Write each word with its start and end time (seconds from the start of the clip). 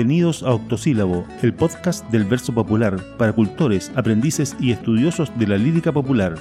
Bienvenidos 0.00 0.42
a 0.42 0.54
Octosílabo, 0.54 1.26
el 1.42 1.52
podcast 1.52 2.08
del 2.10 2.24
verso 2.24 2.54
popular 2.54 2.98
para 3.18 3.34
cultores, 3.34 3.92
aprendices 3.96 4.56
y 4.58 4.72
estudiosos 4.72 5.30
de 5.38 5.46
la 5.46 5.58
lírica 5.58 5.92
popular. 5.92 6.36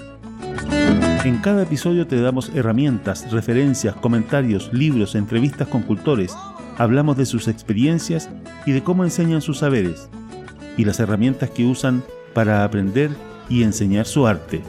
En 1.26 1.40
cada 1.40 1.64
episodio 1.64 2.08
te 2.08 2.22
damos 2.22 2.52
herramientas, 2.56 3.30
referencias, 3.34 3.96
comentarios, 3.96 4.72
libros, 4.72 5.14
entrevistas 5.14 5.68
con 5.68 5.82
cultores. 5.82 6.34
Hablamos 6.78 7.18
de 7.18 7.26
sus 7.26 7.50
experiencias 7.50 8.30
y 8.66 8.72
de 8.72 8.82
cómo 8.82 9.04
enseñan 9.04 9.42
sus 9.42 9.58
saberes 9.58 10.10
y 10.78 10.86
las 10.86 11.02
herramientas 11.02 11.50
que 11.50 11.66
usan 11.66 12.02
para 12.34 12.64
aprender 12.64 13.12
y 13.50 13.64
enseñar 13.64 14.06
su 14.06 14.26
arte. 14.26 14.62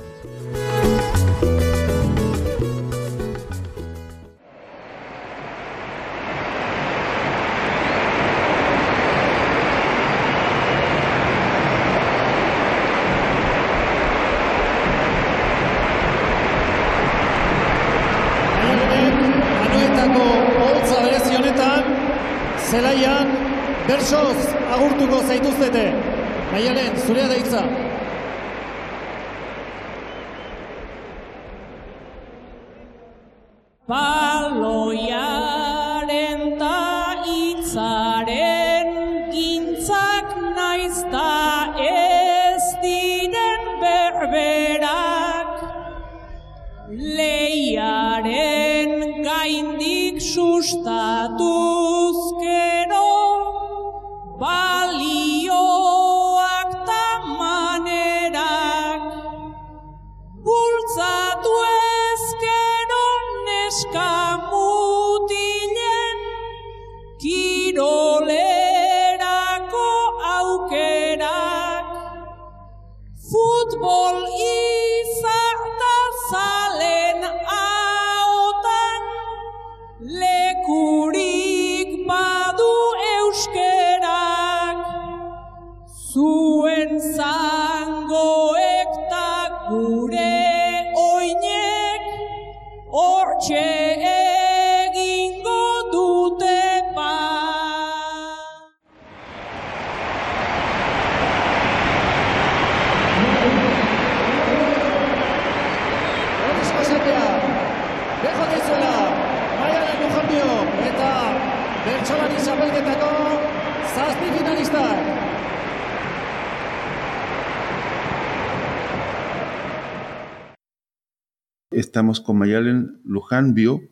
Estamos 122.01 122.23
con 122.23 122.39
Mayalen 122.39 122.99
Lujanbio 123.05 123.83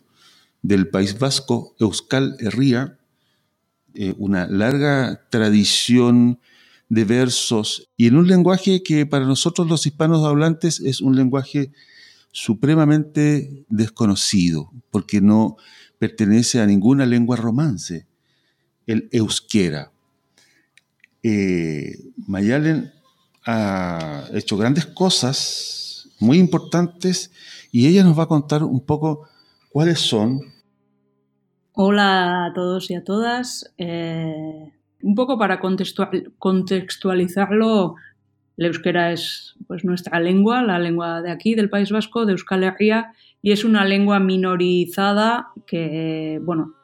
del 0.62 0.88
País 0.88 1.18
Vasco, 1.18 1.76
Euskal 1.78 2.36
Herria, 2.40 2.96
eh, 3.92 4.14
una 4.16 4.46
larga 4.46 5.28
tradición 5.28 6.40
de 6.88 7.04
versos 7.04 7.90
y 7.98 8.06
en 8.06 8.16
un 8.16 8.26
lenguaje 8.26 8.82
que 8.82 9.04
para 9.04 9.26
nosotros 9.26 9.68
los 9.68 9.84
hispanos 9.84 10.24
hablantes 10.24 10.80
es 10.80 11.02
un 11.02 11.16
lenguaje 11.16 11.70
supremamente 12.32 13.66
desconocido, 13.68 14.72
porque 14.90 15.20
no 15.20 15.58
pertenece 15.98 16.62
a 16.62 16.66
ninguna 16.66 17.04
lengua 17.04 17.36
romance, 17.36 18.06
el 18.86 19.10
euskera. 19.12 19.92
Eh, 21.22 22.06
Mayalen 22.26 22.90
ha 23.44 24.24
hecho 24.32 24.56
grandes 24.56 24.86
cosas 24.86 26.08
muy 26.20 26.38
importantes 26.38 27.32
y 27.70 27.86
ella 27.86 28.04
nos 28.04 28.18
va 28.18 28.24
a 28.24 28.28
contar 28.28 28.62
un 28.62 28.80
poco 28.84 29.28
cuáles 29.70 30.00
son. 30.00 30.40
Hola 31.72 32.46
a 32.46 32.52
todos 32.52 32.90
y 32.90 32.94
a 32.94 33.04
todas. 33.04 33.72
Eh, 33.78 34.72
un 35.02 35.14
poco 35.14 35.38
para 35.38 35.60
contextual- 35.60 36.32
contextualizarlo, 36.38 37.94
el 38.56 38.66
euskera 38.66 39.12
es 39.12 39.54
pues, 39.68 39.84
nuestra 39.84 40.18
lengua, 40.18 40.62
la 40.62 40.80
lengua 40.80 41.22
de 41.22 41.30
aquí, 41.30 41.54
del 41.54 41.70
País 41.70 41.92
Vasco, 41.92 42.26
de 42.26 42.32
Euskal 42.32 42.64
Herria, 42.64 43.12
y 43.40 43.52
es 43.52 43.64
una 43.64 43.84
lengua 43.84 44.18
minorizada 44.18 45.52
que, 45.66 46.40
bueno, 46.42 46.74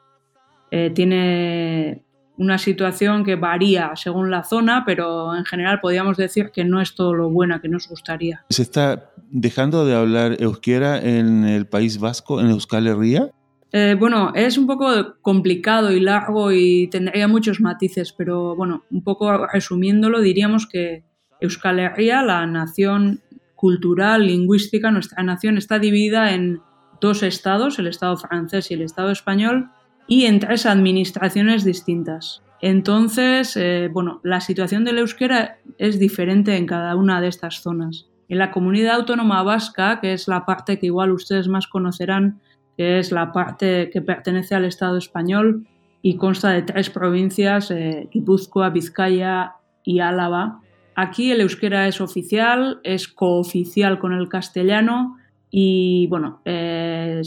eh, 0.71 0.91
tiene 0.95 2.04
una 2.37 2.57
situación 2.57 3.23
que 3.23 3.35
varía 3.35 3.91
según 3.95 4.31
la 4.31 4.43
zona, 4.43 4.83
pero 4.85 5.35
en 5.35 5.45
general 5.45 5.79
podríamos 5.79 6.17
decir 6.17 6.51
que 6.51 6.65
no 6.65 6.81
es 6.81 6.95
todo 6.95 7.13
lo 7.13 7.29
buena 7.29 7.61
que 7.61 7.69
nos 7.69 7.87
gustaría. 7.87 8.45
¿Se 8.49 8.61
está 8.61 9.11
dejando 9.29 9.85
de 9.85 9.95
hablar 9.95 10.37
euskera 10.39 10.99
en 10.99 11.45
el 11.45 11.67
País 11.67 11.99
Vasco, 11.99 12.41
en 12.41 12.47
Euskal 12.47 12.87
Herria? 12.87 13.31
Eh, 13.71 13.95
bueno, 13.99 14.31
es 14.35 14.57
un 14.57 14.67
poco 14.67 15.15
complicado 15.21 15.91
y 15.91 15.99
largo 15.99 16.51
y 16.51 16.87
tendría 16.87 17.27
muchos 17.27 17.59
matices, 17.59 18.13
pero 18.13 18.55
bueno, 18.55 18.83
un 18.89 19.03
poco 19.03 19.47
resumiéndolo, 19.47 20.21
diríamos 20.21 20.67
que 20.67 21.03
Euskal 21.41 21.79
Herria, 21.79 22.21
la 22.21 22.45
nación 22.45 23.21
cultural, 23.55 24.27
lingüística, 24.27 24.91
nuestra 24.91 25.23
nación 25.23 25.57
está 25.57 25.79
dividida 25.79 26.33
en 26.33 26.61
dos 27.01 27.23
estados, 27.23 27.79
el 27.79 27.87
estado 27.87 28.15
francés 28.17 28.71
y 28.71 28.75
el 28.75 28.81
estado 28.81 29.11
español, 29.11 29.69
y 30.07 30.25
en 30.25 30.39
tres 30.39 30.65
administraciones 30.65 31.63
distintas. 31.63 32.41
Entonces, 32.61 33.57
eh, 33.57 33.89
bueno, 33.91 34.19
la 34.23 34.41
situación 34.41 34.85
del 34.85 34.99
euskera 34.99 35.57
es 35.77 35.99
diferente 35.99 36.55
en 36.57 36.65
cada 36.65 36.95
una 36.95 37.21
de 37.21 37.27
estas 37.27 37.61
zonas. 37.61 38.07
En 38.27 38.39
la 38.39 38.51
comunidad 38.51 38.95
autónoma 38.95 39.43
vasca, 39.43 39.99
que 39.99 40.13
es 40.13 40.27
la 40.27 40.45
parte 40.45 40.79
que 40.79 40.87
igual 40.87 41.11
ustedes 41.11 41.47
más 41.47 41.67
conocerán, 41.67 42.39
que 42.77 42.99
es 42.99 43.11
la 43.11 43.31
parte 43.31 43.89
que 43.91 44.01
pertenece 44.01 44.55
al 44.55 44.65
Estado 44.65 44.97
español 44.97 45.67
y 46.01 46.17
consta 46.17 46.49
de 46.49 46.63
tres 46.63 46.89
provincias, 46.89 47.71
eh, 47.71 48.07
Guipúzcoa, 48.11 48.69
Vizcaya 48.69 49.53
y 49.83 49.99
Álava. 49.99 50.61
Aquí 50.95 51.31
el 51.31 51.41
euskera 51.41 51.87
es 51.87 52.01
oficial, 52.01 52.79
es 52.83 53.07
cooficial 53.07 53.99
con 53.99 54.13
el 54.13 54.29
castellano 54.29 55.17
y 55.51 56.07
bueno, 56.07 56.41
eh, 56.45 57.21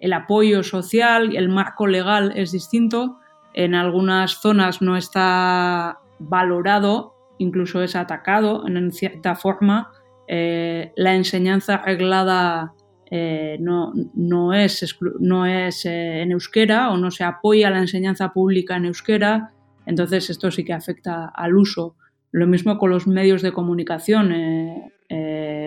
el 0.00 0.12
apoyo 0.12 0.62
social, 0.62 1.36
el 1.36 1.48
marco 1.48 1.86
legal 1.86 2.32
es 2.36 2.52
distinto. 2.52 3.18
En 3.54 3.74
algunas 3.74 4.40
zonas 4.40 4.82
no 4.82 4.96
está 4.96 5.98
valorado, 6.18 7.14
incluso 7.38 7.82
es 7.82 7.96
atacado 7.96 8.66
en 8.66 8.92
cierta 8.92 9.34
forma. 9.34 9.90
Eh, 10.28 10.92
la 10.96 11.14
enseñanza 11.14 11.78
reglada 11.78 12.74
eh, 13.10 13.56
no, 13.60 13.92
no, 14.14 14.52
es, 14.52 14.98
no 15.20 15.46
es 15.46 15.86
eh, 15.86 16.22
en 16.22 16.32
euskera 16.32 16.90
o 16.90 16.96
no 16.96 17.10
se 17.10 17.24
apoya 17.24 17.70
la 17.70 17.78
enseñanza 17.78 18.32
pública 18.32 18.76
en 18.76 18.86
euskera, 18.86 19.52
entonces 19.86 20.28
esto 20.28 20.50
sí 20.50 20.64
que 20.64 20.72
afecta 20.72 21.26
al 21.26 21.56
uso. 21.56 21.94
Lo 22.32 22.46
mismo 22.46 22.76
con 22.76 22.90
los 22.90 23.06
medios 23.06 23.40
de 23.40 23.52
comunicación. 23.52 24.34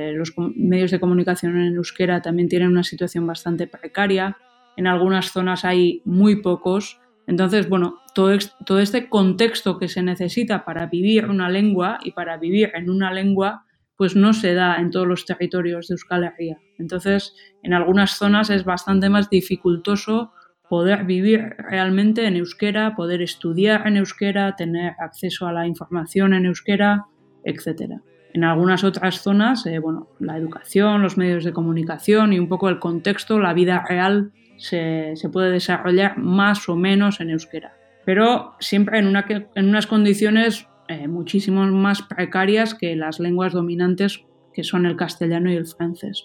Eh, 0.10 0.18
los 0.18 0.34
medios 0.56 0.92
de 0.92 1.00
comunicación 1.00 1.58
en 1.58 1.76
euskera 1.76 2.22
también 2.22 2.50
tienen 2.50 2.70
una 2.70 2.84
situación 2.84 3.26
bastante 3.26 3.68
precaria. 3.68 4.38
En 4.78 4.88
algunas 4.88 5.32
zonas 5.32 5.66
hay 5.66 6.02
muy 6.06 6.42
pocos. 6.42 7.00
Entonces, 7.28 7.70
bueno, 7.70 8.00
todo, 8.14 8.36
todo 8.66 8.80
este 8.80 9.10
contexto 9.10 9.78
que 9.78 9.88
se 9.88 10.02
necesita 10.02 10.66
para 10.66 10.88
vivir 10.88 11.28
una 11.28 11.50
lengua 11.50 12.00
y 12.04 12.12
para 12.12 12.38
vivir 12.38 12.72
en 12.74 12.90
una 12.90 13.14
lengua 13.14 13.66
pues 14.00 14.16
no 14.16 14.32
se 14.32 14.54
da 14.54 14.78
en 14.78 14.92
todos 14.92 15.06
los 15.06 15.26
territorios 15.26 15.90
de 15.90 15.96
Euskal 15.96 16.24
Herria. 16.24 16.58
Entonces, 16.78 17.36
en 17.64 17.74
algunas 17.74 18.12
zonas 18.12 18.50
es 18.50 18.64
bastante 18.64 19.10
más 19.10 19.30
dificultoso 19.30 20.32
poder 20.70 21.04
vivir 21.04 21.56
realmente 21.58 22.26
en 22.26 22.38
euskera, 22.38 22.96
poder 22.96 23.22
estudiar 23.22 23.86
en 23.88 23.98
euskera, 23.98 24.56
tener 24.56 24.94
acceso 25.00 25.48
a 25.48 25.52
la 25.52 25.68
información 25.68 26.34
en 26.34 26.46
euskera, 26.46 27.08
etc. 27.44 28.00
En 28.34 28.44
algunas 28.44 28.84
otras 28.84 29.22
zonas, 29.22 29.66
eh, 29.66 29.80
bueno, 29.80 30.08
la 30.20 30.38
educación, 30.38 31.02
los 31.02 31.18
medios 31.18 31.44
de 31.44 31.54
comunicación 31.54 32.34
y 32.34 32.40
un 32.40 32.48
poco 32.48 32.70
el 32.70 32.80
contexto, 32.80 33.40
la 33.40 33.54
vida 33.54 33.84
real 33.88 34.32
se, 34.58 35.16
puede 35.32 35.52
desarrollar 35.52 36.18
más 36.18 36.70
o 36.70 36.76
menos 36.76 37.20
en 37.22 37.32
euskera. 37.32 37.74
Pero 38.06 38.56
siempre 38.60 39.00
en, 39.00 39.08
unas 39.08 39.88
condiciones 39.88 40.68
eh, 40.88 41.08
muchísimo 41.08 41.66
más 41.68 42.02
precarias 42.02 42.74
que 42.74 42.96
las 42.96 43.20
lenguas 43.20 43.54
dominantes 43.54 44.24
que 44.54 44.64
son 44.64 44.86
el 44.86 44.96
castellano 44.96 45.52
y 45.52 45.56
el 45.56 45.66
francés. 45.66 46.24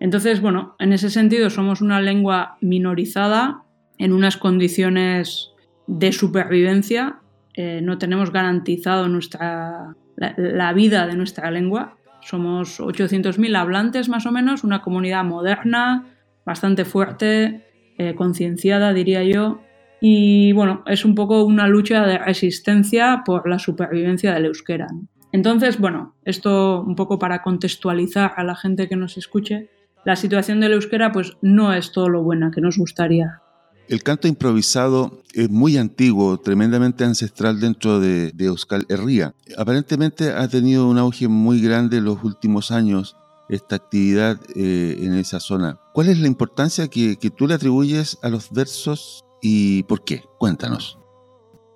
Entonces, 0.00 0.40
bueno, 0.40 0.74
en 0.78 0.92
ese 0.92 1.10
sentido 1.10 1.48
somos 1.50 1.80
una 1.80 2.00
lengua 2.00 2.56
minorizada 2.60 3.64
en 3.98 4.12
unas 4.12 4.36
condiciones 4.36 5.52
de 5.86 6.12
supervivencia. 6.12 7.20
Eh, 7.54 7.80
no 7.82 7.98
tenemos 7.98 8.32
garantizado 8.32 9.08
nuestra, 9.08 9.94
la, 10.36 10.72
vida 10.72 11.06
de 11.06 11.16
nuestra 11.16 11.50
lengua. 11.50 11.96
Somos 12.20 12.80
800.000 12.80 13.56
hablantes 13.56 14.08
más 14.08 14.26
o 14.26 14.32
menos, 14.32 14.64
una 14.64 14.82
comunidad 14.82 15.24
moderna, 15.24 16.06
bastante 16.44 16.84
fuerte, 16.84 17.64
eh, 17.98 18.14
concienciada, 18.14 18.92
diría 18.92 19.22
yo. 19.24 19.60
Y 20.00 20.52
bueno, 20.52 20.82
es 20.86 21.04
un 21.04 21.14
poco 21.14 21.44
una 21.44 21.68
lucha 21.68 22.06
de 22.06 22.18
resistencia 22.18 23.22
por 23.24 23.48
la 23.48 23.58
supervivencia 23.58 24.32
del 24.34 24.46
euskera. 24.46 24.86
Entonces, 25.32 25.78
bueno, 25.78 26.16
esto 26.24 26.82
un 26.82 26.96
poco 26.96 27.18
para 27.18 27.42
contextualizar 27.42 28.32
a 28.36 28.44
la 28.44 28.54
gente 28.54 28.88
que 28.88 28.96
nos 28.96 29.16
escuche, 29.16 29.70
la 30.04 30.16
situación 30.16 30.60
del 30.60 30.72
euskera 30.72 31.12
pues 31.12 31.36
no 31.42 31.72
es 31.72 31.92
todo 31.92 32.08
lo 32.08 32.22
buena 32.22 32.50
que 32.50 32.60
nos 32.60 32.76
gustaría. 32.76 33.41
El 33.88 34.02
canto 34.02 34.28
improvisado 34.28 35.22
es 35.34 35.50
muy 35.50 35.76
antiguo, 35.76 36.38
tremendamente 36.38 37.04
ancestral 37.04 37.60
dentro 37.60 38.00
de, 38.00 38.32
Euskal 38.38 38.86
Herria. 38.88 39.34
Aparentemente 39.58 40.30
ha 40.30 40.48
tenido 40.48 40.88
un 40.88 40.98
auge 40.98 41.28
muy 41.28 41.60
grande 41.60 41.98
en 41.98 42.04
los 42.04 42.22
últimos 42.22 42.70
años 42.70 43.16
esta 43.48 43.76
actividad 43.76 44.40
eh, 44.56 44.96
en 45.00 45.14
esa 45.14 45.40
zona. 45.40 45.78
¿Cuál 45.92 46.08
es 46.08 46.18
la 46.20 46.26
importancia 46.26 46.88
que, 46.88 47.16
tú 47.36 47.46
le 47.46 47.54
atribuyes 47.54 48.18
a 48.22 48.28
los 48.28 48.50
versos 48.50 49.24
y 49.42 49.82
por 49.84 50.04
qué? 50.04 50.22
Cuéntanos. 50.38 50.98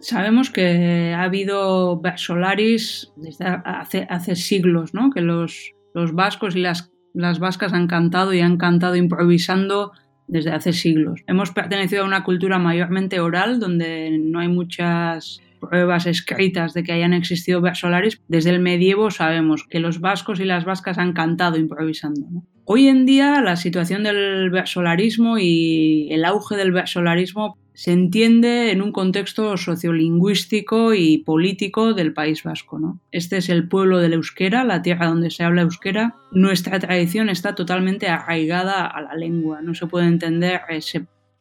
Sabemos 0.00 0.50
que 0.50 1.12
ha 1.14 1.22
habido 1.22 2.00
versolaris 2.00 3.12
desde 3.16 3.44
hace, 3.46 4.06
hace 4.08 4.36
siglos, 4.36 4.94
¿no? 4.94 5.10
que 5.10 5.20
los, 5.20 5.72
los 5.92 6.14
vascos 6.14 6.54
y 6.54 6.60
las, 6.60 6.92
las 7.12 7.38
vascas 7.40 7.72
han 7.72 7.88
cantado 7.88 8.32
y 8.32 8.40
han 8.40 8.56
cantado 8.58 8.96
improvisando 8.96 9.92
desde 10.28 10.50
hace 10.50 10.73
siglos. 10.73 11.20
Hemos 11.26 11.50
pertenecido 11.50 12.02
a 12.02 12.06
una 12.06 12.25
cultura 12.25 12.58
mayormente 12.58 13.20
oral, 13.20 13.61
donde 13.61 14.19
no 14.19 14.40
hay 14.40 14.49
muchas 14.49 15.40
pruebas 15.61 16.06
escritas 16.06 16.75
de 16.75 16.82
que 16.82 16.93
hayan 16.93 17.12
existido 17.12 17.61
versolaris. 17.61 18.20
Desde 18.28 18.50
el 18.50 18.61
medievo 18.61 19.11
sabemos 19.11 19.64
que 19.69 19.81
los 19.81 20.00
vascos 20.00 20.40
y 20.40 20.44
las 20.44 20.64
vascas 20.64 20.99
han 20.99 21.12
cantado 21.12 21.56
improvisando. 21.56 22.26
Hoy 22.64 22.88
en 22.88 23.06
día 23.06 23.40
la 23.40 23.56
situación 23.56 24.02
del 24.02 24.50
versolarismo 24.50 25.38
y 25.38 26.08
el 26.11 26.25
auge 26.25 26.56
del 26.56 26.73
versolarismo 26.73 27.58
se 27.76 27.93
entiende 27.93 28.73
en 28.73 28.81
un 28.81 28.90
contexto 28.90 29.55
sociolingüístico 29.58 30.94
y 30.94 31.19
político 31.19 31.93
del 31.93 32.14
País 32.14 32.43
Vasco. 32.43 32.78
¿no? 32.78 33.00
Este 33.12 33.37
es 33.37 33.50
el 33.50 33.69
pueblo 33.69 33.99
del 33.99 34.14
euskera, 34.14 34.64
la 34.64 34.81
tierra 34.81 35.08
donde 35.08 35.31
se 35.31 35.44
habla 35.44 35.61
euskera. 35.61 36.14
Nuestra 36.32 36.78
tradición 36.81 37.28
está 37.28 37.55
totalmente 37.55 38.08
arraigada 38.08 38.87
a 38.87 39.02
la 39.02 39.14
lengua, 39.14 39.61
no 39.61 39.75
se 39.75 39.87
puede 39.87 40.06
entender 40.06 40.62
eh, 40.70 40.81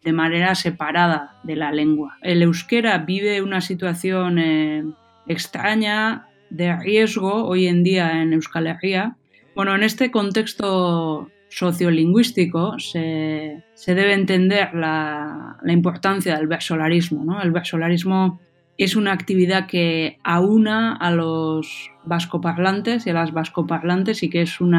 de 0.03 0.11
manera 0.11 0.55
separada 0.55 1.39
de 1.43 1.55
la 1.55 1.71
lengua. 1.71 2.17
El 2.21 2.43
euskera 2.43 2.97
vive 2.97 3.41
una 3.41 3.61
situación 3.61 4.37
eh, 4.37 4.83
extraña 5.27 6.27
de 6.49 6.75
riesgo 6.75 7.45
hoy 7.45 7.67
en 7.67 7.81
día 7.81 8.21
en 8.21 8.33
Euskal 8.33 8.67
Herria. 8.67 9.15
Bueno, 9.55 9.73
en 9.73 9.83
este 9.83 10.11
contexto 10.11 11.31
sociolingüístico 11.57 12.77
se, 12.79 13.63
debe 13.87 14.13
entender 14.13 14.73
la, 14.73 15.57
importancia 15.67 16.35
del 16.35 16.47
versolarismo. 16.47 17.23
¿no? 17.23 17.41
El 17.41 17.51
versolarismo 17.51 18.41
es 18.77 18.97
una 18.97 19.13
actividad 19.13 19.65
que 19.65 20.17
aúna 20.23 20.97
a 20.97 21.11
los 21.11 21.91
vascoparlantes 22.03 23.07
y 23.07 23.11
a 23.11 23.13
las 23.13 23.31
vascoparlantes 23.31 24.21
y 24.21 24.29
que 24.29 24.41
es 24.41 24.59
un 24.59 24.71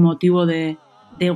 motivo 0.00 0.44
de, 0.44 0.76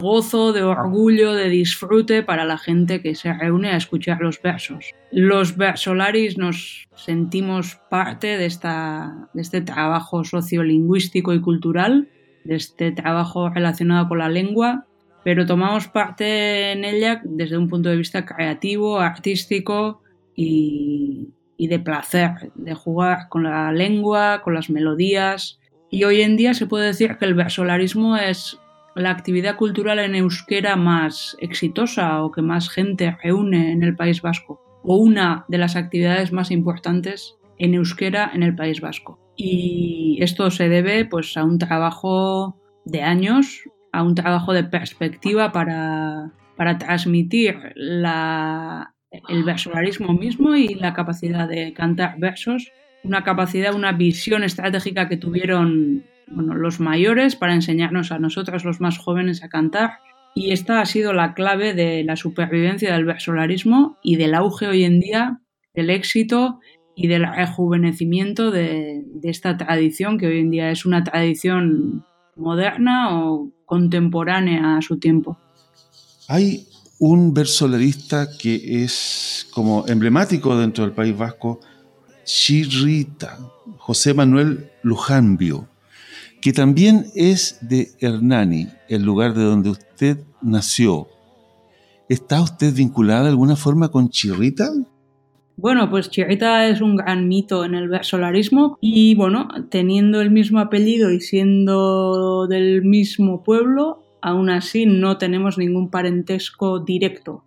gozo, 0.00 0.52
de 0.52 0.64
orgullo, 0.64 1.34
de 1.34 1.48
disfrute 1.48 2.24
para 2.24 2.44
la 2.44 2.58
gente 2.58 3.00
que 3.00 3.14
se 3.14 3.32
reúne 3.32 3.70
a 3.70 3.76
escuchar 3.76 4.18
los 4.20 4.42
versos. 4.42 4.96
Los 5.12 5.56
versolaris 5.56 6.38
nos 6.38 6.88
sentimos 6.96 7.76
parte 7.88 8.36
de, 8.36 8.46
esta, 8.46 9.28
de 9.32 9.42
este 9.42 9.60
trabajo 9.60 10.24
sociolingüístico 10.24 11.34
y 11.34 11.40
cultural, 11.40 12.08
de 12.42 12.56
este 12.56 12.90
trabajo 12.90 13.48
relacionado 13.48 14.08
con 14.08 14.18
la 14.18 14.28
lengua 14.28 14.87
pero 15.24 15.46
tomamos 15.46 15.88
parte 15.88 16.72
en 16.72 16.84
ella 16.84 17.20
desde 17.24 17.58
un 17.58 17.68
punto 17.68 17.88
de 17.88 17.96
vista 17.96 18.24
creativo, 18.24 18.98
artístico 19.00 20.02
y, 20.34 21.28
de 21.58 21.78
placer, 21.78 22.52
de 22.54 22.74
jugar 22.74 23.28
con 23.28 23.42
la 23.42 23.72
lengua, 23.72 24.40
con 24.42 24.54
las 24.54 24.70
melodías. 24.70 25.58
Y 25.90 26.04
hoy 26.04 26.22
en 26.22 26.36
día 26.36 26.54
se 26.54 26.66
puede 26.66 26.86
decir 26.86 27.16
que 27.18 27.24
el 27.24 27.34
versolarismo 27.34 28.16
es 28.16 28.58
la 28.94 29.10
actividad 29.10 29.56
cultural 29.56 29.98
en 29.98 30.14
euskera 30.14 30.76
más 30.76 31.36
exitosa 31.40 32.22
o 32.22 32.30
que 32.30 32.42
más 32.42 32.70
gente 32.70 33.16
reúne 33.22 33.72
en 33.72 33.82
el 33.82 33.96
País 33.96 34.22
Vasco, 34.22 34.60
o 34.82 34.96
una 34.96 35.44
de 35.48 35.58
las 35.58 35.76
actividades 35.76 36.32
más 36.32 36.50
importantes 36.50 37.36
en 37.58 37.74
euskera 37.74 38.30
en 38.34 38.42
el 38.42 38.54
País 38.54 38.80
Vasco. 38.80 39.18
Y 39.36 40.18
esto 40.20 40.50
se 40.50 40.68
debe 40.68 41.04
pues 41.04 41.36
a 41.36 41.44
un 41.44 41.58
trabajo 41.58 42.56
de 42.84 43.02
años 43.02 43.62
a 43.92 44.02
un 44.02 44.14
trabajo 44.14 44.52
de 44.52 44.64
perspectiva 44.64 45.52
para, 45.52 46.32
transmitir 46.78 47.56
el 47.76 49.44
versolarismo 49.44 50.12
mismo 50.12 50.56
y 50.56 50.74
la 50.74 50.92
capacidad 50.92 51.48
de 51.48 51.72
cantar 51.72 52.18
versos, 52.18 52.72
una 53.04 53.22
capacidad, 53.22 53.74
una 53.74 53.92
visión 53.92 54.42
estratégica 54.42 55.08
que 55.08 55.16
tuvieron 55.16 56.04
los 56.26 56.80
mayores 56.80 57.36
para 57.36 57.54
enseñarnos 57.54 58.12
a 58.12 58.18
nosotros 58.18 58.64
los 58.64 58.80
más 58.80 58.98
jóvenes 58.98 59.42
a 59.42 59.48
cantar. 59.48 59.98
Y 60.34 60.52
esta 60.52 60.80
ha 60.80 60.86
sido 60.86 61.12
la 61.12 61.34
clave 61.34 61.74
de 61.74 62.04
la 62.04 62.16
supervivencia 62.16 62.92
del 62.92 63.04
versolarismo 63.04 63.96
y 64.02 64.16
del 64.16 64.34
auge 64.34 64.66
hoy 64.66 64.84
en 64.84 65.00
día, 65.00 65.40
del 65.74 65.90
éxito 65.90 66.60
y 66.94 67.06
del 67.06 67.26
rejuvenecimiento 67.26 68.50
de, 68.50 69.04
de 69.06 69.30
esta 69.30 69.56
tradición 69.56 70.18
que 70.18 70.26
hoy 70.26 70.40
en 70.40 70.50
día 70.50 70.70
es 70.70 70.84
una 70.84 71.02
tradición 71.04 72.04
moderna 72.36 73.20
o 73.20 73.52
contemporánea 73.68 74.78
a 74.78 74.82
su 74.82 74.98
tiempo. 74.98 75.36
Hay 76.26 76.66
un 76.98 77.32
versolarista 77.32 78.26
que 78.36 78.82
es 78.82 79.46
como 79.52 79.86
emblemático 79.86 80.56
dentro 80.56 80.84
del 80.84 80.94
País 80.94 81.16
Vasco, 81.16 81.60
Chirrita, 82.24 83.38
José 83.76 84.14
Manuel 84.14 84.70
Lujanbio, 84.82 85.68
que 86.40 86.52
también 86.52 87.06
es 87.14 87.58
de 87.60 87.92
Hernani, 88.00 88.68
el 88.88 89.02
lugar 89.02 89.34
de 89.34 89.44
donde 89.44 89.70
usted 89.70 90.18
nació. 90.40 91.06
¿Está 92.08 92.40
usted 92.40 92.74
vinculada 92.74 93.24
de 93.24 93.28
alguna 93.28 93.54
forma 93.54 93.90
con 93.90 94.08
Chirrita? 94.08 94.70
Bueno, 95.60 95.90
pues 95.90 96.08
Chirrita 96.08 96.68
es 96.68 96.80
un 96.80 96.94
gran 96.94 97.26
mito 97.26 97.64
en 97.64 97.74
el 97.74 97.88
versolarismo 97.88 98.78
y 98.80 99.16
bueno, 99.16 99.48
teniendo 99.70 100.20
el 100.20 100.30
mismo 100.30 100.60
apellido 100.60 101.10
y 101.10 101.20
siendo 101.20 102.46
del 102.46 102.82
mismo 102.82 103.42
pueblo, 103.42 104.04
aún 104.22 104.50
así 104.50 104.86
no 104.86 105.18
tenemos 105.18 105.58
ningún 105.58 105.90
parentesco 105.90 106.78
directo. 106.78 107.42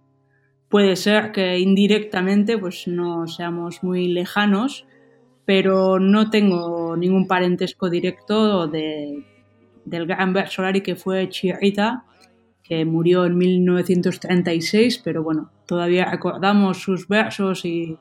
Puede 0.67 0.97
ser 0.97 1.31
que 1.31 1.57
indirectamente 1.59 2.57
pues 2.57 2.85
no 2.85 3.27
seamos 3.27 3.81
muy 3.81 4.09
lejanos, 4.09 4.85
pero 5.45 5.97
no 5.97 6.29
tengo 6.29 6.97
ningún 6.97 7.27
parentesco 7.27 7.89
directo 7.89 8.67
de, 8.67 9.25
del 9.85 10.05
gran 10.05 10.33
versolari 10.33 10.81
que 10.81 10.97
fue 10.97 11.29
Chirrita, 11.29 12.03
que 12.71 12.85
murió 12.85 13.25
en 13.25 13.37
1936, 13.37 15.01
pero 15.03 15.23
bueno, 15.23 15.51
todavía 15.65 16.05
recordamos 16.09 16.77
sus 16.77 17.09
versos 17.09 17.65
y, 17.65 17.97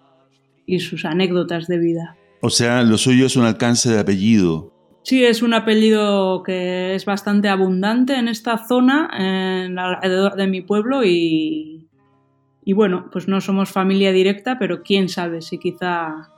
sus 0.78 1.04
anécdotas 1.04 1.66
de 1.66 1.76
vida. 1.76 2.16
O 2.40 2.50
sea, 2.50 2.84
lo 2.84 2.96
suyo 2.96 3.26
es 3.26 3.34
un 3.34 3.46
alcance 3.46 3.90
de 3.90 3.98
apellido. 3.98 4.72
Sí, 5.02 5.24
es 5.24 5.42
un 5.42 5.54
apellido 5.54 6.44
que 6.44 6.94
es 6.94 7.04
bastante 7.04 7.48
abundante 7.48 8.14
en 8.14 8.28
esta 8.28 8.58
zona, 8.58 9.10
en 9.18 9.76
alrededor 9.76 10.36
de 10.36 10.46
mi 10.46 10.60
pueblo 10.60 11.04
y, 11.04 11.88
y 12.64 12.72
bueno, 12.72 13.08
pues 13.10 13.26
no 13.26 13.40
somos 13.40 13.70
familia 13.70 14.12
directa, 14.12 14.56
pero 14.60 14.84
quién 14.84 15.08
sabe 15.08 15.42
si 15.42 15.58
quizá, 15.58 16.30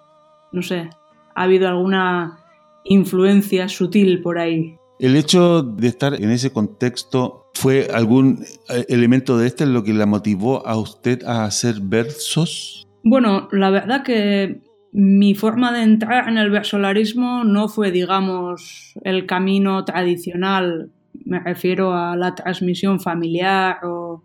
no 0.52 0.62
sé, 0.62 0.88
ha 1.34 1.42
habido 1.42 1.68
alguna 1.68 2.38
influencia 2.84 3.68
sutil 3.68 4.22
por 4.22 4.38
ahí. 4.38 4.78
El 4.98 5.16
hecho 5.16 5.62
de 5.62 5.88
estar 5.88 6.14
en 6.14 6.30
ese 6.30 6.50
contexto 6.50 7.41
¿Fue 7.54 7.88
algún 7.92 8.44
eh, 8.68 8.86
elemento 8.88 9.38
de 9.38 9.46
este 9.46 9.66
lo 9.66 9.84
que 9.84 9.92
la 9.92 10.06
motivó 10.06 10.66
a 10.66 10.76
usted 10.76 11.22
a 11.24 11.44
hacer 11.44 11.76
versos? 11.80 12.86
Bueno, 13.04 13.48
la 13.52 13.70
verdad 13.70 14.02
que 14.02 14.62
mi 14.92 15.34
forma 15.34 15.72
de 15.72 15.82
entrar 15.82 16.28
en 16.28 16.36
el 16.36 16.50
versolarismo 16.50 17.44
no 17.44 17.68
fue, 17.68 17.90
digamos, 17.90 18.92
el 19.02 19.26
camino 19.26 19.84
tradicional. 19.84 20.90
Me 21.24 21.40
refiero 21.40 21.94
a 21.94 22.14
la 22.14 22.34
transmisión 22.34 23.00
familiar 23.00 23.78
o, 23.84 24.22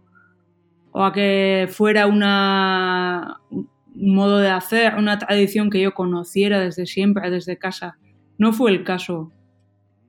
a 0.93 1.11
que 1.13 1.69
fuera 1.71 2.07
una, 2.07 3.39
un 3.49 4.15
modo 4.15 4.39
de 4.39 4.49
hacer, 4.49 4.95
una 4.95 5.17
tradición 5.17 5.69
que 5.69 5.81
yo 5.81 5.93
conociera 5.93 6.59
desde 6.59 6.85
siempre, 6.85 7.31
desde 7.31 7.57
casa. 7.57 7.97
No 8.37 8.51
fue 8.51 8.71
el 8.71 8.83
caso. 8.83 9.31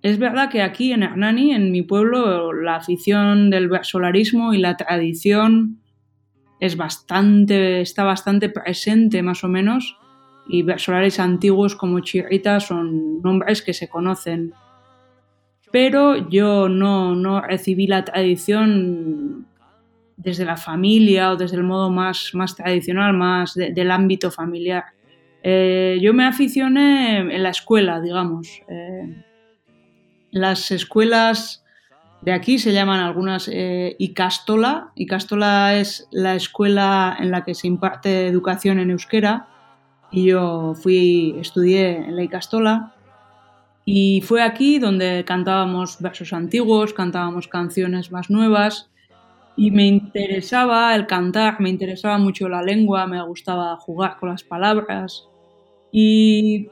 Es 0.02 0.18
verdad 0.18 0.48
que 0.48 0.62
aquí 0.62 0.92
en 0.92 1.02
Hernani, 1.02 1.52
en 1.52 1.72
mi 1.72 1.82
pueblo, 1.82 2.52
la 2.52 2.76
afición 2.76 3.50
del 3.50 3.68
versolarismo 3.68 4.54
y 4.54 4.58
la 4.58 4.76
tradición 4.76 5.80
es 6.60 6.76
bastante, 6.76 7.80
está 7.80 8.04
bastante 8.04 8.48
presente 8.48 9.22
más 9.22 9.42
o 9.42 9.48
menos 9.48 9.96
y 10.48 10.62
versolares 10.62 11.20
antiguos 11.20 11.76
como 11.76 12.00
Chirrita 12.00 12.60
son 12.60 13.20
nombres 13.22 13.60
que 13.60 13.74
se 13.74 13.88
conocen. 13.88 14.54
Pero 15.70 16.28
yo 16.30 16.68
no, 16.68 17.14
no 17.14 17.40
recibí 17.40 17.86
la 17.86 18.04
tradición 18.04 19.46
desde 20.16 20.44
la 20.44 20.56
familia 20.56 21.32
o 21.32 21.36
desde 21.36 21.56
el 21.56 21.64
modo 21.64 21.90
más, 21.90 22.30
más 22.34 22.56
tradicional, 22.56 23.14
más 23.14 23.54
del 23.54 23.90
ámbito 23.90 24.30
familiar. 24.30 24.84
Eh, 25.42 25.98
yo 26.00 26.14
me 26.14 26.24
aficioné 26.24 27.18
en 27.18 27.42
la 27.42 27.50
escuela, 27.50 28.00
digamos. 28.00 28.48
Eh, 28.68 29.24
las 30.30 30.70
escuelas 30.70 31.64
de 32.20 32.32
aquí 32.32 32.58
se 32.58 32.72
llaman 32.72 33.00
algunas 33.00 33.48
eh, 33.48 33.94
Icastola. 33.98 34.90
Icastola 34.96 35.76
es 35.76 36.08
la 36.10 36.34
escuela 36.34 37.16
en 37.18 37.30
la 37.30 37.44
que 37.44 37.54
se 37.54 37.68
imparte 37.68 38.26
educación 38.26 38.80
en 38.80 38.90
euskera. 38.90 39.48
Y 40.10 40.26
yo 40.26 40.74
fui, 40.74 41.36
estudié 41.38 41.96
en 41.96 42.16
la 42.16 42.24
Icastola. 42.24 42.94
Y 43.84 44.20
fue 44.22 44.42
aquí 44.42 44.78
donde 44.78 45.24
cantábamos 45.24 46.00
versos 46.00 46.32
antiguos, 46.32 46.92
cantábamos 46.92 47.46
canciones 47.46 48.10
más 48.10 48.30
nuevas. 48.30 48.90
Y 49.56 49.70
me 49.70 49.86
interesaba 49.86 50.94
el 50.94 51.06
cantar, 51.06 51.60
me 51.60 51.70
interesaba 51.70 52.18
mucho 52.18 52.48
la 52.48 52.62
lengua, 52.62 53.06
me 53.06 53.22
gustaba 53.24 53.76
jugar 53.76 54.16
con 54.18 54.30
las 54.30 54.42
palabras. 54.42 55.28
Y 55.92 56.68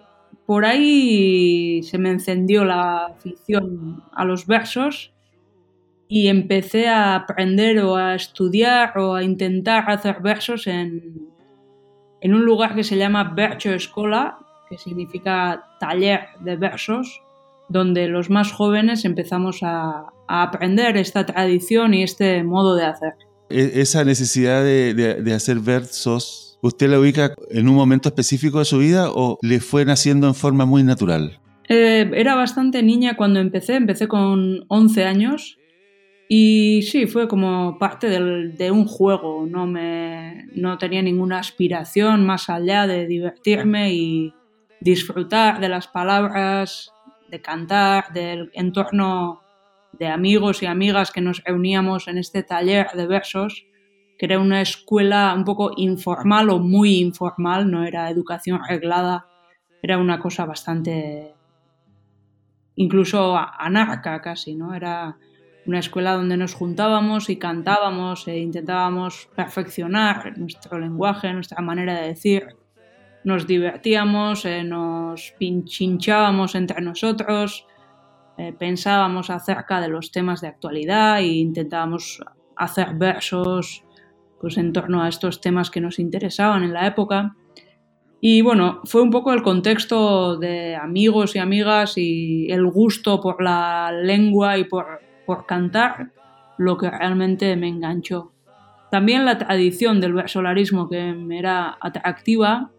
por 0.46 0.64
ahí 0.64 1.82
se 1.82 1.98
me 1.98 2.10
encendió 2.10 2.64
la 2.64 3.06
afición 3.06 4.02
a 4.12 4.24
los 4.24 4.46
versos 4.46 5.12
y 6.08 6.28
empecé 6.28 6.88
a 6.88 7.16
aprender 7.16 7.80
o 7.80 7.96
a 7.96 8.14
estudiar 8.14 8.96
o 8.98 9.14
a 9.14 9.24
intentar 9.24 9.90
hacer 9.90 10.20
versos 10.20 10.66
en, 10.66 11.30
en 12.20 12.34
un 12.34 12.44
lugar 12.44 12.74
que 12.74 12.84
se 12.84 12.96
llama 12.96 13.32
Verso 13.34 13.70
Escola, 13.70 14.38
que 14.68 14.78
significa 14.78 15.64
taller 15.80 16.28
de 16.40 16.56
versos, 16.56 17.22
donde 17.68 18.08
los 18.08 18.30
más 18.30 18.52
jóvenes 18.52 19.04
empezamos 19.04 19.60
a, 19.62 20.06
aprender 20.28 20.96
esta 20.96 21.24
tradición 21.24 21.94
y 21.94 22.02
este 22.02 22.42
modo 22.42 22.74
de 22.74 22.84
hacer. 22.84 23.12
E, 23.48 23.80
esa 23.80 24.04
necesidad 24.04 24.64
de, 24.64 25.32
hacer 25.32 25.60
versos, 25.60 26.45
¿usted 26.66 26.88
la 26.88 26.98
ubica 26.98 27.34
en 27.50 27.68
un 27.68 27.74
momento 27.74 28.08
específico 28.08 28.58
de 28.58 28.64
su 28.64 28.78
vida 28.78 29.10
o 29.10 29.38
le 29.42 29.60
fue 29.60 29.84
naciendo 29.84 30.26
en 30.26 30.34
forma 30.34 30.66
muy 30.66 30.82
natural? 30.82 31.40
Eh, 31.68 32.10
era 32.14 32.34
bastante 32.34 32.82
niña 32.82 33.16
cuando 33.16 33.40
empecé, 33.40 33.74
empecé 33.74 34.06
con 34.06 34.64
11 34.68 35.04
años 35.04 35.58
y 36.28 36.82
sí, 36.82 37.06
fue 37.06 37.28
como 37.28 37.78
parte 37.78 38.08
del, 38.08 38.56
de 38.56 38.70
un 38.70 38.86
juego, 38.86 39.46
no, 39.46 39.66
me, 39.66 40.46
no 40.54 40.76
tenía 40.78 41.02
ninguna 41.02 41.38
aspiración 41.38 42.26
más 42.26 42.48
allá 42.50 42.86
de 42.86 43.06
divertirme 43.06 43.92
y 43.92 44.34
disfrutar 44.80 45.60
de 45.60 45.68
las 45.68 45.86
palabras, 45.86 46.92
de 47.30 47.40
cantar, 47.40 48.12
del 48.12 48.50
entorno 48.54 49.42
de 49.92 50.08
amigos 50.08 50.62
y 50.62 50.66
amigas 50.66 51.10
que 51.10 51.20
nos 51.20 51.42
reuníamos 51.44 52.08
en 52.08 52.18
este 52.18 52.42
taller 52.42 52.88
de 52.94 53.06
versos, 53.06 53.66
que 54.18 54.26
era 54.26 54.38
una 54.38 54.60
escuela 54.60 55.34
un 55.36 55.44
poco 55.44 55.72
informal 55.76 56.50
o 56.50 56.58
muy 56.58 56.98
informal, 56.98 57.70
no 57.70 57.84
era 57.84 58.10
educación 58.10 58.60
reglada, 58.66 59.26
era 59.82 59.98
una 59.98 60.18
cosa 60.18 60.46
bastante 60.46 61.34
incluso 62.76 63.36
anarca 63.36 64.20
casi, 64.20 64.54
¿no? 64.54 64.74
Era 64.74 65.16
una 65.66 65.80
escuela 65.80 66.12
donde 66.12 66.36
nos 66.36 66.54
juntábamos 66.54 67.28
y 67.28 67.36
cantábamos 67.36 68.28
e 68.28 68.38
intentábamos 68.38 69.28
perfeccionar 69.34 70.38
nuestro 70.38 70.78
lenguaje, 70.78 71.32
nuestra 71.32 71.60
manera 71.60 72.00
de 72.00 72.08
decir. 72.08 72.48
Nos 73.24 73.46
divertíamos, 73.46 74.44
eh, 74.44 74.62
nos 74.62 75.34
pinchinchábamos 75.38 76.54
entre 76.54 76.80
nosotros, 76.80 77.66
eh, 78.38 78.52
pensábamos 78.52 79.30
acerca 79.30 79.80
de 79.80 79.88
los 79.88 80.12
temas 80.12 80.40
de 80.40 80.48
actualidad 80.48 81.18
e 81.18 81.26
intentábamos 81.26 82.22
hacer 82.54 82.94
versos 82.94 83.85
pues, 84.40 84.58
en 84.58 84.72
torno 84.72 85.02
a 85.02 85.08
estos 85.08 85.40
temas 85.40 85.70
que 85.70 85.80
nos 85.80 85.98
interesaban 85.98 86.62
en 86.62 86.72
la 86.72 86.86
época. 86.86 87.36
Y 88.20 88.42
bueno, 88.42 88.80
fue 88.84 89.02
un 89.02 89.10
poco 89.10 89.32
el 89.32 89.42
contexto 89.42 90.36
de 90.36 90.74
amigos 90.74 91.36
y 91.36 91.38
amigas 91.38 91.94
y 91.96 92.50
el 92.50 92.66
gusto 92.66 93.20
por 93.20 93.42
la 93.42 93.92
lengua 93.92 94.58
y 94.58 94.64
por 94.64 95.06
por 95.26 95.44
cantar 95.44 96.12
lo 96.56 96.78
que 96.78 96.88
realmente 96.88 97.54
me 97.56 97.68
enganchó. 97.68 98.32
También 98.90 99.26
la 99.26 99.36
tradición 99.36 100.00
del 100.00 100.14
versolarismo 100.14 100.88
que 100.88 101.12
me 101.12 101.38
era 101.38 101.76
atractiva 101.80 102.70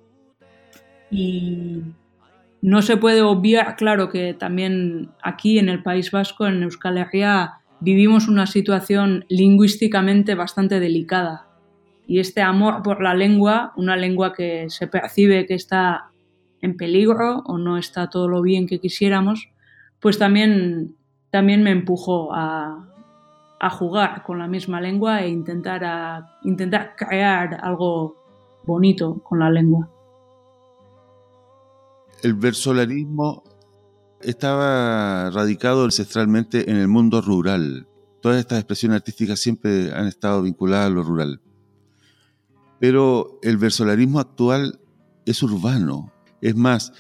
y 1.12 1.84
no 2.62 2.82
se 2.82 2.98
puede 2.98 3.22
obviar, 3.22 3.76
claro, 3.76 4.10
que 4.10 4.34
también 4.34 5.12
aquí 5.22 5.60
en 5.60 5.70
el 5.70 5.84
País 5.84 6.10
Vasco, 6.10 6.48
en 6.48 6.64
Euskal 6.64 6.98
Herria, 6.98 7.60
vivimos 7.82 8.28
una 8.28 8.48
situación 8.48 9.26
lingüísticamente 9.30 10.34
bastante 10.34 10.80
delicada. 10.80 11.47
Y 12.08 12.20
este 12.20 12.42
amor 12.42 12.82
por 12.82 13.04
la 13.04 13.14
lengua, 13.14 13.74
una 13.76 13.96
lengua 13.96 14.34
que 14.34 14.70
se 14.70 14.88
percibe 14.88 15.46
que 15.46 15.54
está 15.54 16.12
en 16.62 16.78
peligro 16.78 17.44
o 17.46 17.58
no 17.58 17.78
está 17.78 18.10
todo 18.10 18.28
lo 18.28 18.42
bien 18.42 18.66
que 18.66 18.80
quisiéramos, 18.80 19.50
pues 20.00 20.18
también 20.18 20.96
también 21.30 21.64
me 21.64 21.72
empujó 21.72 22.34
a, 22.34 22.84
jugar 23.72 24.24
con 24.24 24.40
la 24.40 24.48
misma 24.48 24.80
lengua 24.80 25.22
e 25.24 25.30
intentar, 25.30 25.84
a, 25.84 26.40
intentar 26.44 26.96
crear 26.96 27.60
algo 27.62 28.16
bonito 28.64 29.22
con 29.24 29.40
la 29.40 29.50
lengua. 29.50 29.90
El 32.24 32.36
versolarismo 32.36 33.44
estaba 34.22 35.30
radicado 35.32 35.84
ancestralmente 35.84 36.70
en 36.70 36.78
el 36.78 36.88
mundo 36.88 37.22
rural. 37.22 37.88
Todas 38.22 38.40
estas 38.40 38.60
expresiones 38.60 38.98
artísticas 38.98 39.40
siempre 39.40 39.92
han 39.94 40.08
estado 40.08 40.42
vinculadas 40.42 40.88
a 40.88 40.90
lo 40.90 41.04
rural. 41.04 41.42
Pero 42.80 43.40
el 43.42 43.58
versolarismo 43.58 44.20
actual 44.20 44.80
es 45.26 45.42
urbano. 45.44 46.12
Es 46.42 46.56
más, 46.56 46.94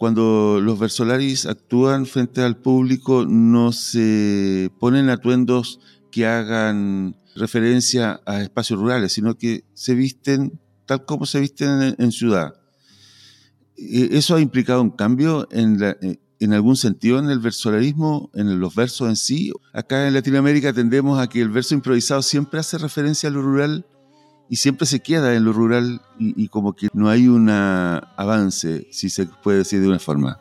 cuando 0.00 0.60
los 0.62 0.78
versolaris 0.78 1.44
actúan 1.44 2.06
frente 2.06 2.42
al 2.42 2.56
público 2.56 3.26
no 3.26 3.72
se 3.72 4.70
ponen 4.80 5.10
atuendos 5.10 5.80
que 6.10 6.26
hagan 6.26 7.16
referencia 7.36 8.20
a 8.24 8.40
espacios 8.40 8.80
rurales, 8.80 9.12
sino 9.12 9.36
que 9.36 9.64
se 9.74 9.94
visten 9.94 10.58
tal 10.86 11.04
como 11.04 11.26
se 11.26 11.40
visten 11.40 11.94
en, 11.98 12.12
ciudad. 12.12 12.54
E, 13.76 14.08
¿Eso 14.12 14.36
ha 14.36 14.40
implicado 14.40 14.82
un 14.82 14.90
cambio 14.90 15.46
en, 15.50 15.78
en 16.40 16.52
algún 16.54 16.76
sentido 16.76 17.18
en 17.18 17.30
el 17.30 17.38
versolarismo, 17.38 18.30
en 18.34 18.58
los 18.58 18.74
versos 18.74 19.08
en 19.08 19.16
sí? 19.16 19.52
Acá 19.74 20.08
en 20.08 20.14
Latinoamérica 20.14 20.72
tendemos 20.72 21.20
a 21.20 21.28
que 21.28 21.42
el 21.42 21.50
verso 21.50 21.74
improvisado 21.74 22.22
siempre 22.22 22.58
hace 22.58 22.78
referencia 22.78 23.28
a 23.28 23.32
lo 23.32 23.42
rural 23.42 23.86
y 24.50 24.56
siempre 24.56 24.84
se 24.84 25.00
queda 25.00 25.36
en 25.36 25.44
lo 25.44 25.52
rural 25.52 26.00
y, 26.18 26.48
como 26.48 26.74
que 26.74 26.88
no 26.92 27.08
hay 27.08 27.28
un 27.28 27.48
avance, 27.48 28.88
si 28.90 29.08
se 29.08 29.26
puede 29.26 29.58
decir 29.58 29.80
de 29.80 29.86
una 29.86 30.00
forma. 30.00 30.40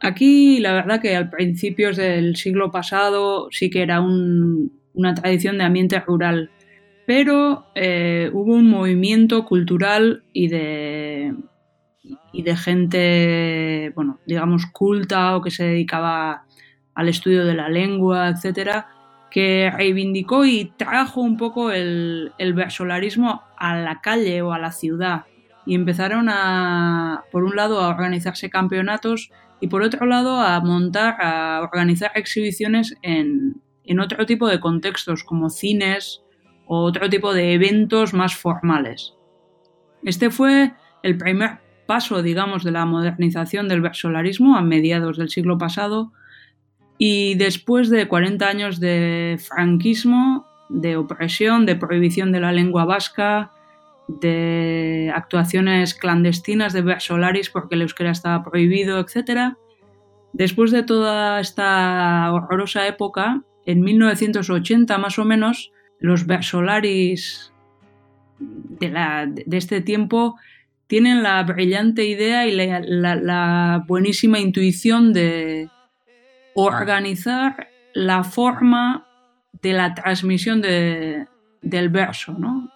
Aquí 0.00 0.60
la 0.60 0.72
verdad 0.72 1.02
que 1.02 1.16
al 1.16 1.28
principios 1.28 1.96
del 1.96 2.36
siglo 2.36 2.70
pasado 2.70 3.48
sí 3.50 3.68
que 3.68 3.82
era 3.82 4.00
una 4.00 5.14
tradición 5.14 5.58
de 5.58 5.64
ambiente 5.64 5.98
rural, 5.98 6.50
pero 7.08 7.66
eh, 7.74 8.30
hubo 8.32 8.54
un 8.54 8.70
movimiento 8.70 9.44
cultural 9.44 10.22
y 10.32 10.46
de, 10.46 11.34
y 12.32 12.42
de 12.42 12.56
gente, 12.56 13.92
bueno, 13.96 14.20
digamos, 14.26 14.66
culta 14.66 15.36
o 15.36 15.42
que 15.42 15.50
se 15.50 15.64
dedicaba 15.64 16.44
al 16.94 17.08
estudio 17.08 17.44
de 17.44 17.54
la 17.54 17.68
lengua, 17.68 18.28
etcétera, 18.28 18.86
que 19.30 19.70
reivindicó 19.74 20.44
y 20.44 20.72
trajo 20.76 21.20
un 21.20 21.36
poco 21.36 21.70
el, 21.70 22.32
el 22.38 22.52
versolarismo 22.52 23.42
a 23.56 23.76
la 23.78 24.00
calle 24.00 24.42
o 24.42 24.52
a 24.52 24.58
la 24.58 24.72
ciudad. 24.72 25.24
Y 25.66 25.74
empezaron 25.74 26.26
por 27.30 27.44
un 27.44 27.54
lado, 27.54 27.80
a 27.80 27.88
organizarse 27.88 28.50
campeonatos 28.50 29.30
y 29.60 29.68
por 29.68 29.82
otro 29.82 30.06
lado, 30.06 30.40
a 30.40 30.58
montar, 30.60 31.16
a 31.20 31.60
organizar 31.62 32.12
exhibiciones 32.14 32.96
en, 33.02 33.60
en 33.84 34.00
otro 34.00 34.26
tipo 34.26 34.48
de 34.48 34.58
contextos 34.58 35.22
como 35.22 35.50
cines 35.50 36.22
o 36.66 36.82
otro 36.82 37.08
tipo 37.08 37.34
de 37.34 37.52
eventos 37.52 38.14
más 38.14 38.34
formales. 38.34 39.14
Este 40.02 40.30
fue 40.30 40.72
el 41.02 41.18
primer 41.18 41.58
paso, 41.86 42.22
digamos, 42.22 42.64
de 42.64 42.70
la 42.70 42.86
modernización 42.86 43.68
del 43.68 43.80
versolarismo 43.80 44.56
a 44.56 44.62
mediados 44.62 45.18
del 45.18 45.28
siglo 45.28 45.58
pasado 45.58 46.12
y 47.02 47.34
después 47.36 47.88
de 47.88 48.06
40 48.06 48.46
años 48.46 48.78
de 48.78 49.40
franquismo, 49.42 50.46
de 50.68 50.98
opresión, 50.98 51.64
de 51.64 51.74
prohibición 51.74 52.30
de 52.30 52.40
la 52.40 52.52
lengua 52.52 52.84
vasca, 52.84 53.52
de 54.06 55.10
actuaciones 55.14 55.94
clandestinas 55.94 56.74
de 56.74 56.82
versolaris 56.82 57.48
porque 57.48 57.76
el 57.76 57.82
euskera 57.82 58.10
estaba 58.10 58.44
prohibido, 58.44 59.00
etc. 59.00 59.54
Después 60.34 60.72
de 60.72 60.82
toda 60.82 61.40
esta 61.40 62.30
horrorosa 62.34 62.86
época, 62.86 63.44
en 63.64 63.80
1980 63.80 64.98
más 64.98 65.18
o 65.18 65.24
menos, 65.24 65.72
los 66.00 66.26
versolaris 66.26 67.50
de, 68.38 69.42
de 69.46 69.56
este 69.56 69.80
tiempo 69.80 70.36
tienen 70.86 71.22
la 71.22 71.42
brillante 71.44 72.04
idea 72.04 72.46
y 72.46 72.54
la 72.54 73.84
buenísima 73.88 74.38
intuición 74.38 75.14
de, 75.14 75.70
organizar 76.54 77.68
la 77.94 78.24
forma 78.24 79.06
de 79.52 79.72
la 79.72 79.94
transmisión 79.94 80.60
del 80.60 81.88
verso. 81.88 82.34
¿no? 82.38 82.70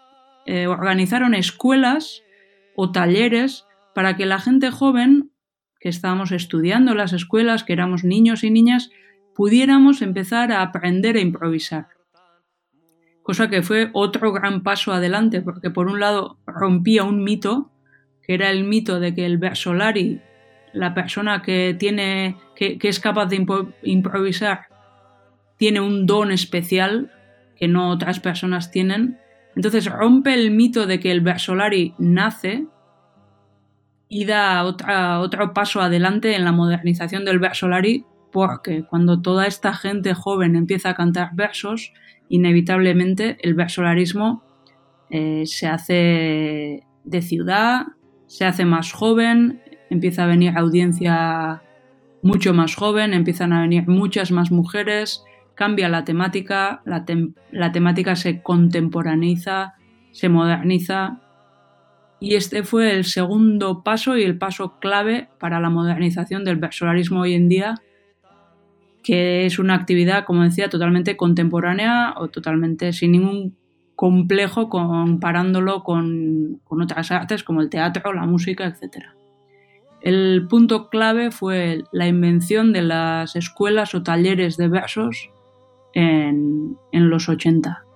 Eh, 0.47 0.67
organizaron 0.67 1.35
escuelas 1.35 2.23
o 2.77 2.93
talleres 2.93 3.67
para 3.95 4.17
que 4.17 4.27
la 4.27 4.41
gente 4.41 4.71
joven 4.71 5.31
que 5.81 5.89
estábamos 5.89 6.33
estudiando 6.33 6.95
las 6.95 7.13
escuelas, 7.13 7.63
que 7.63 7.75
éramos 7.75 8.05
niños 8.05 8.43
y 8.43 8.51
niñas, 8.51 8.91
pudiéramos 9.35 10.01
empezar 10.01 10.51
a 10.51 10.63
aprender 10.63 11.17
a 11.17 11.21
improvisar. 11.21 11.89
Cosa 13.23 13.49
que 13.49 13.63
fue 13.63 13.91
otro 13.93 14.33
gran 14.33 14.63
paso 14.63 14.93
adelante, 14.93 15.43
porque 15.43 15.71
por 15.71 15.89
un 15.89 16.01
lado 16.01 16.39
rompía 16.47 17.05
un 17.05 17.23
mito, 17.23 17.71
que 18.23 18.35
era 18.35 18.51
el 18.51 18.65
mito 18.65 19.01
de 19.01 19.15
que 19.15 19.27
el 19.27 19.39
versolari 19.39 20.21
la 20.75 20.93
persona 20.93 21.43
que 21.43 21.75
tiene 21.79 22.37
que, 22.55 22.79
es 22.83 23.01
capaz 23.01 23.27
de 23.27 23.47
improvisar 23.83 24.69
tiene 25.57 25.81
un 25.81 26.05
don 26.05 26.33
especial 26.33 27.11
que 27.57 27.69
no 27.69 27.91
otras 27.91 28.21
personas 28.21 28.71
tienen. 28.71 29.19
Entonces 29.57 29.87
rompe 29.87 30.35
el 30.35 30.51
mito 30.51 30.87
de 30.87 30.99
que 31.01 31.11
el 31.11 31.21
versolari 31.21 31.95
nace 31.99 32.67
y 34.09 34.25
da 34.25 34.65
otro 34.65 35.55
paso 35.55 35.81
adelante 35.81 36.35
en 36.35 36.45
la 36.45 36.53
modernización 36.53 37.25
del 37.25 37.39
versolari 37.39 38.05
porque 38.33 38.83
cuando 38.83 39.23
toda 39.23 39.47
esta 39.47 39.73
gente 39.75 40.13
joven 40.13 40.57
empieza 40.57 40.91
a 40.91 40.95
cantar 40.95 41.31
versos, 41.35 41.93
inevitablemente 42.29 43.39
el 43.43 43.55
versolarismo 43.55 44.43
eh, 45.09 45.45
se 45.47 45.69
hace 45.69 46.85
de 47.05 47.23
ciudad, 47.23 47.87
se 48.27 48.45
hace 48.45 48.65
más 48.65 48.93
joven, 48.93 49.63
empieza 49.91 50.25
a 50.25 50.27
venir 50.27 50.57
audiencia 50.57 51.63
mucho 52.23 52.55
más 52.55 52.75
joven, 52.75 53.13
empiezan 53.13 53.53
a 53.53 53.61
venir 53.61 53.87
muchas 53.87 54.31
más 54.31 54.51
mujeres, 54.51 55.25
cambia 55.55 55.89
la 55.89 56.05
temática, 56.05 56.83
la, 56.85 57.05
temática 57.73 58.17
se 58.17 58.43
contemporaneiza, 58.43 59.75
se 60.11 60.29
moderniza 60.29 61.21
y 62.21 62.35
este 62.35 62.63
fue 62.63 62.95
el 62.95 63.05
segundo 63.05 63.83
paso 63.83 64.17
y 64.17 64.23
el 64.23 64.39
paso 64.39 64.79
clave 64.81 65.29
para 65.39 65.61
la 65.61 65.69
modernización 65.69 66.45
del 66.45 66.57
versolarismo 66.57 67.21
hoy 67.21 67.35
en 67.35 67.49
día, 67.51 67.75
que 69.03 69.45
es 69.45 69.59
una 69.59 69.75
actividad, 69.75 70.25
como 70.25 70.45
decía, 70.45 70.71
totalmente 70.71 71.19
contemporánea 71.19 72.15
o 72.17 72.29
totalmente 72.29 72.95
sin 72.95 73.13
ningún 73.13 73.57
complejo 73.97 74.71
comparándolo 74.71 75.85
con, 75.85 76.61
con 76.65 76.81
otras 76.81 77.11
artes 77.11 77.45
como 77.45 77.61
el 77.61 77.69
teatro, 77.69 78.15
la 78.15 78.25
música, 78.25 78.65
etcétera. 78.65 79.15
El 80.05 80.47
punto 80.51 80.91
clave 80.91 81.31
fue 81.31 81.83
la 81.91 82.07
invención 82.07 82.75
de 82.75 82.83
las 82.83 83.37
escuelas 83.37 83.95
o 83.95 84.03
talleres 84.03 84.59
de 84.59 84.69
versos 84.69 85.31
en, 85.95 86.77
los 86.93 87.31
80. 87.31 87.87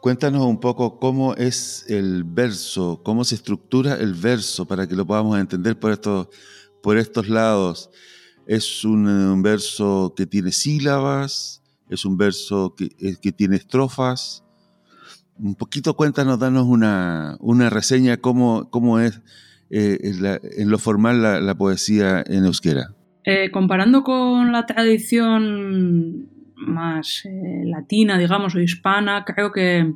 Cuéntanos 0.00 0.46
un 0.46 0.60
poco 0.60 0.98
cómo 0.98 1.34
es 1.34 1.84
el 1.90 2.24
verso, 2.24 3.02
cómo 3.04 3.24
se 3.24 3.34
estructura 3.34 3.96
el 3.96 4.14
verso 4.14 4.66
para 4.66 4.88
que 4.88 4.96
lo 4.96 5.06
podamos 5.06 5.38
entender 5.38 5.78
por 5.78 5.92
estos, 5.92 6.28
por 6.82 6.96
estos 6.96 7.28
lados. 7.28 7.90
¿Es 8.46 8.82
un, 8.86 9.42
verso 9.42 10.14
que 10.16 10.24
tiene 10.24 10.52
sílabas? 10.52 11.62
¿Es 11.90 12.06
un 12.06 12.16
verso 12.16 12.74
que, 12.74 12.96
eh, 12.98 13.16
que 13.20 13.30
tiene 13.30 13.56
estrofas? 13.56 14.42
Un 15.38 15.54
poquito 15.54 15.94
cuéntanos, 15.94 16.38
danos 16.38 16.64
una, 16.66 17.36
una 17.40 17.68
reseña 17.68 18.16
cómo, 18.16 18.70
cómo 18.70 19.00
es 19.00 19.20
eh, 19.70 19.98
en, 20.02 20.68
lo 20.68 20.78
formal 20.78 21.22
la, 21.22 21.54
poesía 21.54 22.24
en 22.26 22.44
euskera? 22.44 22.88
Eh, 23.24 23.50
comparando 23.52 24.02
con 24.02 24.50
la 24.50 24.66
tradición 24.66 26.28
más 26.56 27.24
eh, 27.24 27.62
latina, 27.64 28.18
digamos, 28.18 28.56
o 28.56 28.60
hispana, 28.60 29.24
creo 29.24 29.52
que 29.52 29.94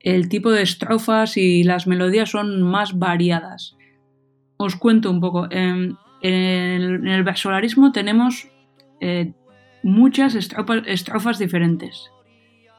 el 0.00 0.28
tipo 0.28 0.50
de 0.50 0.62
estrofas 0.62 1.38
y 1.38 1.64
las 1.64 1.86
melodías 1.86 2.30
son 2.30 2.62
más 2.62 2.98
variadas. 2.98 3.76
Os 4.58 4.76
cuento 4.76 5.10
un 5.10 5.20
poco. 5.20 5.48
En, 5.50 5.96
el, 6.20 7.24
versolarismo 7.24 7.92
tenemos 7.92 8.48
muchas 9.82 10.34
estrofas 10.34 11.38
diferentes. 11.38 12.10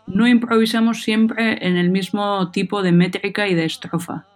No 0.06 0.28
improvisamos 0.28 1.02
siempre 1.02 1.66
en 1.66 1.76
el 1.76 1.90
mismo 1.90 2.52
tipo 2.52 2.84
de 2.84 2.92
métrica 2.92 3.48
y 3.48 3.56
de 3.56 3.66
estrofa. 3.66 4.27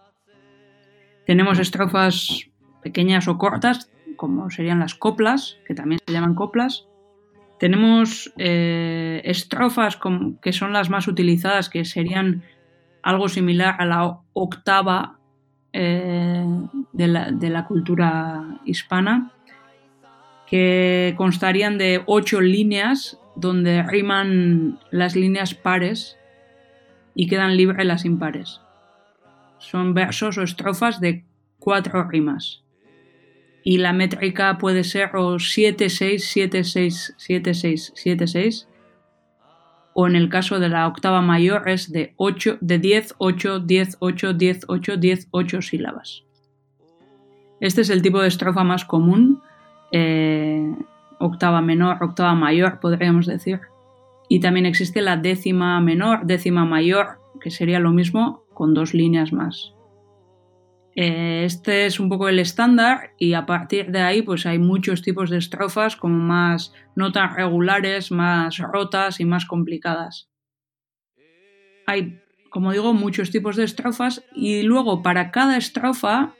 Tenemos 1.31 1.59
estrofas 1.59 2.49
pequeñas 2.83 3.29
o 3.29 3.37
cortas, 3.37 3.89
como 4.17 4.49
serían 4.49 4.81
las 4.81 4.95
coplas, 4.95 5.59
que 5.65 5.73
también 5.73 6.01
se 6.05 6.11
llaman 6.11 6.35
coplas. 6.35 6.89
Tenemos 7.57 8.33
eh, 8.37 9.21
estrofas 9.23 9.97
que 10.41 10.51
son 10.51 10.73
las 10.73 10.89
más 10.89 11.07
utilizadas, 11.07 11.69
que 11.69 11.85
serían 11.85 12.43
algo 13.01 13.29
similar 13.29 13.77
a 13.79 13.85
la 13.85 14.19
octava 14.33 15.19
eh, 15.71 16.45
de, 16.91 17.07
la, 17.07 17.65
cultura 17.65 18.59
hispana, 18.65 19.31
que 20.47 21.13
constarían 21.15 21.77
de 21.77 22.03
ocho 22.07 22.41
líneas 22.41 23.17
donde 23.37 23.83
riman 23.83 24.79
las 24.91 25.15
líneas 25.15 25.53
pares 25.53 26.17
y 27.15 27.27
quedan 27.27 27.55
libres 27.55 27.85
las 27.85 28.03
impares. 28.03 28.59
Son 29.71 29.93
versos 29.93 30.37
o 30.37 30.41
estrofas 30.41 30.99
de 30.99 31.23
cuatro 31.57 32.03
rimas. 32.03 32.61
Y 33.63 33.77
la 33.77 33.93
métrica 33.93 34.57
puede 34.57 34.83
ser 34.83 35.15
o 35.15 35.39
7, 35.39 35.89
6, 35.89 36.25
7, 36.25 36.63
6, 36.65 37.13
7, 37.17 37.53
6, 37.53 37.93
7, 37.95 38.27
6. 38.27 38.67
O 39.93 40.07
en 40.07 40.17
el 40.17 40.27
caso 40.27 40.59
de 40.59 40.67
la 40.67 40.87
octava 40.87 41.21
mayor 41.21 41.69
es 41.69 41.89
de, 41.89 42.13
8, 42.17 42.57
de 42.59 42.79
10, 42.79 43.15
8, 43.17 43.59
10, 43.61 43.97
8, 43.99 44.33
10, 44.33 44.65
8, 44.67 44.97
10, 44.97 45.27
8 45.31 45.61
sílabas. 45.61 46.25
Este 47.61 47.79
es 47.79 47.89
el 47.89 48.01
tipo 48.01 48.21
de 48.21 48.27
estrofa 48.27 48.65
más 48.65 48.83
común, 48.83 49.41
eh, 49.93 50.75
octava 51.17 51.61
menor, 51.61 52.03
octava 52.03 52.35
mayor, 52.35 52.81
podríamos 52.81 53.25
decir. 53.25 53.61
Y 54.27 54.41
también 54.41 54.65
existe 54.65 55.01
la 55.01 55.15
décima 55.15 55.79
menor, 55.79 56.25
décima 56.25 56.65
mayor, 56.65 57.19
que 57.39 57.51
sería 57.51 57.79
lo 57.79 57.91
mismo, 57.91 58.40
con 58.53 58.73
dos 58.73 58.93
líneas 58.93 59.33
más. 59.33 59.73
Eh, 60.95 61.43
este 61.45 61.85
es 61.85 61.99
un 61.99 62.09
poco 62.09 62.27
el 62.27 62.39
estándar 62.39 63.11
y 63.17 63.33
a 63.33 63.45
partir 63.45 63.91
de 63.91 64.01
ahí 64.01 64.21
pues 64.21 64.45
hay 64.45 64.59
muchos 64.59 65.01
tipos 65.01 65.29
de 65.29 65.37
estrofas 65.37 65.95
como 65.95 66.17
más 66.17 66.73
no 66.95 67.11
tan 67.11 67.33
regulares, 67.35 68.11
más 68.11 68.57
rotas 68.57 69.19
y 69.19 69.25
más 69.25 69.45
complicadas. 69.45 70.29
Hay, 71.87 72.19
como 72.49 72.73
digo, 72.73 72.93
muchos 72.93 73.31
tipos 73.31 73.55
de 73.55 73.63
estrofas 73.63 74.23
y 74.35 74.63
luego 74.63 75.01
para 75.01 75.31
cada 75.31 75.57
estrofa 75.57 76.33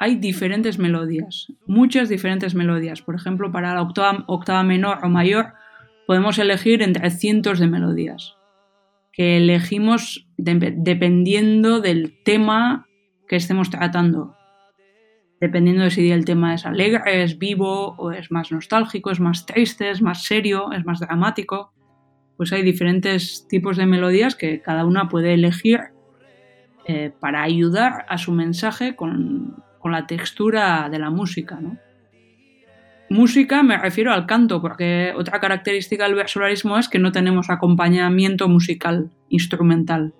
hay 0.00 0.16
diferentes 0.16 0.78
melodías, 0.78 1.52
muchas 1.66 2.08
diferentes 2.08 2.54
melodías. 2.54 3.00
Por 3.00 3.14
ejemplo, 3.14 3.52
para 3.52 3.74
la 3.74 3.82
octava, 3.82 4.24
octava 4.26 4.64
menor 4.64 4.98
o 5.04 5.08
mayor 5.08 5.54
podemos 6.06 6.38
elegir 6.38 6.82
entre 6.82 7.10
cientos 7.10 7.60
de 7.60 7.68
melodías 7.68 8.36
que 9.14 9.36
elegimos 9.36 10.26
dependiendo 10.36 11.80
del 11.80 12.20
tema 12.24 12.86
que 13.28 13.36
estemos 13.36 13.70
tratando. 13.70 14.34
Dependiendo 15.40 15.84
de 15.84 15.90
si 15.90 16.10
el 16.10 16.24
tema 16.24 16.54
es 16.54 16.66
alegre, 16.66 17.22
es 17.22 17.38
vivo, 17.38 17.94
o 17.96 18.10
es 18.10 18.30
más 18.30 18.50
nostálgico, 18.50 19.10
es 19.10 19.20
más 19.20 19.46
triste, 19.46 19.90
es 19.90 20.02
más 20.02 20.24
serio, 20.24 20.72
es 20.72 20.84
más 20.84 21.00
dramático. 21.00 21.72
Pues 22.36 22.52
hay 22.52 22.62
diferentes 22.62 23.46
tipos 23.48 23.76
de 23.76 23.86
melodías 23.86 24.34
que 24.34 24.60
cada 24.60 24.84
una 24.84 25.08
puede 25.08 25.34
elegir 25.34 25.80
eh, 26.86 27.12
para 27.20 27.42
ayudar 27.42 28.06
a 28.08 28.18
su 28.18 28.32
mensaje 28.32 28.96
con, 28.96 29.62
la 29.84 30.06
textura 30.06 30.88
de 30.88 30.98
la 30.98 31.10
música. 31.10 31.60
Música 33.10 33.62
me 33.62 33.78
refiero 33.78 34.12
al 34.12 34.26
canto, 34.26 34.60
porque 34.60 35.12
otra 35.16 35.40
característica 35.40 36.04
del 36.04 36.14
versolarismo 36.14 36.78
es 36.78 36.88
que 36.88 36.98
no 36.98 37.12
tenemos 37.12 37.50
acompañamiento 37.50 38.48
musical, 38.48 39.10
instrumental. 39.28 40.14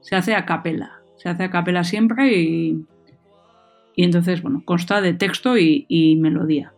Se 0.00 0.16
hace 0.16 0.34
a 0.34 0.46
capela, 0.46 1.00
se 1.16 1.28
hace 1.28 1.44
a 1.44 1.50
capela 1.50 1.84
siempre 1.84 2.32
y, 2.32 2.84
y 3.94 4.04
entonces, 4.04 4.42
bueno, 4.42 4.62
consta 4.64 5.00
de 5.00 5.12
texto 5.12 5.58
y, 5.58 6.16
melodía. 6.20 6.72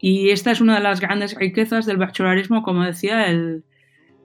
Y 0.00 0.30
esta 0.30 0.50
es 0.50 0.60
una 0.60 0.76
de 0.76 0.80
las 0.80 1.00
grandes 1.00 1.36
riquezas 1.36 1.86
del 1.86 1.98
versolarismo, 1.98 2.62
como 2.62 2.84
decía, 2.84 3.26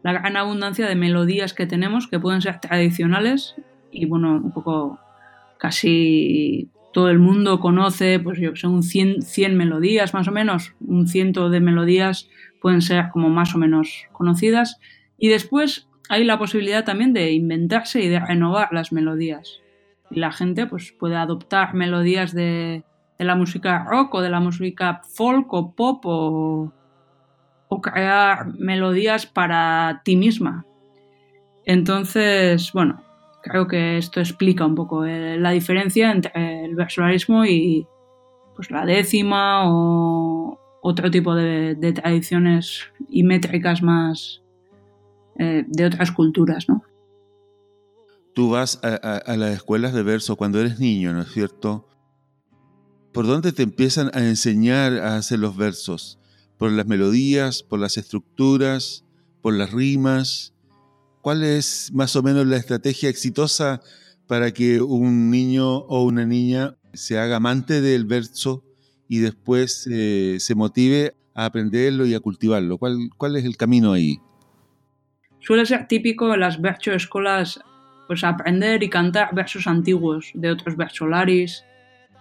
la 0.04 0.14
gran 0.14 0.38
abundancia 0.38 0.88
de 0.88 0.96
melodías 0.96 1.54
que 1.54 1.68
tenemos, 1.68 2.08
que 2.08 2.20
pueden 2.20 2.42
ser 2.42 2.60
tradicionales 2.60 3.56
y, 3.92 4.06
bueno, 4.06 4.36
un 4.36 4.52
poco 4.54 5.00
casi 5.60 6.70
todo 6.98 7.10
el 7.12 7.20
mundo 7.20 7.60
conoce, 7.60 8.20
pues 8.20 8.40
yo 8.40 8.56
son 8.56 8.82
100, 8.82 9.22
100 9.22 9.56
melodías 9.56 10.16
más 10.16 10.28
o 10.28 10.32
menos, 10.32 10.74
un 10.80 11.06
ciento 11.06 11.52
de 11.52 11.60
melodías 11.60 12.28
pueden 12.60 12.82
ser 12.82 13.10
como 13.14 13.30
más 13.30 13.54
o 13.54 13.60
menos 13.60 14.08
conocidas. 14.14 14.80
Y 15.16 15.28
después 15.28 15.88
hay 16.10 16.24
la 16.24 16.40
posibilidad 16.40 16.86
también 16.86 17.14
de 17.14 17.34
inventarse 17.34 18.02
y 18.02 18.08
de 18.08 18.20
renovar 18.20 18.70
las 18.72 18.92
melodías. 18.92 19.62
Y 20.10 20.20
la 20.20 20.32
gente 20.32 20.66
pues 20.66 20.92
puede 20.92 21.18
adoptar 21.18 21.76
melodías 21.76 22.34
de, 22.34 22.84
la 23.20 23.36
música 23.36 23.86
rock 23.88 24.16
o 24.16 24.22
de 24.22 24.32
la 24.32 24.40
música 24.40 25.02
folk 25.04 25.54
o 25.54 25.76
pop 25.76 26.04
o 26.04 26.72
crear 27.80 28.48
melodías 28.58 29.28
para 29.28 30.02
ti 30.04 30.16
misma. 30.16 30.66
Entonces, 31.64 32.72
bueno, 32.74 33.04
creo 33.48 33.68
que 33.68 33.98
esto 33.98 34.20
explica 34.20 34.66
un 34.66 34.76
poco 34.76 35.06
eh, 35.06 35.38
la 35.38 35.52
diferencia 35.52 36.12
entre 36.12 36.66
el 36.66 36.76
versolarismo 36.76 37.46
y 37.46 37.88
pues, 38.56 38.72
la 38.72 38.86
décima 38.86 39.64
o 39.72 40.60
otro 40.82 41.12
tipo 41.12 41.36
de, 41.36 41.76
de 41.76 41.94
tradiciones 41.94 42.82
y 43.10 43.24
métricas 43.24 43.82
más 43.82 44.42
eh, 45.38 45.66
de 45.68 45.86
otras 45.86 46.12
culturas, 46.12 46.68
¿no? 46.68 46.84
Tú 48.34 48.52
vas 48.52 48.80
a, 48.84 49.00
a, 49.02 49.18
a, 49.18 49.38
las 49.38 49.52
escuelas 49.56 49.94
de 49.94 50.04
verso 50.04 50.36
cuando 50.36 50.60
eres 50.60 50.80
niño, 50.80 51.12
¿no 51.14 51.22
es 51.22 51.32
cierto? 51.32 51.88
¿Por 53.12 53.26
dónde 53.26 53.52
te 53.52 53.64
empiezan 53.64 54.12
a 54.14 54.20
enseñar 54.20 54.94
a 54.94 55.18
hacer 55.18 55.40
los 55.40 55.58
versos? 55.58 56.20
¿Por 56.58 56.72
las 56.72 56.86
melodías, 56.86 57.64
por 57.64 57.80
las 57.80 57.98
estructuras, 57.98 59.06
por 59.42 59.54
las 59.54 59.72
rimas? 59.72 60.54
¿Cuál 61.28 61.44
es 61.44 61.92
más 61.94 62.16
o 62.16 62.24
menos 62.24 62.48
la 62.48 62.56
estrategia 62.56 63.10
exitosa 63.10 63.82
para 64.28 64.52
que 64.52 64.80
un 64.80 65.30
niño 65.30 65.80
o 65.80 66.06
una 66.06 66.26
niña 66.26 66.76
se 66.94 67.20
haga 67.20 67.36
amante 67.36 67.82
del 67.82 68.06
verso 68.06 68.64
y 69.10 69.20
después 69.20 69.90
eh, 69.92 70.38
se 70.40 70.56
motive 70.56 71.18
a 71.36 71.44
aprenderlo 71.44 72.06
y 72.06 72.14
a 72.14 72.22
cultivarlo? 72.22 72.78
¿Cuál, 72.78 73.10
¿Cuál, 73.18 73.36
es 73.36 73.44
el 73.44 73.58
camino 73.58 73.92
ahí? 73.92 74.22
Suele 75.42 75.66
ser 75.66 75.86
típico 75.90 76.34
en 76.34 76.40
las 76.40 76.60
escuelas 76.86 77.60
pues 78.08 78.24
aprender 78.24 78.82
y 78.82 78.90
cantar 78.90 79.36
versos 79.36 79.68
antiguos 79.68 80.32
de 80.34 80.52
otros 80.52 80.78
versolaris 80.78 81.66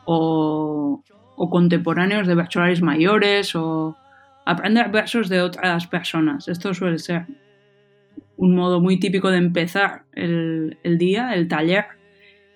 o, 0.05 1.01
o 1.37 1.49
contemporáneos 1.49 2.27
de 2.27 2.35
versolaris 2.35 2.83
mayores 2.83 3.55
o 3.55 3.97
aprender 4.47 4.91
versos 4.91 5.29
de 5.29 5.43
otras 5.43 5.87
personas. 5.87 6.49
Esto 6.49 6.75
suele 6.75 6.99
ser 6.99 7.46
un 8.37 8.55
modo 8.55 8.81
muy 8.81 8.99
típico 8.99 9.31
de 9.31 9.39
empezar 9.39 10.05
el, 10.13 10.79
el, 10.83 10.99
día, 10.99 11.35
el 11.35 11.49
taller. 11.49 11.87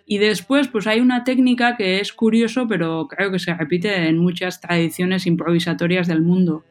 Y 0.06 0.18
después, 0.18 0.68
pues 0.68 0.86
hay 0.86 1.00
una 1.00 1.24
técnica 1.24 1.76
que 1.76 2.00
es 2.00 2.12
curioso, 2.12 2.66
pero 2.68 3.06
creo 3.08 3.30
que 3.30 3.38
se 3.38 3.54
repite 3.54 4.08
en 4.08 4.18
muchas 4.18 4.60
tradiciones 4.60 5.26
improvisatorias 5.26 6.08
del 6.08 6.20
mundo, 6.20 6.64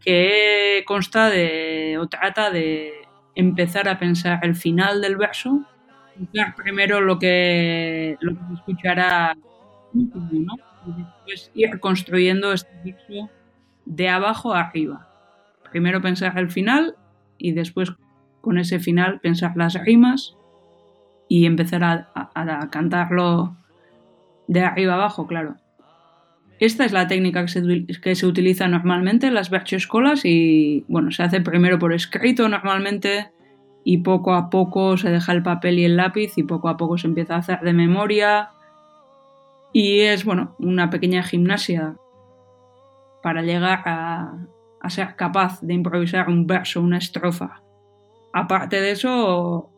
que 0.00 0.82
consta 0.86 1.30
de, 1.30 1.96
o 1.98 2.06
trata 2.08 2.50
de 2.50 2.92
empezar 3.34 3.88
a 3.88 3.98
pensar 3.98 4.40
el 4.42 4.54
final 4.54 5.00
del 5.00 5.16
verso, 5.16 5.64
pensar 6.14 6.54
primero 6.54 7.00
lo 7.00 7.18
que, 7.18 8.16
lo 8.20 8.32
que 8.34 8.40
se 8.48 8.54
escuchará, 8.54 9.34
¿no? 9.94 10.54
y 10.86 10.92
después 10.92 11.50
ir 11.54 11.80
construyendo 11.80 12.52
este 12.52 12.70
verso 12.84 13.30
de 13.84 14.08
abajo 14.08 14.54
a 14.54 14.60
arriba. 14.60 15.08
Primero 15.70 16.00
pensar 16.00 16.36
el 16.38 16.50
final 16.50 16.96
y 17.38 17.52
después 17.52 17.92
con 18.42 18.58
ese 18.58 18.78
final 18.78 19.20
pensar 19.20 19.56
las 19.56 19.74
rimas 19.82 20.36
y 21.28 21.46
empezar 21.46 21.82
a, 21.82 22.10
a, 22.14 22.68
cantarlo 22.68 23.56
de 24.48 24.60
arriba 24.60 24.94
abajo, 24.94 25.26
claro. 25.26 25.56
Esta 26.58 26.84
es 26.84 26.92
la 26.92 27.08
técnica 27.08 27.42
que 27.42 27.48
se, 27.48 27.86
que 28.02 28.14
se 28.14 28.26
utiliza 28.26 28.68
normalmente 28.68 29.28
en 29.28 29.34
las 29.34 29.50
escolas 29.72 30.24
y 30.24 30.84
bueno, 30.88 31.10
se 31.10 31.22
hace 31.22 31.40
primero 31.40 31.78
por 31.78 31.94
escrito 31.94 32.48
normalmente 32.48 33.30
y 33.84 33.98
poco 33.98 34.34
a 34.34 34.50
poco 34.50 34.96
se 34.96 35.10
deja 35.10 35.32
el 35.32 35.42
papel 35.42 35.78
y 35.78 35.84
el 35.84 35.96
lápiz 35.96 36.36
y 36.36 36.42
poco 36.42 36.68
a 36.68 36.76
poco 36.76 36.98
se 36.98 37.06
empieza 37.06 37.34
a 37.34 37.38
hacer 37.38 37.60
de 37.60 37.72
memoria 37.72 38.50
y 39.72 40.00
es 40.00 40.24
bueno, 40.24 40.54
una 40.58 40.90
pequeña 40.90 41.22
gimnasia 41.22 41.96
para 43.22 43.42
llegar 43.42 43.82
a, 43.86 44.36
a 44.80 44.90
ser 44.90 45.16
capaz 45.16 45.60
de 45.62 45.74
improvisar 45.74 46.28
un 46.28 46.46
verso, 46.46 46.80
una 46.80 46.98
estrofa 46.98 47.61
aparte 48.32 48.80
de 48.80 48.92
eso, 48.92 49.70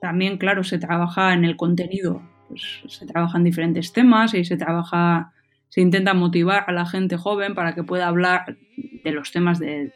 también, 0.00 0.38
claro, 0.38 0.64
se 0.64 0.78
trabaja 0.78 1.32
en 1.32 1.44
el 1.44 1.56
contenido. 1.56 2.22
Pues 2.48 2.82
se 2.88 3.06
trabajan 3.06 3.44
diferentes 3.44 3.92
temas 3.92 4.34
y 4.34 4.44
se 4.44 4.56
trabaja, 4.56 5.32
se 5.68 5.80
intenta 5.80 6.14
motivar 6.14 6.64
a 6.66 6.72
la 6.72 6.86
gente 6.86 7.16
joven 7.16 7.54
para 7.54 7.74
que 7.74 7.82
pueda 7.82 8.08
hablar 8.08 8.56
de 9.02 9.12
los 9.12 9.32
temas 9.32 9.58
de, 9.58 9.92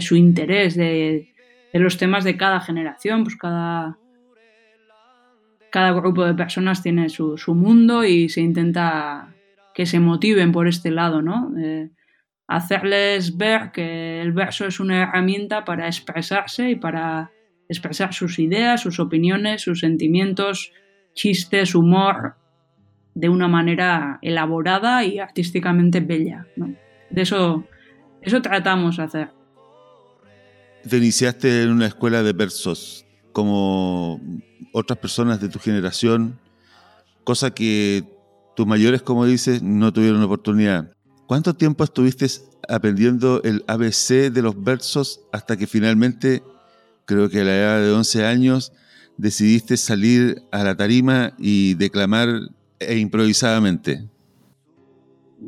su 0.00 0.16
interés, 0.16 0.74
de, 0.74 1.32
los 1.72 1.98
temas 1.98 2.24
de 2.24 2.36
cada 2.36 2.60
generación, 2.60 3.22
pues 3.22 3.36
cada, 3.36 3.96
cada 5.70 5.92
grupo 5.92 6.24
de 6.24 6.34
personas 6.34 6.82
tiene 6.82 7.08
su, 7.08 7.38
su, 7.38 7.54
mundo 7.54 8.04
y 8.04 8.28
se 8.28 8.40
intenta 8.40 9.34
que 9.72 9.86
se 9.86 10.00
motiven 10.00 10.52
por 10.52 10.66
este 10.66 10.90
lado, 10.90 11.22
¿no? 11.22 11.52
Eh, 11.58 11.90
hacerles 12.56 13.36
ver 13.36 13.72
que 13.72 14.20
el 14.20 14.32
verso 14.32 14.66
es 14.66 14.80
una 14.80 15.02
herramienta 15.02 15.64
para 15.64 15.86
expresarse 15.86 16.70
y 16.70 16.76
para 16.76 17.30
expresar 17.68 18.12
sus 18.12 18.38
ideas, 18.38 18.82
sus 18.82 19.00
opiniones, 19.00 19.62
sus 19.62 19.80
sentimientos, 19.80 20.72
chistes, 21.14 21.74
humor, 21.74 22.36
de 23.14 23.28
una 23.28 23.48
manera 23.48 24.18
elaborada 24.22 25.04
y 25.04 25.18
artísticamente 25.18 26.00
bella. 26.00 26.46
De 27.10 27.22
eso, 27.22 27.64
eso 28.20 28.42
tratamos 28.42 28.96
de 28.96 29.02
hacer. 29.02 29.30
Te 30.88 30.96
iniciaste 30.96 31.62
en 31.62 31.70
una 31.70 31.86
escuela 31.86 32.22
de 32.22 32.32
versos, 32.32 33.06
como 33.32 34.20
otras 34.72 34.98
personas 34.98 35.40
de 35.40 35.48
tu 35.48 35.58
generación, 35.58 36.38
cosa 37.24 37.52
que 37.52 38.04
tus 38.56 38.66
mayores, 38.66 39.02
como 39.02 39.24
dices, 39.26 39.62
no 39.62 39.92
tuvieron 39.92 40.22
oportunidad. 40.22 40.92
¿Cuánto 41.32 41.54
tiempo 41.54 41.82
estuviste 41.82 42.26
aprendiendo 42.68 43.42
el 43.42 43.64
ABC 43.66 44.30
de 44.30 44.42
los 44.42 44.62
versos 44.62 45.22
hasta 45.32 45.56
que 45.56 45.66
finalmente, 45.66 46.42
creo 47.06 47.30
que 47.30 47.40
a 47.40 47.44
la 47.44 47.56
edad 47.56 47.80
de 47.80 47.90
11 47.90 48.26
años, 48.26 48.74
decidiste 49.16 49.78
salir 49.78 50.42
a 50.52 50.62
la 50.62 50.76
tarima 50.76 51.32
y 51.38 51.72
declamar 51.72 52.28
e 52.78 52.98
improvisadamente? 52.98 54.04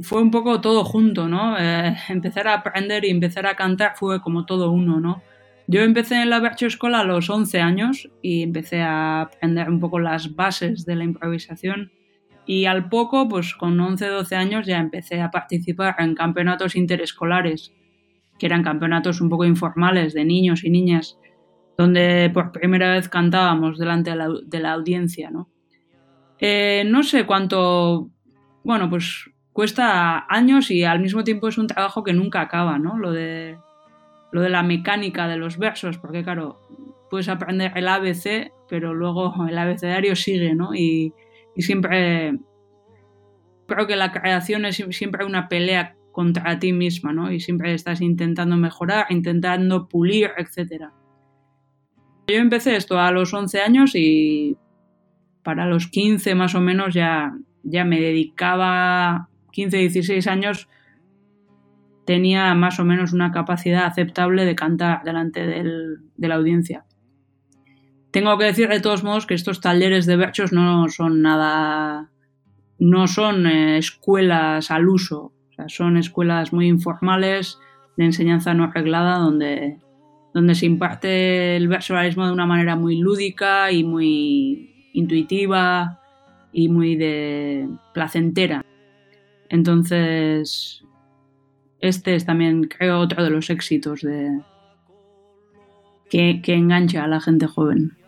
Fue 0.01 0.23
un 0.23 0.31
poco 0.31 0.63
todo 0.63 0.87
junto, 0.87 1.29
¿no? 1.29 1.55
Eh, 1.59 1.95
empezar 2.09 2.49
a 2.49 2.55
aprender 2.55 3.05
y 3.05 3.11
empezar 3.11 3.45
a 3.45 3.55
cantar 3.55 3.93
fue 3.95 4.23
como 4.23 4.47
todo 4.47 4.71
uno, 4.71 5.01
¿no? 5.01 5.23
Yo 5.67 5.83
empecé 5.83 6.15
en 6.23 6.31
la 6.31 6.41
Bercho 6.41 6.65
Escola 6.65 7.01
a 7.01 7.05
los 7.05 7.29
11 7.29 7.61
años 7.61 8.09
y 8.23 8.43
empecé 8.43 8.81
a 8.81 9.21
aprender 9.21 9.69
un 9.69 9.81
poco 9.81 9.99
las 9.99 10.35
bases 10.35 10.87
de 10.87 10.97
la 10.97 11.05
improvisación 11.05 11.93
y 12.47 12.67
al 12.67 12.89
poco, 12.89 13.29
pues 13.29 13.55
con 13.55 13.79
11, 13.79 14.07
12 14.07 14.37
años 14.37 14.67
ya 14.67 14.79
empecé 14.79 15.21
a 15.21 15.31
participar 15.31 15.97
en 15.99 16.15
campeonatos 16.15 16.77
interescolares, 16.77 17.73
que 18.39 18.47
eran 18.47 18.63
campeonatos 18.63 19.21
un 19.21 19.29
poco 19.29 19.45
informales 19.45 20.13
de 20.13 20.25
niños 20.25 20.65
y 20.65 20.71
niñas, 20.71 21.19
donde 21.79 22.31
por 22.33 22.53
primera 22.53 22.93
vez 22.93 23.09
cantábamos 23.09 23.79
delante 23.79 24.11
de 24.11 24.17
la, 24.17 24.29
de 24.45 24.61
la 24.61 24.73
audiencia, 24.73 25.31
¿no? 25.31 25.49
Eh, 26.39 26.85
no 26.87 27.03
sé 27.03 27.25
cuánto, 27.25 28.11
bueno, 28.63 28.91
pues 28.91 29.31
cuesta 29.53 30.27
años 30.29 30.71
y 30.71 30.85
al 30.85 31.01
mismo 31.01 31.25
tiempo 31.25 31.49
es 31.49 31.57
un 31.57 31.69
trabajo 31.69 32.05
que 32.05 32.13
nunca 32.13 32.43
acaba, 32.43 32.79
¿no? 32.79 32.99
Lo 32.99 33.13
de, 33.13 33.57
lo 34.33 34.43
de 34.43 34.51
la 34.51 34.63
mecánica 34.63 35.29
de 35.29 35.37
los 35.37 35.57
versos, 35.57 35.97
porque 35.97 36.23
claro, 36.23 36.61
puedes 37.09 37.29
aprender 37.29 37.73
el 37.77 37.89
ABC, 37.89 38.53
pero 38.69 38.93
luego 38.93 39.33
el 39.49 39.57
abecedario 39.57 40.17
sigue, 40.17 40.55
¿no? 40.55 40.75
Y, 40.75 41.15
y 41.57 41.63
siempre 41.63 42.39
creo 43.67 43.87
que 43.87 43.97
la 43.97 44.13
creación 44.13 44.65
es 44.65 44.77
siempre 44.91 45.25
una 45.25 45.49
pelea 45.49 45.97
contra 46.13 46.59
ti 46.59 46.73
misma, 46.73 47.13
¿no? 47.13 47.33
Y 47.33 47.41
siempre 47.41 47.75
estás 47.75 48.01
intentando 48.01 48.57
mejorar, 48.57 49.07
intentando 49.11 49.89
pulir, 49.89 50.31
etc. 50.37 50.85
Yo 52.29 52.37
empecé 52.37 52.77
esto 52.77 52.99
a 52.99 53.11
los 53.11 53.35
11 53.35 53.61
años 53.61 53.93
y 53.95 54.57
para 55.43 55.67
los 55.67 55.89
15 55.89 56.35
más 56.35 56.55
o 56.55 56.61
menos 56.61 56.95
ya, 56.95 57.35
ya 57.63 57.85
me 57.85 58.01
dedicaba, 58.01 59.29
15, 59.53 59.77
16 59.77 60.27
años, 60.29 60.69
tenía 62.07 62.55
más 62.55 62.79
o 62.79 62.85
menos 62.85 63.13
una 63.13 63.33
capacidad 63.33 63.85
aceptable 63.85 64.45
de 64.45 64.55
cantar 64.55 65.03
delante 65.05 65.47
de 65.47 66.29
la 66.29 66.35
audiencia. 66.35 66.85
Tengo 68.15 68.39
que 68.39 68.45
decir 68.45 68.69
de 68.69 68.79
todos 68.79 69.03
modos 69.03 69.27
que 69.27 69.35
estos 69.35 69.61
talleres 69.61 70.07
de 70.07 70.15
versos 70.15 70.53
no 70.53 70.89
son 70.89 71.21
nada, 71.21 72.13
no 72.79 73.09
son 73.09 73.45
eh, 73.49 73.77
escuelas 73.77 74.71
al 74.71 74.89
uso, 74.89 75.33
son 75.67 75.97
escuelas 75.97 76.53
muy 76.53 76.69
informales 76.69 77.59
de 77.97 78.05
enseñanza 78.05 78.55
no 78.55 78.63
arreglada 78.63 79.19
donde, 79.19 79.81
donde 80.33 80.55
se 80.55 80.67
imparte 80.67 81.57
el 81.57 81.67
versolarismo 81.67 82.25
de 82.25 82.33
una 82.33 82.47
manera 82.47 82.77
muy 82.77 82.99
lúdica 82.99 83.73
y 83.73 83.83
muy 83.83 84.91
intuitiva 84.93 86.01
y 86.53 86.69
muy 86.69 86.95
de 86.95 87.69
placentera. 87.95 88.65
Entonces, 89.49 90.85
este 91.81 92.15
es 92.15 92.25
también, 92.25 92.69
creo, 92.69 93.01
otro 93.01 93.25
de 93.25 93.31
los 93.31 93.51
éxitos 93.51 94.03
de 94.03 94.39
que, 96.09 96.41
que 96.45 96.55
engancha 96.55 97.03
a 97.03 97.09
la 97.09 97.21
gente 97.21 97.49
joven. 97.49 98.04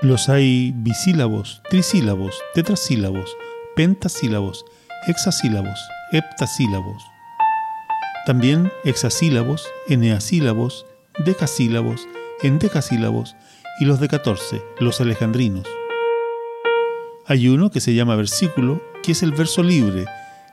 Los 0.00 0.28
hay 0.28 0.72
bisílabos, 0.76 1.60
trisílabos, 1.68 2.40
tetrasílabos, 2.54 3.36
pentasílabos, 3.74 4.64
hexasílabos, 5.08 5.80
heptasílabos. 6.12 7.02
También 8.24 8.70
hexasílabos, 8.84 9.66
eneasílabos, 9.88 10.86
decasílabos, 11.24 12.06
endecasílabos 12.42 13.34
y 13.80 13.86
los 13.86 13.98
de 13.98 14.06
14, 14.06 14.62
los 14.78 15.00
alejandrinos. 15.00 15.66
Hay 17.26 17.48
uno 17.48 17.72
que 17.72 17.80
se 17.80 17.92
llama 17.92 18.14
versículo, 18.14 18.80
que 19.02 19.12
es 19.12 19.24
el 19.24 19.32
verso 19.32 19.64
libre, 19.64 20.04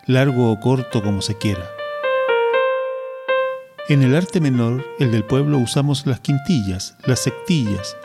largo 0.07 0.51
o 0.51 0.59
corto 0.59 1.03
como 1.03 1.21
se 1.21 1.37
quiera. 1.37 1.69
En 3.89 4.01
el 4.01 4.15
arte 4.15 4.41
menor, 4.41 4.83
el 4.97 5.11
del 5.11 5.23
pueblo, 5.23 5.59
usamos 5.59 6.07
las 6.07 6.19
quintillas, 6.19 6.97
las 7.05 7.19
sectillas, 7.19 7.95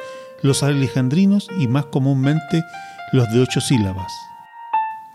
los 0.42 0.62
alejandrinos 0.62 1.48
y 1.58 1.68
más 1.68 1.86
comúnmente 1.86 2.62
los 3.12 3.30
de 3.32 3.40
ocho 3.40 3.60
sílabas, 3.60 4.12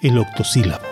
el 0.02 0.18
octosílabo. 0.18 0.86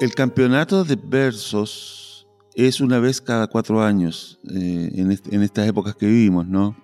El 0.00 0.14
campeonato 0.14 0.84
de 0.84 0.96
versos 0.96 2.26
es 2.54 2.80
una 2.80 2.98
vez 2.98 3.20
cada 3.20 3.46
cuatro 3.46 3.82
años 3.82 4.38
eh, 4.54 4.90
en, 4.94 5.42
estas 5.42 5.68
épocas 5.68 5.96
que 5.96 6.06
vivimos, 6.06 6.46
¿no? 6.46 6.76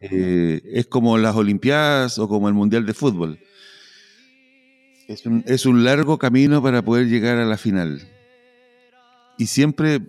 Eh, 0.00 0.60
es 0.64 0.86
como 0.86 1.18
las 1.18 1.36
Olimpiadas 1.36 2.18
o 2.18 2.28
como 2.28 2.48
el 2.48 2.54
Mundial 2.54 2.84
de 2.86 2.94
Fútbol. 2.94 3.38
Es 5.46 5.66
un, 5.66 5.84
largo 5.84 6.18
camino 6.18 6.62
para 6.62 6.82
poder 6.82 7.06
llegar 7.06 7.38
a 7.38 7.44
la 7.44 7.58
final. 7.58 8.00
Y 9.36 9.46
siempre 9.46 10.00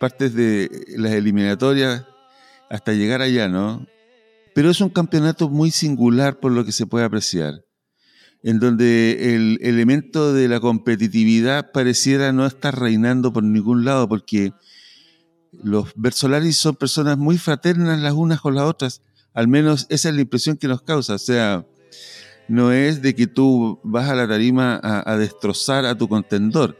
partes 0.00 0.34
de 0.34 0.70
las 0.96 1.12
eliminatorias 1.12 2.04
hasta 2.70 2.92
llegar 2.92 3.20
allá, 3.20 3.48
¿no? 3.48 3.86
Pero 4.54 4.70
es 4.70 4.80
un 4.80 4.90
campeonato 4.90 5.48
muy 5.48 5.70
singular 5.70 6.40
por 6.40 6.52
lo 6.52 6.64
que 6.64 6.72
se 6.72 6.86
puede 6.86 7.04
apreciar, 7.04 7.64
en 8.42 8.58
donde 8.58 9.34
el 9.34 9.58
elemento 9.62 10.32
de 10.32 10.48
la 10.48 10.60
competitividad 10.60 11.70
pareciera 11.72 12.32
no 12.32 12.46
estar 12.46 12.78
reinando 12.78 13.32
por 13.32 13.42
ningún 13.44 13.84
lado, 13.84 14.08
porque 14.08 14.52
los 15.62 15.92
Versolaris 15.94 16.56
son 16.56 16.76
personas 16.76 17.18
muy 17.18 17.38
fraternas 17.38 18.00
las 18.00 18.14
unas 18.14 18.40
con 18.40 18.54
las 18.54 18.64
otras, 18.64 19.02
al 19.34 19.48
menos 19.48 19.86
esa 19.90 20.08
es 20.08 20.14
la 20.14 20.22
impresión 20.22 20.56
que 20.56 20.68
nos 20.68 20.82
causa, 20.82 21.14
o 21.14 21.18
sea, 21.18 21.66
no 22.48 22.72
es 22.72 23.02
de 23.02 23.14
que 23.14 23.26
tú 23.26 23.80
vas 23.82 24.08
a 24.08 24.14
la 24.14 24.28
tarima 24.28 24.80
a, 24.82 25.16
destrozar 25.16 25.84
a 25.84 25.96
tu 25.96 26.08
contendor. 26.08 26.76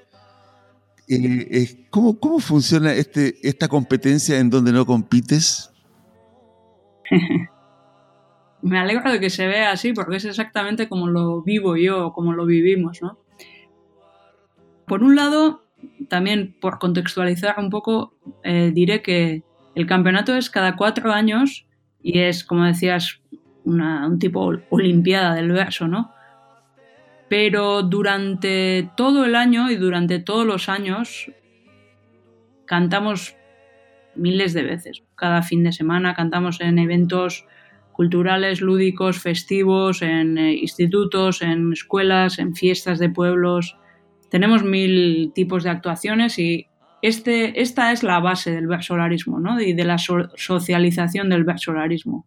Eh, 1.08 1.86
¿cómo, 1.90 2.18
¿Cómo 2.18 2.38
funciona 2.38 2.92
este, 2.92 3.36
esta 3.46 3.68
competencia 3.68 4.38
en 4.38 4.50
donde 4.50 4.72
no 4.72 4.86
compites? 4.86 5.70
Me 8.62 8.78
alegro 8.78 9.10
de 9.10 9.18
que 9.18 9.30
se 9.30 9.46
vea 9.46 9.72
así 9.72 9.92
porque 9.92 10.16
es 10.16 10.24
exactamente 10.24 10.88
como 10.88 11.08
lo 11.08 11.42
vivo 11.42 11.76
yo, 11.76 12.12
como 12.12 12.32
lo 12.32 12.46
vivimos, 12.46 13.02
¿no? 13.02 13.18
Por 14.86 15.02
un 15.02 15.16
lado, 15.16 15.64
también 16.08 16.54
por 16.60 16.78
contextualizar 16.78 17.56
un 17.58 17.70
poco, 17.70 18.14
eh, 18.44 18.70
diré 18.72 19.02
que 19.02 19.42
el 19.74 19.86
campeonato 19.86 20.36
es 20.36 20.50
cada 20.50 20.76
cuatro 20.76 21.12
años 21.12 21.66
y 22.02 22.20
es, 22.20 22.44
como 22.44 22.64
decías, 22.64 23.21
un 23.64 24.18
tipo 24.18 24.52
olimpiada 24.70 25.34
del 25.34 25.52
verso, 25.52 25.88
¿no? 25.88 26.12
Pero 27.28 27.82
durante 27.82 28.90
todo 28.96 29.24
el 29.24 29.34
año 29.34 29.70
y 29.70 29.76
durante 29.76 30.18
todos 30.18 30.46
los 30.46 30.68
años 30.68 31.30
cantamos 32.66 33.36
miles 34.14 34.52
de 34.52 34.62
veces. 34.62 35.02
Cada 35.14 35.42
fin 35.42 35.64
de 35.64 35.72
semana 35.72 36.14
cantamos 36.14 36.60
en 36.60 36.78
eventos 36.78 37.46
culturales, 37.92 38.60
lúdicos, 38.60 39.18
festivos, 39.18 40.02
en 40.02 40.38
eh, 40.38 40.54
institutos, 40.54 41.42
en 41.42 41.72
escuelas, 41.72 42.38
en 42.38 42.54
fiestas 42.54 42.98
de 42.98 43.10
pueblos. 43.10 43.76
Tenemos 44.30 44.64
mil 44.64 45.32
tipos 45.34 45.62
de 45.62 45.70
actuaciones 45.70 46.38
y 46.38 46.66
este, 47.02 47.60
esta 47.60 47.92
es 47.92 48.02
la 48.02 48.20
base 48.20 48.50
del 48.52 48.66
versolarismo 48.66 49.40
¿no? 49.40 49.60
y 49.60 49.72
de 49.72 49.84
la 49.84 49.98
socialización 49.98 51.28
del 51.28 51.44
versolarismo 51.44 52.26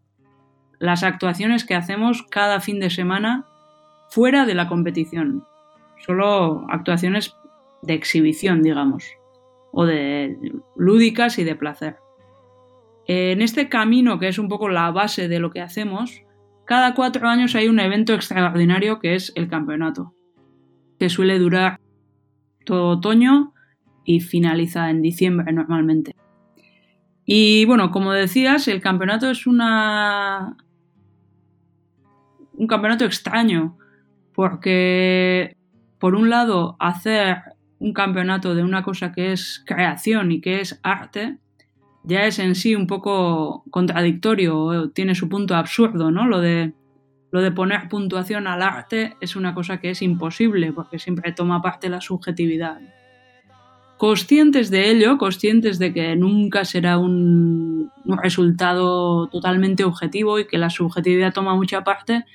las 0.85 1.03
actuaciones 1.03 1.65
que 1.65 1.75
hacemos 1.75 2.23
cada 2.23 2.59
fin 2.61 2.79
de 2.79 2.89
semana 2.89 3.45
fuera 4.09 4.45
de 4.45 4.55
la 4.55 4.67
competición. 4.67 5.43
Solo 6.05 6.65
actuaciones 6.69 7.35
de 7.81 7.93
exhibición, 7.93 8.61
digamos, 8.61 9.05
o 9.71 9.85
de 9.85 10.37
lúdicas 10.75 11.37
y 11.39 11.43
de 11.43 11.55
placer. 11.55 11.97
En 13.07 13.41
este 13.41 13.69
camino, 13.69 14.19
que 14.19 14.27
es 14.27 14.39
un 14.39 14.47
poco 14.47 14.69
la 14.69 14.89
base 14.91 15.27
de 15.27 15.39
lo 15.39 15.51
que 15.51 15.61
hacemos, 15.61 16.21
cada 16.65 16.95
cuatro 16.95 17.27
años 17.27 17.55
hay 17.55 17.67
un 17.67 17.79
evento 17.79 18.13
extraordinario 18.13 18.99
que 18.99 19.13
es 19.13 19.31
el 19.35 19.47
campeonato, 19.47 20.13
que 20.99 21.09
suele 21.09 21.37
durar 21.37 21.79
todo 22.65 22.97
otoño 22.97 23.53
y 24.03 24.19
finaliza 24.21 24.89
en 24.89 25.01
diciembre 25.01 25.53
normalmente. 25.53 26.15
Y 27.25 27.65
bueno, 27.65 27.91
como 27.91 28.11
decías, 28.11 28.67
el 28.67 28.81
campeonato 28.81 29.29
es 29.29 29.47
una 29.47 30.57
un 32.57 32.67
campeonato 32.67 33.05
extraño, 33.05 33.77
porque 34.33 35.55
por 35.99 36.15
un 36.15 36.29
lado 36.29 36.75
hacer 36.79 37.37
un 37.79 37.93
campeonato 37.93 38.55
de 38.55 38.63
una 38.63 38.83
cosa 38.83 39.11
que 39.11 39.31
es 39.31 39.63
creación 39.65 40.31
y 40.31 40.41
que 40.41 40.61
es 40.61 40.79
arte, 40.83 41.37
ya 42.03 42.25
es 42.25 42.39
en 42.39 42.55
sí 42.55 42.75
un 42.75 42.87
poco 42.87 43.63
contradictorio, 43.71 44.91
tiene 44.91 45.15
su 45.15 45.27
punto 45.27 45.55
absurdo, 45.55 46.11
¿no? 46.11 46.27
Lo 46.27 46.39
de, 46.39 46.73
lo 47.31 47.41
de 47.41 47.51
poner 47.51 47.89
puntuación 47.89 48.47
al 48.47 48.61
arte 48.61 49.15
es 49.21 49.35
una 49.35 49.53
cosa 49.53 49.79
que 49.79 49.89
es 49.89 50.01
imposible, 50.01 50.71
porque 50.71 50.99
siempre 50.99 51.31
toma 51.31 51.61
parte 51.61 51.89
la 51.89 52.01
subjetividad. 52.01 52.79
Conscientes 53.97 54.69
de 54.69 54.91
ello, 54.91 55.17
conscientes 55.17 55.79
de 55.79 55.93
que 55.93 56.15
nunca 56.17 56.65
será 56.65 56.97
un, 56.97 57.91
resultado 58.21 59.27
totalmente 59.27 59.83
objetivo 59.83 60.37
y 60.37 60.45
que 60.45 60.57
la 60.57 60.69
subjetividad 60.69 61.33
toma 61.33 61.55
mucha 61.55 61.83
parte, 61.83 62.25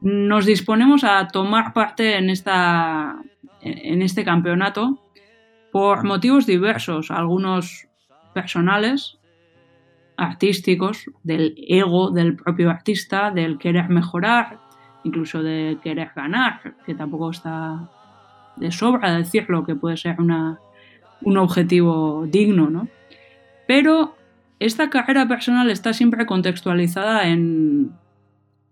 nos 0.00 0.46
disponemos 0.46 1.04
a 1.04 1.26
tomar 1.28 1.72
parte 1.72 2.16
en, 2.16 2.30
esta, 2.30 3.16
en 3.60 4.02
este 4.02 4.24
campeonato 4.24 5.02
por 5.72 6.04
motivos 6.04 6.46
diversos, 6.46 7.10
algunos 7.10 7.88
personales, 8.34 9.18
artísticos, 10.16 11.06
del 11.22 11.54
ego 11.66 12.10
del 12.10 12.36
propio 12.36 12.70
artista, 12.70 13.30
del 13.30 13.58
querer 13.58 13.88
mejorar, 13.88 14.60
incluso 15.04 15.42
de 15.42 15.78
querer 15.82 16.10
ganar, 16.14 16.74
que 16.84 16.94
tampoco 16.94 17.30
está 17.30 17.90
de 18.56 18.70
sobra 18.70 19.16
decirlo, 19.16 19.64
que 19.64 19.74
puede 19.74 19.96
ser 19.96 20.20
una, 20.20 20.58
un 21.22 21.38
objetivo 21.38 22.26
digno, 22.26 22.70
¿no? 22.70 22.88
Pero 23.66 24.16
esta 24.58 24.90
carrera 24.90 25.28
personal 25.28 25.70
está 25.70 25.92
siempre 25.92 26.26
contextualizada 26.26 27.28
en, 27.28 27.92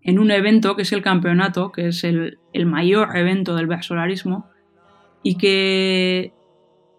en 0.05 0.19
un 0.19 0.29
evento 0.29 0.75
que 0.75 0.83
es 0.83 0.93
el 0.93 1.01
campeonato, 1.01 1.71
que 1.71 1.87
es 1.87 2.03
el, 2.03 2.37
mayor 2.65 3.17
evento 3.17 3.55
del 3.55 3.65
versolarismo, 3.65 4.47
y 5.23 5.35
que 5.35 6.31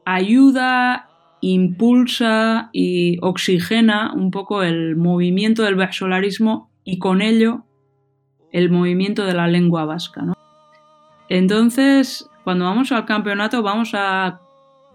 ayuda, 0.04 1.08
impulsa 1.40 2.68
y 2.72 3.18
oxigena 3.22 4.12
un 4.12 4.32
poco 4.32 4.64
el 4.64 4.96
movimiento 4.96 5.62
del 5.62 5.76
versolarismo 5.76 6.68
y 6.82 6.98
con 6.98 7.22
ello 7.22 7.64
el 8.50 8.70
movimiento 8.70 9.24
de 9.24 9.34
la 9.34 9.46
lengua 9.46 9.84
vasca. 9.84 10.24
Entonces, 11.28 12.28
cuando 12.42 12.64
vamos 12.64 12.90
al 12.90 13.04
campeonato 13.04 13.62
vamos 13.62 13.92
a 13.94 14.40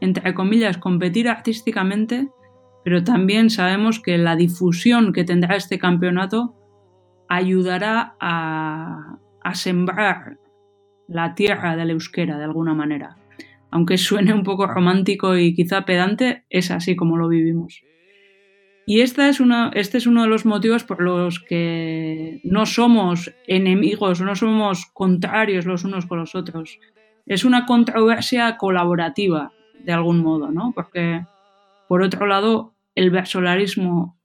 entre 0.02 0.34
comillas, 0.34 0.78
competir 0.78 1.30
artísticamente, 1.30 2.30
pero 2.84 3.04
también 3.04 3.50
sabemos 3.50 4.00
que 4.00 4.18
la 4.18 4.36
difusión 4.36 5.14
que 5.14 5.24
tendrá 5.24 5.56
este 5.56 5.80
campeonato 5.80 6.56
ayudará 7.30 8.16
a, 8.20 9.20
sembrar 9.54 10.38
la 11.08 11.36
tierra 11.36 11.76
del 11.76 11.92
euskera 11.92 12.38
de 12.38 12.44
alguna 12.44 12.74
manera. 12.74 13.18
Aunque 13.70 13.98
suene 13.98 14.34
un 14.34 14.44
poco 14.44 14.68
romántico 14.68 15.38
y 15.38 15.54
quizá 15.54 15.86
pedante, 15.86 16.46
es 16.50 16.72
así 16.72 16.96
como 16.96 17.18
lo 17.18 17.30
vivimos. 17.30 17.84
Y 18.86 19.02
esta 19.02 19.30
es 19.30 19.42
este 19.74 19.98
es 20.00 20.08
uno 20.08 20.24
de 20.24 20.28
los 20.28 20.46
motivos 20.46 20.84
por 20.84 21.02
los 21.02 21.40
que 21.40 22.42
no 22.44 22.66
somos 22.66 23.34
enemigos, 23.48 24.20
no 24.22 24.36
somos 24.36 24.88
contrarios 24.94 25.66
los 25.66 25.84
unos 25.86 26.08
con 26.08 26.20
los 26.20 26.36
otros. 26.36 26.80
Es 27.26 27.46
una 27.46 27.66
controversia 27.66 28.58
colaborativa, 28.58 29.54
de 29.84 29.94
algún 29.94 30.20
modo, 30.20 30.52
¿no? 30.52 30.72
Porque, 30.74 31.26
por 31.88 32.02
otro 32.02 32.26
lado, 32.28 32.74
el 32.96 33.10
versolarismo 33.10 34.18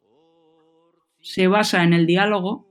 se 1.21 1.49
basa 1.49 1.83
en 1.83 1.93
el 1.93 2.07
diálogo 2.07 2.67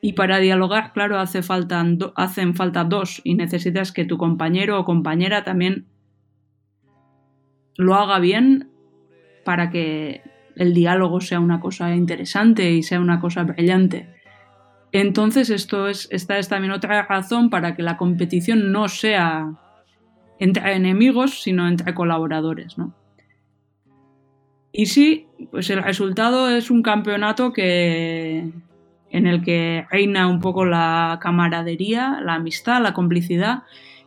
y 0.00 0.12
para 0.12 0.38
dialogar, 0.38 0.92
claro, 0.92 1.18
hace 1.18 1.42
falta, 1.42 1.84
hacen 2.14 2.54
falta 2.54 2.84
dos 2.84 3.20
y 3.24 3.34
necesitas 3.34 3.92
que 3.92 4.04
tu 4.04 4.18
compañero 4.18 4.78
o 4.78 4.84
compañera 4.84 5.42
también 5.42 5.86
lo 7.76 7.94
haga 7.94 8.18
bien 8.18 8.70
para 9.44 9.70
que 9.70 10.22
el 10.54 10.74
diálogo 10.74 11.20
sea 11.20 11.40
una 11.40 11.60
cosa 11.60 11.94
interesante 11.94 12.70
y 12.70 12.82
sea 12.82 13.00
una 13.00 13.20
cosa 13.20 13.44
brillante. 13.44 14.08
Entonces, 14.92 15.50
esto 15.50 15.88
es, 15.88 16.08
esta 16.10 16.38
es 16.38 16.48
también 16.48 16.72
otra 16.72 17.02
razón 17.02 17.50
para 17.50 17.76
que 17.76 17.82
la 17.82 17.96
competición 17.96 18.72
no 18.72 18.88
sea 18.88 19.52
entre 20.38 20.74
enemigos, 20.74 21.42
sino 21.42 21.66
entre 21.68 21.94
colaboradores, 21.94 22.78
¿no? 22.78 22.94
Y 24.72 24.86
sí, 24.86 25.26
pues 25.50 25.70
el 25.70 25.82
resultado 25.82 26.50
es 26.50 26.70
un 26.70 26.82
campeonato 26.82 27.52
que, 27.52 28.50
en 29.10 29.26
el 29.26 29.42
que 29.42 29.86
reina 29.90 30.26
un 30.26 30.40
poco 30.40 30.66
la 30.66 31.18
camaradería, 31.22 32.20
la 32.22 32.34
amistad, 32.34 32.82
la 32.82 32.92
complicidad 32.92 33.62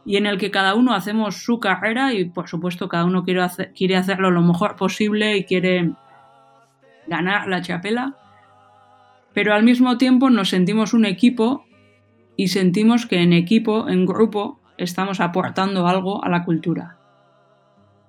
y 0.05 0.17
en 0.17 0.27
el 0.27 0.37
que 0.37 0.51
cada 0.51 0.75
uno 0.75 0.93
hacemos 0.93 1.37
su 1.37 1.59
carrera 1.59 2.13
y 2.13 2.25
por 2.25 2.47
supuesto 2.47 2.87
cada 2.87 3.05
uno 3.05 3.23
quiere, 3.23 3.41
quiere 3.75 3.95
hacerlo 3.95 4.29
lo 4.29 4.41
mejor 4.41 4.75
posible 4.75 5.37
y 5.37 5.45
quiere 5.45 5.91
ganar 7.07 7.47
la 7.47 7.61
chapela, 7.61 8.15
pero 9.33 9.53
al 9.53 9.63
mismo 9.63 9.97
tiempo 9.97 10.29
nos 10.29 10.49
sentimos 10.49 10.93
un 10.93 11.05
equipo 11.05 11.65
y 12.35 12.49
sentimos 12.49 13.05
que 13.05 13.21
en 13.21 13.33
equipo, 13.33 13.89
en 13.89 14.05
grupo, 14.05 14.58
estamos 14.83 15.19
aportando 15.19 15.87
algo 15.87 16.23
a 16.23 16.29
la 16.29 16.43
cultura. 16.43 16.97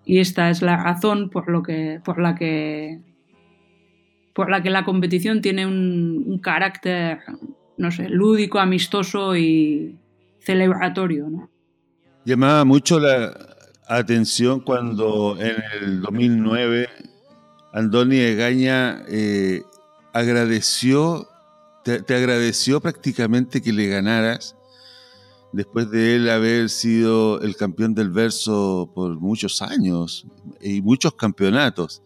Y 0.04 0.18
esta 0.18 0.50
es 0.50 0.62
la 0.62 0.76
razón 0.76 1.30
por, 1.30 1.48
lo 1.48 1.62
que, 1.62 2.00
por 2.04 2.20
la 2.20 2.35
que 2.35 3.00
por 4.35 4.48
la 4.50 4.62
que 4.62 4.70
la 4.70 4.85
competición 4.85 5.42
tiene 5.42 5.66
un, 5.66 6.40
carácter, 6.42 7.18
no 7.76 7.90
sé, 7.90 8.09
lúdico, 8.09 8.59
amistoso 8.59 9.37
y 9.37 9.98
celebratorio. 10.40 11.50
Llamaba 12.24 12.64
mucho 12.64 12.98
la 12.98 13.35
atención 13.87 14.61
cuando 14.61 15.37
en 15.38 15.56
el 15.83 16.00
2009 16.00 16.88
Andoni 17.72 18.16
Egaña 18.18 19.02
eh, 19.09 19.62
agradeció, 20.12 21.28
te, 21.85 22.14
agradeció 22.14 22.80
prácticamente 22.80 23.61
que 23.61 23.72
le 23.72 23.88
ganaras 23.88 24.56
después 25.52 25.90
de 25.90 26.16
él 26.16 26.30
haber 26.30 26.70
sido 26.70 27.40
el 27.40 27.56
campeón 27.56 27.94
del 27.94 28.10
verso 28.10 28.90
por 28.94 29.18
muchos 29.18 29.62
años 29.62 30.26
y 30.60 30.82
muchos 30.82 31.14
campeonatos. 31.14 32.02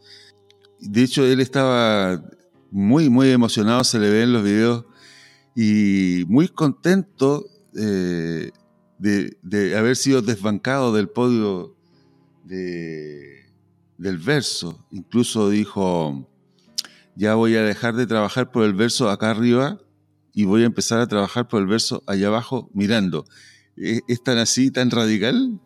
De 0.80 1.02
hecho, 1.02 1.24
él 1.24 1.40
estaba 1.40 2.22
muy, 2.70 3.08
muy 3.08 3.30
emocionado, 3.30 3.84
se 3.84 3.98
le 3.98 4.10
ve 4.10 4.22
en 4.22 4.32
los 4.32 4.42
videos, 4.42 4.84
y 5.54 6.24
muy 6.26 6.48
contento 6.48 7.46
eh, 7.76 8.50
de, 8.98 9.76
haber 9.76 9.96
sido 9.96 10.22
desbancado 10.22 10.92
del 10.92 11.08
podio 11.08 11.76
del 12.44 14.18
verso. 14.18 14.84
Incluso 14.90 15.48
dijo, 15.50 16.28
ya 17.14 17.34
voy 17.34 17.56
a 17.56 17.62
dejar 17.62 17.94
de 17.94 18.06
trabajar 18.06 18.50
por 18.50 18.64
el 18.64 18.74
verso 18.74 19.08
acá 19.08 19.30
arriba 19.30 19.80
y 20.34 20.44
voy 20.44 20.62
a 20.62 20.66
empezar 20.66 21.00
a 21.00 21.06
trabajar 21.06 21.48
por 21.48 21.60
el 21.60 21.66
verso 21.66 22.02
allá 22.06 22.26
abajo 22.26 22.68
mirando. 22.74 23.24
¿Es 23.76 24.22
tan 24.22 24.38
así, 24.38 24.70
tan 24.70 24.90
radical? 24.90 25.60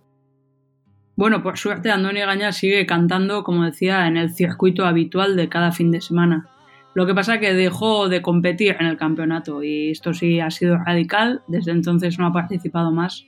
Bueno, 1.17 1.43
por 1.43 1.59
suerte 1.59 1.91
Andoni 1.91 2.21
Gaña 2.21 2.53
sigue 2.53 2.87
cantando, 2.87 3.43
como 3.43 3.65
decía, 3.65 4.07
en 4.07 4.17
el 4.17 4.33
circuito 4.33 4.87
habitual 4.87 5.35
de 5.35 5.49
cada 5.49 5.73
fin 5.73 5.91
de 5.91 6.01
semana. 6.01 6.49
Lo 6.95 7.07
que 7.07 7.15
pasa 7.15 7.35
es 7.35 7.41
que 7.41 7.55
dejó 7.55 8.09
de 8.09 8.23
competir 8.23 8.77
en 8.79 8.87
el 8.87 8.97
campeonato 8.97 9.63
y 9.63 9.91
esto 9.91 10.15
sí 10.15 10.41
ha 10.41 10.51
sido 10.51 10.77
radical, 10.79 11.43
desde 11.49 11.73
entonces 11.73 12.19
no 12.19 12.27
ha 12.27 12.33
participado 12.33 12.93
más. 12.93 13.25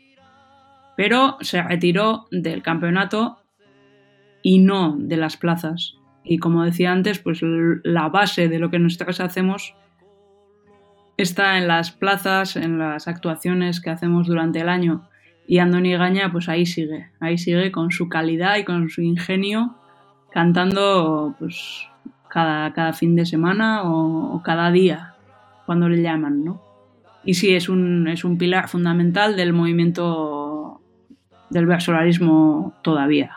Pero 0.97 1.37
se 1.41 1.63
retiró 1.63 2.27
del 2.31 2.63
campeonato 2.63 3.39
y 4.43 4.59
no 4.59 4.97
de 4.99 5.17
las 5.17 5.37
plazas. 5.37 5.95
Y 6.23 6.39
como 6.39 6.65
decía 6.65 6.93
antes, 6.93 7.19
pues 7.19 7.41
la 7.43 8.09
base 8.09 8.49
de 8.49 8.59
lo 8.59 8.71
que 8.71 8.79
nosotros 8.79 9.21
hacemos 9.21 9.75
está 11.23 11.59
en 11.59 11.69
las 11.69 11.91
plazas, 11.91 12.57
en 12.57 12.79
las 12.79 13.09
actuaciones 13.09 13.81
que 13.81 13.91
hacemos 13.91 14.27
durante 14.27 14.61
el 14.61 14.69
año 14.69 15.09
y 15.47 15.59
Andoni 15.59 15.97
Gaña, 15.97 16.31
pues 16.31 16.49
ahí 16.49 16.65
sigue, 16.65 17.11
ahí 17.19 17.37
sigue 17.37 17.73
con 17.73 17.91
su 17.91 18.09
calidad 18.09 18.57
y 18.57 18.65
con 18.65 18.89
su 18.89 19.03
ingenio, 19.03 19.75
cantando 20.31 21.35
pues 21.41 21.89
cada, 22.29 22.73
cada 22.73 22.93
fin 22.93 23.17
de 23.17 23.27
semana 23.27 23.83
o, 23.83 24.41
cada 24.45 24.71
día, 24.71 25.15
cuando 25.67 25.89
le 25.89 26.03
llaman, 26.03 26.45
¿no? 26.45 26.63
Y 27.25 27.35
sí, 27.35 27.55
es 27.55 27.69
un, 27.69 28.07
es 28.07 28.25
un 28.25 28.39
pilar 28.39 28.69
fundamental 28.69 29.37
del 29.37 29.53
movimiento 29.53 30.81
del 31.51 31.67
versolarismo 31.67 32.75
todavía, 32.83 33.33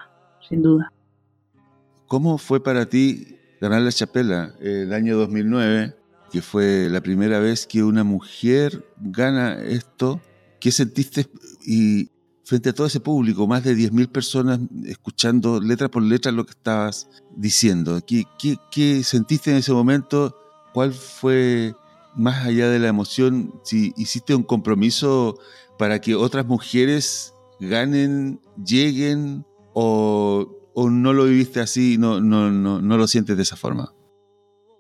sin 0.47 0.61
duda. 0.61 0.91
¿Cómo 2.05 2.37
fue 2.37 2.63
para 2.63 2.85
ti 2.85 3.39
ganar 3.59 3.81
la 3.81 3.91
chapela 3.91 4.53
el 4.61 4.93
año 4.93 5.17
2009, 5.17 5.95
que 6.33 6.41
fue 6.41 6.89
la 6.89 6.99
primera 6.99 7.37
vez 7.37 7.67
que 7.67 7.83
una 7.83 8.03
mujer 8.03 8.83
gana 8.99 9.53
esto? 9.53 10.19
¿Qué 10.59 10.71
sentiste 10.71 11.27
y 11.63 12.09
frente 12.43 12.69
a 12.69 12.73
todo 12.73 12.87
ese 12.87 12.99
público, 12.99 13.45
más 13.45 13.63
de 13.63 13.75
10.000 13.75 14.11
personas 14.11 14.59
escuchando 14.83 15.61
letra 15.61 15.89
por 15.89 16.01
letra 16.01 16.31
lo 16.31 16.43
que 16.43 16.53
estabas 16.53 17.07
diciendo? 17.37 18.01
¿Qué, 18.03 18.25
qué, 18.71 19.03
sentiste 19.03 19.51
en 19.51 19.57
ese 19.57 19.73
momento? 19.73 20.35
¿Cuál 20.73 20.93
fue, 20.93 21.75
más 22.15 22.43
allá 22.47 22.67
de 22.67 22.79
la 22.79 22.87
emoción, 22.87 23.53
si 23.63 23.93
hiciste 23.95 24.33
un 24.33 24.41
compromiso 24.41 25.37
para 25.77 26.01
que 26.01 26.15
otras 26.15 26.47
mujeres 26.47 27.35
ganen, 27.59 28.41
lleguen 28.65 29.45
o, 29.75 30.49
no 30.75 31.13
lo 31.13 31.25
viviste 31.25 31.59
así, 31.59 31.99
no 31.99 32.19
lo 32.19 33.07
sientes 33.07 33.37
de 33.37 33.43
esa 33.43 33.55
forma? 33.55 33.93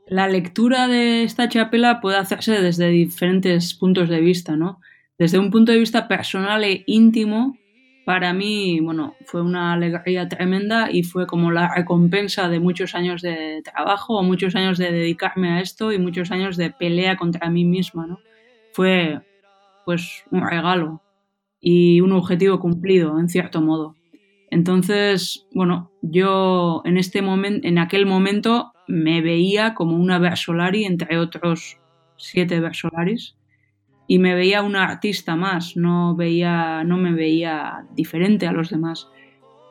La 0.07 0.27
lectura 0.27 0.87
de 0.87 1.23
esta 1.23 1.47
chapela 1.47 2.01
puede 2.01 2.17
hacerse 2.17 2.61
desde 2.61 2.89
diferentes 2.89 3.73
puntos 3.73 4.09
de 4.09 4.19
vista, 4.19 4.55
¿no? 4.57 4.79
Desde 5.17 5.39
un 5.39 5.49
punto 5.49 5.71
de 5.71 5.79
vista 5.79 6.07
personal 6.07 6.63
e 6.65 6.83
íntimo, 6.87 7.57
para 8.05 8.33
mí, 8.33 8.81
bueno, 8.81 9.15
fue 9.25 9.41
una 9.41 9.71
alegría 9.71 10.27
tremenda 10.27 10.91
y 10.91 11.03
fue 11.03 11.25
como 11.25 11.51
la 11.51 11.73
recompensa 11.73 12.49
de 12.49 12.59
muchos 12.59 12.95
años 12.95 13.21
de 13.21 13.61
trabajo, 13.63 14.21
muchos 14.23 14.55
años 14.55 14.77
de 14.77 14.91
dedicarme 14.91 15.51
a 15.51 15.61
esto 15.61 15.93
y 15.93 15.99
muchos 15.99 16.31
años 16.31 16.57
de 16.57 16.69
pelea 16.69 17.15
contra 17.15 17.49
mí 17.49 17.63
misma, 17.63 18.05
¿no? 18.05 18.19
Fue, 18.73 19.21
pues, 19.85 20.25
un 20.31 20.45
regalo 20.45 21.01
y 21.61 22.01
un 22.01 22.11
objetivo 22.11 22.59
cumplido, 22.59 23.17
en 23.19 23.29
cierto 23.29 23.61
modo. 23.61 23.95
Entonces, 24.51 25.47
bueno, 25.53 25.91
yo 26.01 26.81
en 26.83 26.97
este 26.97 27.21
momento, 27.21 27.65
en 27.65 27.77
aquel 27.79 28.05
momento 28.05 28.72
me 28.93 29.21
veía 29.21 29.73
como 29.73 29.95
una 29.95 30.19
Versolari 30.19 30.85
entre 30.85 31.17
otros 31.17 31.77
siete 32.15 32.59
Versolaris 32.59 33.35
y 34.07 34.19
me 34.19 34.35
veía 34.35 34.61
una 34.61 34.83
artista 34.83 35.35
más, 35.35 35.75
no, 35.75 36.15
veía, 36.15 36.83
no 36.83 36.97
me 36.97 37.11
veía 37.13 37.85
diferente 37.95 38.45
a 38.47 38.51
los 38.51 38.69
demás. 38.69 39.07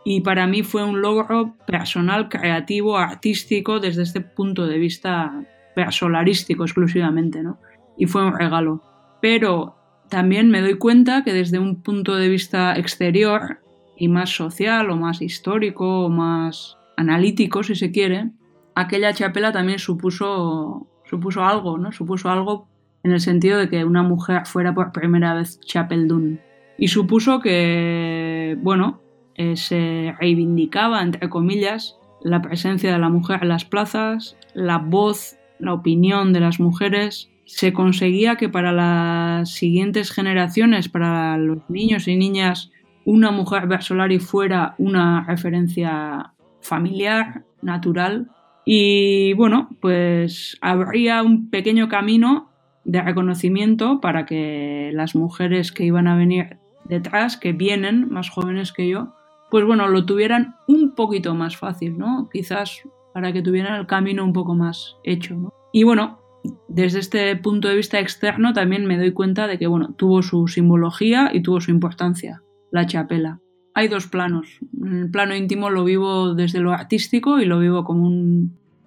Y 0.04 0.22
para 0.22 0.46
mí 0.46 0.64
fue 0.64 0.82
un 0.82 1.00
logro 1.00 1.54
personal, 1.66 2.28
creativo, 2.28 2.96
artístico, 2.96 3.78
desde 3.78 4.02
este 4.02 4.20
punto 4.20 4.66
de 4.66 4.78
vista 4.78 5.44
persolarístico 5.76 6.64
exclusivamente, 6.64 7.42
¿no? 7.42 7.58
Y 7.96 8.06
fue 8.06 8.26
un 8.26 8.36
regalo. 8.36 8.82
Pero 9.20 9.76
también 10.08 10.50
me 10.50 10.60
doy 10.60 10.74
cuenta 10.74 11.22
que 11.22 11.32
desde 11.32 11.60
un 11.60 11.82
punto 11.82 12.16
de 12.16 12.28
vista 12.28 12.74
exterior 12.74 13.60
y 13.96 14.08
más 14.08 14.30
social 14.30 14.90
o 14.90 14.96
más 14.96 15.22
histórico 15.22 16.06
o 16.06 16.08
más 16.08 16.76
analítico, 16.96 17.62
si 17.62 17.76
se 17.76 17.92
quiere, 17.92 18.30
aquella 18.74 19.12
chapela 19.12 19.52
también 19.52 19.78
supuso, 19.78 20.86
supuso 21.04 21.44
algo, 21.44 21.78
¿no? 21.78 21.92
Supuso 21.92 22.30
algo 22.30 22.68
en 23.02 23.12
el 23.12 23.20
sentido 23.20 23.58
de 23.58 23.68
que 23.68 23.84
una 23.84 24.02
mujer 24.02 24.46
fuera 24.46 24.74
por 24.74 24.92
primera 24.92 25.34
vez 25.34 25.60
Chapeldun. 25.60 26.40
Y 26.78 26.88
supuso 26.88 27.40
que, 27.40 28.56
bueno, 28.60 29.00
eh, 29.34 29.56
se 29.56 30.14
reivindicaba, 30.18 31.02
entre 31.02 31.28
comillas, 31.28 31.98
la 32.22 32.42
presencia 32.42 32.92
de 32.92 32.98
la 32.98 33.08
mujer 33.08 33.40
en 33.42 33.48
las 33.48 33.64
plazas, 33.64 34.36
la 34.54 34.78
voz, 34.78 35.36
la 35.58 35.74
opinión 35.74 36.32
de 36.32 36.40
las 36.40 36.60
mujeres. 36.60 37.30
Se 37.44 37.72
conseguía 37.72 38.36
que 38.36 38.48
para 38.48 38.72
las 38.72 39.50
siguientes 39.50 40.12
generaciones, 40.12 40.88
para 40.88 41.36
los 41.36 41.58
niños 41.68 42.08
y 42.08 42.16
niñas, 42.16 42.70
una 43.04 43.30
mujer 43.30 43.66
Versolari 43.66 44.20
fuera 44.20 44.74
una 44.78 45.24
referencia 45.26 46.32
familiar, 46.60 47.44
natural. 47.60 48.30
Y 48.64 49.32
bueno, 49.34 49.70
pues 49.80 50.56
habría 50.60 51.22
un 51.22 51.50
pequeño 51.50 51.88
camino 51.88 52.50
de 52.84 53.02
reconocimiento 53.02 54.00
para 54.00 54.26
que 54.26 54.90
las 54.94 55.14
mujeres 55.14 55.72
que 55.72 55.84
iban 55.84 56.06
a 56.06 56.16
venir 56.16 56.58
detrás, 56.84 57.36
que 57.36 57.52
vienen, 57.52 58.08
más 58.10 58.30
jóvenes 58.30 58.72
que 58.72 58.88
yo, 58.88 59.14
pues 59.50 59.64
bueno, 59.64 59.88
lo 59.88 60.06
tuvieran 60.06 60.56
un 60.66 60.94
poquito 60.94 61.34
más 61.34 61.56
fácil, 61.56 61.98
¿no? 61.98 62.28
Quizás 62.32 62.82
para 63.12 63.32
que 63.32 63.42
tuvieran 63.42 63.78
el 63.78 63.86
camino 63.86 64.24
un 64.24 64.32
poco 64.32 64.54
más 64.54 64.96
hecho, 65.04 65.34
¿no? 65.34 65.52
Y 65.72 65.84
bueno, 65.84 66.20
desde 66.68 66.98
este 66.98 67.36
punto 67.36 67.68
de 67.68 67.76
vista 67.76 68.00
externo 68.00 68.52
también 68.52 68.86
me 68.86 68.98
doy 68.98 69.12
cuenta 69.12 69.46
de 69.46 69.58
que, 69.58 69.66
bueno, 69.66 69.94
tuvo 69.96 70.22
su 70.22 70.48
simbología 70.48 71.30
y 71.32 71.42
tuvo 71.42 71.60
su 71.60 71.70
importancia, 71.70 72.42
la 72.70 72.86
chapela. 72.86 73.40
Hay 73.74 73.88
dos 73.88 74.06
planos. 74.06 74.58
El 74.84 75.10
plano 75.10 75.34
íntimo 75.34 75.70
lo 75.70 75.84
vivo 75.84 76.34
desde 76.34 76.60
lo 76.60 76.72
artístico 76.72 77.40
y 77.40 77.46
lo 77.46 77.58
vivo 77.58 77.84
como 77.84 78.08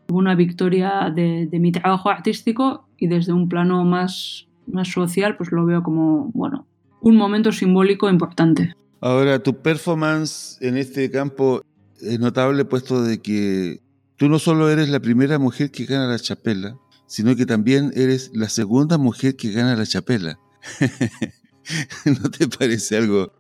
una 0.10 0.36
victoria 0.36 1.12
de, 1.14 1.48
de, 1.48 1.60
mi 1.60 1.72
trabajo 1.72 2.10
artístico 2.10 2.88
y 2.98 3.08
desde 3.08 3.34
un 3.34 3.50
plano 3.50 3.84
más, 3.84 4.48
más 4.68 4.90
social 4.90 5.36
pues 5.38 5.52
lo 5.52 5.66
veo 5.66 5.82
como, 5.82 6.30
bueno, 6.34 6.68
un 7.02 7.16
momento 7.16 7.52
simbólico 7.52 8.10
importante. 8.10 8.74
Ahora, 9.02 9.40
tu 9.40 9.62
performance 9.62 10.58
en 10.62 10.78
este 10.78 11.10
campo 11.12 11.62
es 12.02 12.20
notable 12.20 12.66
puesto 12.66 13.04
de 13.04 13.22
que 13.22 13.82
tú 14.18 14.30
no 14.30 14.40
solo 14.40 14.70
eres 14.70 14.90
la 14.90 15.00
primera 15.00 15.40
mujer 15.40 15.72
que 15.72 15.86
gana 15.86 16.08
la 16.08 16.20
chapela, 16.20 16.78
sino 17.08 17.36
que 17.36 17.46
también 17.46 17.92
eres 17.96 18.32
la 18.34 18.50
segunda 18.50 18.98
mujer 18.98 19.36
que 19.36 19.52
gana 19.52 19.76
la 19.76 19.86
chapela. 19.86 20.40
¿No 22.06 22.30
te 22.30 22.48
parece 22.48 22.98
algo 22.98 23.32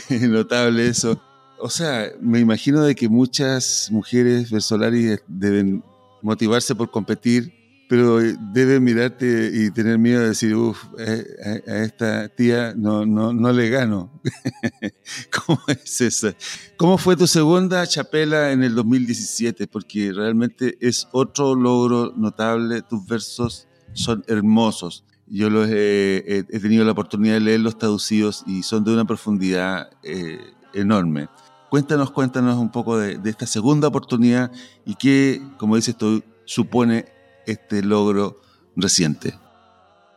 notable 0.28 0.88
eso? 0.88 1.20
O 1.58 1.70
sea, 1.70 2.10
me 2.20 2.40
imagino 2.40 2.82
de 2.82 2.94
que 2.94 3.08
muchas 3.08 3.88
mujeres 3.90 4.50
versolaris 4.50 5.22
deben 5.28 5.82
motivarse 6.22 6.74
por 6.74 6.90
competir 6.90 7.64
pero 7.88 8.20
eh, 8.20 8.36
debe 8.52 8.80
mirarte 8.80 9.50
y 9.52 9.70
tener 9.70 9.98
miedo 9.98 10.20
de 10.20 10.28
decir, 10.28 10.54
uff, 10.54 10.84
a, 10.98 11.76
esta 11.84 12.28
tía 12.28 12.74
no, 12.76 13.04
no, 13.04 13.32
no 13.32 13.52
le 13.52 13.68
gano. 13.68 14.10
¿Cómo 15.46 15.60
es 15.68 16.00
eso? 16.00 16.32
¿Cómo 16.76 16.98
fue 16.98 17.16
tu 17.16 17.26
segunda 17.26 17.86
chapela 17.86 18.52
en 18.52 18.62
el 18.62 18.74
2017? 18.74 19.66
Porque 19.66 20.12
realmente 20.12 20.76
es 20.80 21.08
otro 21.12 21.54
logro 21.54 22.12
notable, 22.16 22.82
tus 22.82 23.06
versos 23.06 23.68
son 23.92 24.24
hermosos. 24.26 25.04
Yo 25.26 25.50
los 25.50 25.68
he, 25.70 26.44
tenido 26.60 26.84
la 26.84 26.92
oportunidad 26.92 27.34
de 27.34 27.40
leerlos 27.40 27.78
traducidos 27.78 28.44
y 28.46 28.62
son 28.62 28.84
de 28.84 28.92
una 28.92 29.04
profundidad 29.04 29.90
eh, 30.02 30.38
enorme. 30.74 31.28
Cuéntanos, 31.70 32.10
cuéntanos 32.10 32.56
un 32.56 32.70
poco 32.70 32.98
de, 32.98 33.18
de 33.18 33.30
esta 33.30 33.46
segunda 33.46 33.88
oportunidad 33.88 34.52
y 34.84 34.94
qué, 34.94 35.40
como 35.58 35.76
dices 35.76 35.96
tú, 35.96 36.22
supone 36.44 37.06
este 37.46 37.82
logro 37.82 38.40
reciente? 38.76 39.34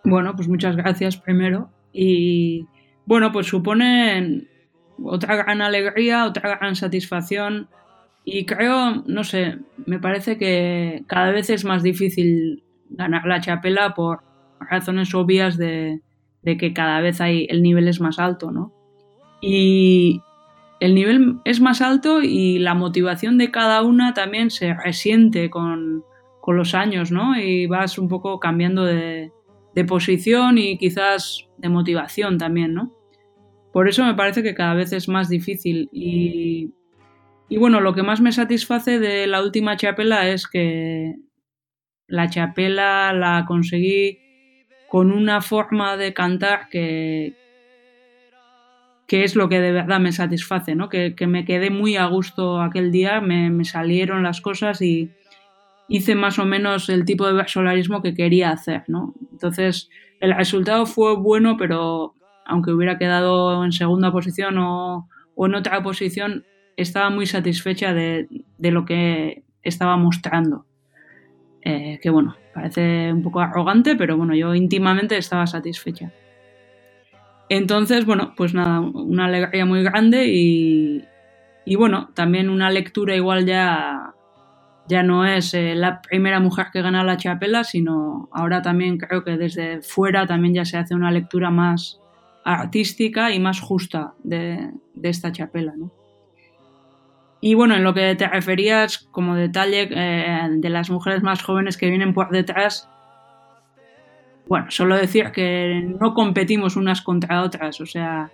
Bueno, 0.03 0.36
pues 0.36 0.47
muchas 0.47 0.76
gracias 0.76 1.18
primero. 1.18 1.70
Y 1.93 2.66
bueno, 3.05 3.32
pues 3.32 3.47
supone 3.47 4.47
otra 5.03 5.36
gran 5.36 5.62
alegría, 5.62 6.26
otra 6.26 6.58
gran 6.58 6.76
satisfacción. 6.76 7.68
Y 8.24 8.45
creo, 8.45 9.03
no 9.05 9.24
sé, 9.24 9.60
me 9.86 9.99
parece 9.99 10.38
que 10.38 11.03
cada 11.08 11.32
vez 11.32 11.49
es 11.49 11.64
más 11.64 11.84
difícil 11.84 12.64
ganar 12.89 13.26
la 13.26 13.41
chapela 13.41 13.93
por 13.93 14.22
razones 14.60 15.14
obvias 15.14 15.58
de, 15.58 16.01
de 16.41 16.58
que 16.58 16.74
cada 16.74 17.01
vez 17.01 17.22
hay, 17.22 17.47
el 17.49 17.62
nivel 17.62 17.88
es 17.88 17.99
más 17.99 18.20
alto, 18.20 18.51
¿no? 18.51 18.74
Y 19.41 20.22
el 20.80 20.95
nivel 20.95 21.39
es 21.45 21.60
más 21.60 21.82
alto 21.82 22.22
y 22.22 22.60
la 22.60 22.74
motivación 22.74 23.38
de 23.38 23.51
cada 23.51 23.82
una 23.82 24.14
también 24.14 24.51
se 24.51 24.74
resiente 24.74 25.49
con, 25.49 26.03
con 26.39 26.55
los 26.55 26.76
años, 26.76 27.12
¿no? 27.12 27.38
Y 27.38 27.68
vas 27.68 27.97
un 27.97 28.08
poco 28.08 28.39
cambiando 28.39 28.86
de, 28.86 29.32
posición 29.88 30.58
y 30.58 30.78
quizás 30.80 31.47
de 31.58 31.70
motivación 31.70 32.39
también, 32.39 32.74
¿no? 32.74 32.95
Por 33.72 33.88
eso 33.88 34.03
me 34.03 34.16
parece 34.16 34.41
que 34.41 34.55
cada 34.55 34.74
vez 34.74 34.91
es 34.91 35.08
más 35.08 35.30
difícil 35.30 35.88
y, 35.91 36.72
y 37.47 37.58
bueno, 37.58 37.80
lo 37.80 37.93
que 37.93 38.01
más 38.01 38.20
me 38.20 38.32
satisface 38.32 38.99
de 38.99 39.28
la 39.28 39.43
última 39.43 39.78
chapela 39.78 40.28
es 40.30 40.47
que 40.47 41.14
la 42.08 42.28
chapela 42.28 43.14
la 43.14 43.45
conseguí 43.47 44.18
con 44.89 45.11
una 45.11 45.41
forma 45.41 45.97
de 45.97 46.13
cantar 46.13 46.69
que, 46.69 47.33
que 49.07 49.23
es 49.23 49.35
lo 49.35 49.49
que 49.49 49.59
de 49.59 49.71
verdad 49.71 49.99
me 49.99 50.11
satisface, 50.11 50.75
¿no? 50.75 50.89
Que, 50.89 51.13
me 51.27 51.45
quedé 51.45 51.69
muy 51.69 51.97
a 51.97 52.05
gusto 52.05 52.61
aquel 52.61 52.91
día, 52.91 53.21
me, 53.21 53.49
me 53.49 53.65
salieron 53.65 54.23
las 54.23 54.41
cosas 54.41 54.81
y, 54.81 55.11
hice 55.88 56.15
más 56.15 56.39
o 56.39 56.45
menos 56.45 56.89
el 56.89 57.05
tipo 57.05 57.25
de 57.25 57.33
versolarismo 57.33 58.01
que 58.01 58.13
quería 58.13 58.51
hacer, 58.51 58.83
¿no? 58.88 59.13
Entonces, 59.31 59.89
el 60.19 60.35
resultado 60.35 60.85
fue 60.85 61.15
bueno, 61.15 61.57
pero 61.57 62.15
aunque 62.45 62.71
hubiera 62.71 62.97
quedado 62.97 63.63
en 63.63 63.71
segunda 63.71 64.11
posición 64.11 64.57
o, 64.57 65.07
en 65.38 65.55
otra 65.55 65.81
posición, 65.83 66.45
estaba 66.75 67.09
muy 67.09 67.25
satisfecha 67.25 67.93
de, 67.93 68.27
lo 68.59 68.85
que 68.85 69.43
estaba 69.63 69.97
mostrando. 69.97 70.65
Eh, 71.70 71.99
que 72.01 72.09
bueno, 72.09 72.38
parece 72.53 73.11
un 73.11 73.22
poco 73.22 73.41
arrogante, 73.41 73.97
pero 73.97 74.15
bueno, 74.15 74.34
yo 74.34 74.55
íntimamente 74.55 75.18
estaba 75.18 75.45
satisfecha. 75.47 76.13
Entonces, 77.49 78.05
bueno, 78.05 78.34
pues 78.38 78.53
nada, 78.53 78.80
una 78.80 79.26
alegría 79.26 79.65
muy 79.65 79.84
grande 79.84 80.28
y, 80.28 81.03
y 81.65 81.76
bueno, 81.76 82.09
también 82.13 82.49
una 82.49 82.70
lectura 82.70 83.18
igual 83.18 83.45
ya 83.45 84.13
ya 84.88 85.03
no 85.03 85.26
es 85.26 85.53
eh, 85.53 85.76
la 85.76 86.01
primera 86.01 86.39
mujer 86.39 86.68
que 86.72 86.82
gana 86.82 87.03
la 87.03 87.18
chapela, 87.18 87.65
sino 87.65 88.30
ahora 88.32 88.61
también 88.61 88.97
creo 88.97 89.26
que 89.26 89.36
desde 89.36 89.82
fuera 89.82 90.26
también 90.26 90.53
ya 90.53 90.63
se 90.63 90.78
hace 90.78 90.95
una 90.95 91.11
lectura 91.11 91.49
más 91.49 91.99
artística 92.45 93.34
y 93.34 93.41
más 93.41 93.59
justa 93.59 94.13
de, 94.24 94.72
esta 95.03 95.34
chapela. 95.34 95.74
Y 97.48 97.54
bueno, 97.54 97.76
en 97.78 97.84
lo 97.86 97.93
que 97.93 98.14
te 98.16 98.28
referías 98.28 98.98
como 98.98 99.34
detalle 99.34 99.88
eh, 99.89 100.50
de 100.58 100.70
las 100.70 100.89
mujeres 100.89 101.24
más 101.24 101.41
jóvenes 101.41 101.78
que 101.78 101.89
vienen 101.89 102.14
por 102.14 102.30
detrás, 102.30 102.89
bueno, 104.50 104.66
solo 104.68 104.98
decir 104.98 105.32
que 105.32 105.82
no 105.98 106.14
competimos 106.14 106.76
unas 106.76 107.02
contra 107.02 107.43
otras, 107.43 107.80
o 107.80 107.86
sea, 107.86 108.34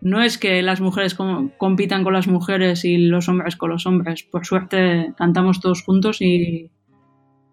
no 0.00 0.20
es 0.20 0.36
que 0.36 0.62
las 0.62 0.80
mujeres 0.80 1.16
compitan 1.58 2.02
con 2.02 2.12
las 2.12 2.26
mujeres 2.26 2.84
y 2.84 2.98
los 2.98 3.28
hombres 3.28 3.54
con 3.54 3.70
los 3.70 3.86
hombres. 3.86 4.24
Por 4.24 4.44
suerte 4.44 5.14
cantamos 5.16 5.60
todos 5.60 5.84
juntos 5.84 6.20
y 6.20 6.72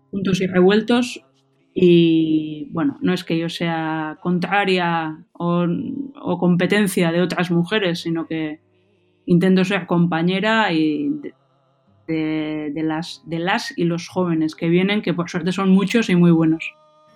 juntos 0.09 0.41
y 0.41 0.47
revueltos. 0.47 1.21
Y 1.75 2.69
bueno, 2.71 2.97
no 3.01 3.13
es 3.13 3.23
que 3.23 3.37
yo 3.37 3.49
sea 3.49 4.17
contraria 4.19 5.27
o, 5.33 5.67
competencia 6.39 7.11
de 7.11 7.21
otras 7.21 7.51
mujeres, 7.51 8.01
sino 8.01 8.25
que 8.25 8.61
intento 9.27 9.63
ser 9.63 9.85
compañera 9.85 10.73
y 10.73 11.21
de, 12.07 12.71
las, 12.83 13.21
de 13.25 13.39
las 13.39 13.77
y 13.77 13.83
los 13.83 14.07
jóvenes 14.07 14.55
que 14.55 14.69
vienen, 14.69 15.03
que 15.03 15.13
por 15.13 15.29
suerte 15.29 15.51
son 15.51 15.69
muchos 15.69 16.09
y 16.09 16.15
muy 16.15 16.31
buenos. 16.31 16.73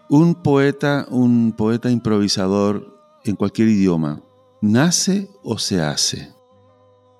Un 0.09 0.35
poeta, 0.35 1.07
un 1.09 1.53
poeta 1.57 1.89
improvisador 1.89 2.99
en 3.23 3.35
cualquier 3.35 3.69
idioma, 3.69 4.21
¿Nace 4.61 5.27
o 5.43 5.57
se 5.57 5.81
hace? 5.81 6.29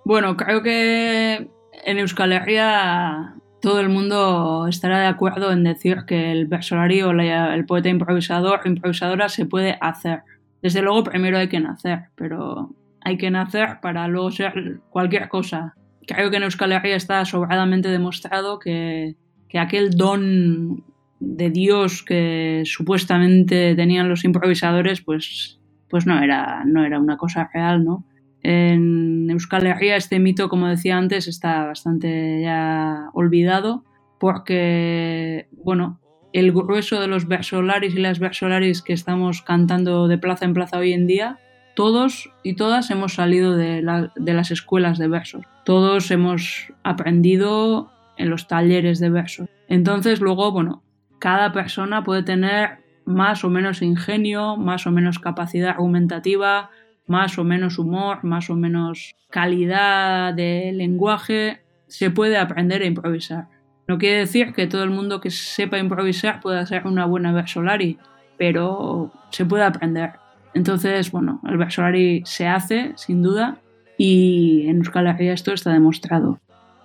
Bueno, 0.06 0.38
creo 0.38 0.62
que 0.62 1.50
en 1.84 1.98
Euskal 1.98 2.34
Herria 2.34 3.36
todo 3.62 3.80
el 3.80 3.90
mundo 3.90 4.68
estará 4.68 5.00
de 5.00 5.08
acuerdo 5.08 5.52
en 5.52 5.64
decir 5.64 6.06
que 6.06 6.32
el 6.32 6.46
versolario, 6.46 7.10
el 7.10 7.66
poeta 7.66 7.90
improvisador 7.90 8.62
improvisadora 8.66 9.28
se 9.28 9.48
puede 9.48 9.78
hacer. 9.82 10.22
Desde 10.62 10.84
luego 10.84 11.04
primero 11.04 11.40
hay 11.40 11.50
que 11.50 11.60
nacer, 11.60 12.10
pero 12.14 12.76
hay 13.02 13.18
que 13.18 13.32
nacer 13.32 13.80
para 13.82 14.08
luego 14.08 14.32
ser 14.32 14.80
cualquier 14.90 15.30
cosa. 15.30 15.76
Creo 16.08 16.30
que 16.30 16.38
en 16.38 16.44
Euskal 16.44 16.72
Herria 16.72 16.96
está 16.96 17.24
sobradamente 17.26 17.90
demostrado 17.90 18.60
que, 18.60 19.16
que 19.50 19.60
aquel 19.60 19.92
don 19.92 20.84
de 21.20 21.50
Dios 21.52 22.04
que 22.04 22.64
supuestamente 22.66 23.76
tenían 23.76 24.10
los 24.10 24.24
improvisadores, 24.24 25.02
pues 25.02 25.60
pues 25.92 26.08
no 26.08 26.24
era, 26.24 26.64
no 26.66 26.86
era 26.86 27.00
una 27.00 27.18
cosa 27.18 27.50
real, 27.54 27.84
¿no? 27.84 28.06
En 28.42 29.30
Euskal 29.30 29.68
Herria 29.68 29.98
este 29.98 30.20
mito, 30.20 30.50
como 30.50 30.68
decía 30.68 30.98
antes, 30.98 31.28
está 31.28 31.66
bastante 31.66 32.42
ya 32.42 33.10
olvidado 33.14 33.84
porque, 34.20 35.48
bueno, 35.52 36.00
el 36.34 36.52
grueso 36.52 37.00
de 37.00 37.08
los 37.08 37.28
versolaris 37.28 37.94
y 37.94 38.00
las 38.00 38.20
versolaris 38.20 38.82
que 38.82 38.94
estamos 38.94 39.42
cantando 39.42 40.08
de 40.08 40.18
plaza 40.18 40.46
en 40.46 40.54
plaza 40.54 40.78
hoy 40.78 40.94
en 40.94 41.08
día, 41.08 41.40
todos 41.76 42.30
y 42.44 42.56
todas 42.56 42.92
hemos 42.92 43.14
salido 43.14 43.56
de, 43.56 43.82
las 43.82 44.52
escuelas 44.52 44.98
de 44.98 45.08
versos. 45.08 45.44
todos 45.64 46.12
hemos 46.12 46.68
aprendido 46.84 47.92
en 48.18 48.30
los 48.30 48.48
talleres 48.48 49.00
de 49.00 49.10
verso. 49.10 49.48
Entonces 49.68 50.22
luego, 50.22 50.52
bueno, 50.52 50.84
cada 51.20 51.52
persona 51.52 52.04
puede 52.04 52.24
tener 52.24 52.80
más 53.06 53.44
o 53.44 53.50
menos 53.50 53.82
ingenio, 53.82 54.58
más 54.58 54.86
o 54.88 54.92
menos 54.92 55.20
capacidad 55.20 55.72
argumentativa, 55.72 56.70
más 57.08 57.38
o 57.38 57.44
menos 57.44 57.78
humor, 57.78 58.24
más 58.24 58.50
o 58.50 58.56
menos 58.56 59.14
calidad 59.30 60.34
de 60.34 60.72
lenguaje, 60.74 61.62
se 61.88 62.10
puede 62.10 62.38
aprender 62.38 62.82
a 62.82 62.86
improvisar. 62.86 63.48
No 63.88 63.98
quiere 63.98 64.20
decir 64.20 64.54
que 64.54 64.68
todo 64.68 64.84
el 64.84 64.92
mundo 64.92 65.20
que 65.20 65.30
sepa 65.30 65.78
improvisar 65.78 66.40
pueda 66.40 66.66
ser 66.66 66.88
una 66.88 67.06
buena 67.06 67.34
versolari, 67.34 67.98
pero 68.38 69.12
se 69.30 69.46
puede 69.46 69.64
aprender. 69.64 70.21
Entonces, 70.54 71.12
bueno, 71.12 71.42
el 71.48 71.58
versolari 71.58 72.24
se 72.26 72.48
hace, 72.48 72.94
sin 72.96 73.22
duda, 73.22 73.60
y 73.98 74.68
en 74.68 74.78
Euskal 74.78 75.08
Herria 75.08 75.34
esto 75.34 75.54
está 75.54 75.72
demostrado. 75.72 76.40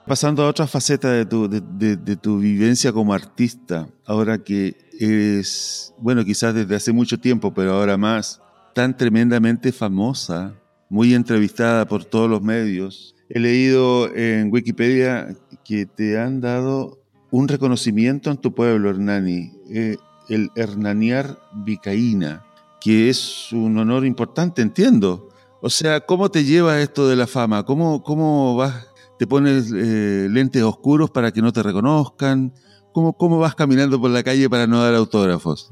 Pasando 0.06 0.44
a 0.44 0.48
otra 0.48 0.66
faceta 0.68 1.10
de 1.10 1.26
tu, 1.26 1.48
de, 1.48 2.16
tu 2.16 2.38
vivencia 2.38 2.92
como 2.92 3.12
artista, 3.12 3.88
ahora 4.06 4.38
que 4.38 4.76
eres, 5.00 5.92
bueno, 5.98 6.24
quizás 6.24 6.54
desde 6.54 6.76
hace 6.76 6.92
mucho 6.92 7.18
tiempo, 7.18 7.52
pero 7.52 7.72
ahora 7.72 7.96
más, 7.96 8.40
tan 8.72 8.96
tremendamente 8.96 9.72
famosa, 9.72 10.54
muy 10.88 11.12
entrevistada 11.14 11.86
por 11.86 12.04
todos 12.04 12.30
los 12.30 12.40
medios. 12.40 13.16
He 13.28 13.40
leído 13.40 14.14
en 14.14 14.52
Wikipedia 14.52 15.34
que 15.64 15.86
te 15.86 16.20
han 16.20 16.40
dado 16.40 17.00
un 17.32 17.48
reconocimiento 17.48 18.30
en 18.30 18.36
tu 18.36 18.54
pueblo, 18.54 18.90
Hernani, 18.90 19.50
eh, 19.70 19.96
el 20.28 20.50
Hernaniar 20.54 21.36
Vicaína, 21.52 22.45
que 22.87 23.09
es 23.09 23.53
un 23.53 23.76
honor 23.78 24.07
importante, 24.07 24.62
entiendo. 24.62 25.28
O 25.61 25.68
sea, 25.70 25.99
¿cómo 26.03 26.30
te 26.30 26.45
lleva 26.45 26.80
esto 26.80 27.09
de 27.09 27.16
la 27.16 27.26
fama? 27.26 27.64
¿Cómo, 27.64 28.05
cómo 28.05 28.55
vas 28.55 28.87
te 29.18 29.26
pones 29.26 29.72
eh, 29.72 30.28
lentes 30.30 30.62
oscuros 30.62 31.11
para 31.11 31.32
que 31.32 31.43
no 31.43 31.53
te 31.53 31.62
reconozcan. 31.62 32.53
¿Cómo, 32.93 33.14
¿Cómo 33.14 33.39
vas 33.39 33.57
caminando 33.57 34.01
por 34.01 34.11
la 34.11 34.22
calle 34.22 34.49
para 34.49 34.68
no 34.68 34.82
dar 34.82 34.95
autógrafos? 34.95 35.68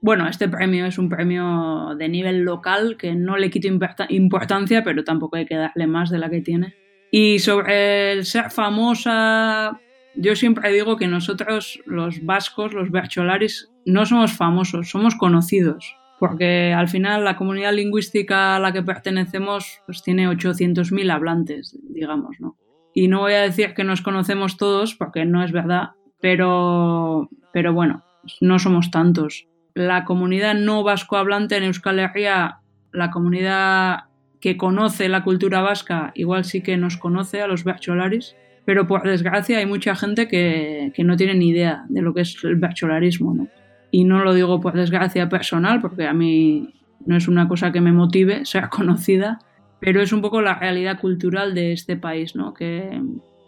Bueno, 0.00 0.28
este 0.28 0.48
premio 0.48 0.86
es 0.86 0.98
un 0.98 1.08
premio 1.08 1.94
de 1.96 2.08
nivel 2.08 2.40
local 2.40 2.96
que 2.98 3.14
no 3.14 3.36
le 3.36 3.50
quito 3.50 3.68
importancia, 3.68 4.82
pero 4.82 5.04
tampoco 5.04 5.36
hay 5.36 5.46
que 5.46 5.56
darle 5.56 5.86
más 5.86 6.10
de 6.10 6.18
la 6.18 6.30
que 6.30 6.40
tiene. 6.40 6.74
Y 7.12 7.38
sobre 7.38 8.12
el 8.12 8.24
ser 8.24 8.50
famosa, 8.50 9.80
yo 10.16 10.34
siempre 10.34 10.72
digo 10.72 10.96
que 10.96 11.06
nosotros, 11.06 11.80
los 11.86 12.24
vascos, 12.24 12.74
los 12.74 12.90
bercholaris, 12.90 13.70
no 13.86 14.04
somos 14.04 14.32
famosos, 14.32 14.90
somos 14.90 15.14
conocidos 15.14 15.97
porque 16.18 16.72
al 16.72 16.88
final 16.88 17.24
la 17.24 17.36
comunidad 17.36 17.72
lingüística 17.72 18.56
a 18.56 18.60
la 18.60 18.72
que 18.72 18.82
pertenecemos 18.82 19.80
pues 19.86 20.02
tiene 20.02 20.28
800.000 20.28 21.12
hablantes, 21.12 21.78
digamos, 21.88 22.36
¿no? 22.40 22.56
Y 22.94 23.08
no 23.08 23.20
voy 23.20 23.34
a 23.34 23.42
decir 23.42 23.74
que 23.74 23.84
nos 23.84 24.02
conocemos 24.02 24.56
todos, 24.56 24.94
porque 24.94 25.24
no 25.24 25.44
es 25.44 25.52
verdad, 25.52 25.90
pero, 26.20 27.28
pero 27.52 27.72
bueno, 27.72 28.02
no 28.40 28.58
somos 28.58 28.90
tantos. 28.90 29.46
La 29.74 30.04
comunidad 30.04 30.54
no 30.54 30.82
vascohablante 30.82 31.56
en 31.56 31.64
Euskal 31.64 32.00
Herria, 32.00 32.60
la 32.92 33.10
comunidad 33.10 34.04
que 34.40 34.56
conoce 34.56 35.08
la 35.08 35.22
cultura 35.22 35.60
vasca, 35.60 36.10
igual 36.14 36.44
sí 36.44 36.62
que 36.62 36.76
nos 36.76 36.96
conoce 36.96 37.40
a 37.40 37.46
los 37.46 37.62
bercholaris, 37.62 38.34
pero 38.64 38.86
por 38.86 39.06
desgracia 39.06 39.58
hay 39.58 39.66
mucha 39.66 39.94
gente 39.94 40.26
que, 40.26 40.90
que 40.94 41.04
no 41.04 41.16
tiene 41.16 41.34
ni 41.34 41.50
idea 41.50 41.84
de 41.88 42.02
lo 42.02 42.14
que 42.14 42.22
es 42.22 42.42
el 42.42 42.56
bercholarismo, 42.56 43.34
¿no? 43.34 43.48
Y 43.90 44.04
no 44.04 44.22
lo 44.22 44.34
digo 44.34 44.60
por 44.60 44.74
desgracia 44.74 45.28
personal, 45.28 45.80
porque 45.80 46.06
a 46.06 46.12
mí 46.12 46.74
no 47.06 47.16
es 47.16 47.28
una 47.28 47.48
cosa 47.48 47.72
que 47.72 47.80
me 47.80 47.92
motive 47.92 48.44
ser 48.44 48.68
conocida, 48.70 49.38
pero 49.80 50.02
es 50.02 50.12
un 50.12 50.20
poco 50.20 50.42
la 50.42 50.54
realidad 50.54 51.00
cultural 51.00 51.54
de 51.54 51.72
este 51.72 51.96
país, 51.96 52.34
¿no? 52.34 52.54
que, 52.54 53.00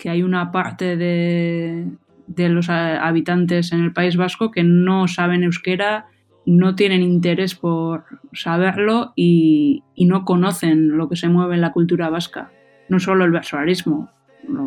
hay 0.07 0.23
una 0.23 0.51
parte 0.51 0.97
de, 0.97 1.87
los 2.49 2.71
habitantes 2.71 3.73
en 3.73 3.81
el 3.81 3.93
País 3.93 4.17
Vasco 4.17 4.51
que 4.51 4.63
no 4.63 5.09
saben 5.09 5.45
euskera, 5.45 6.07
no 6.47 6.75
tienen 6.75 7.03
interés 7.03 7.55
por 7.55 8.05
saberlo 8.33 9.13
y, 9.15 9.83
y 9.95 10.07
no 10.07 10.25
conocen 10.25 10.97
lo 10.97 11.11
que 11.11 11.17
se 11.17 11.29
mueve 11.29 11.57
en 11.57 11.61
la 11.61 11.73
cultura 11.73 12.09
vasca. 12.09 12.51
No 12.89 12.99
solo 12.99 13.27
el 13.27 13.31
versolarismo, 13.31 14.09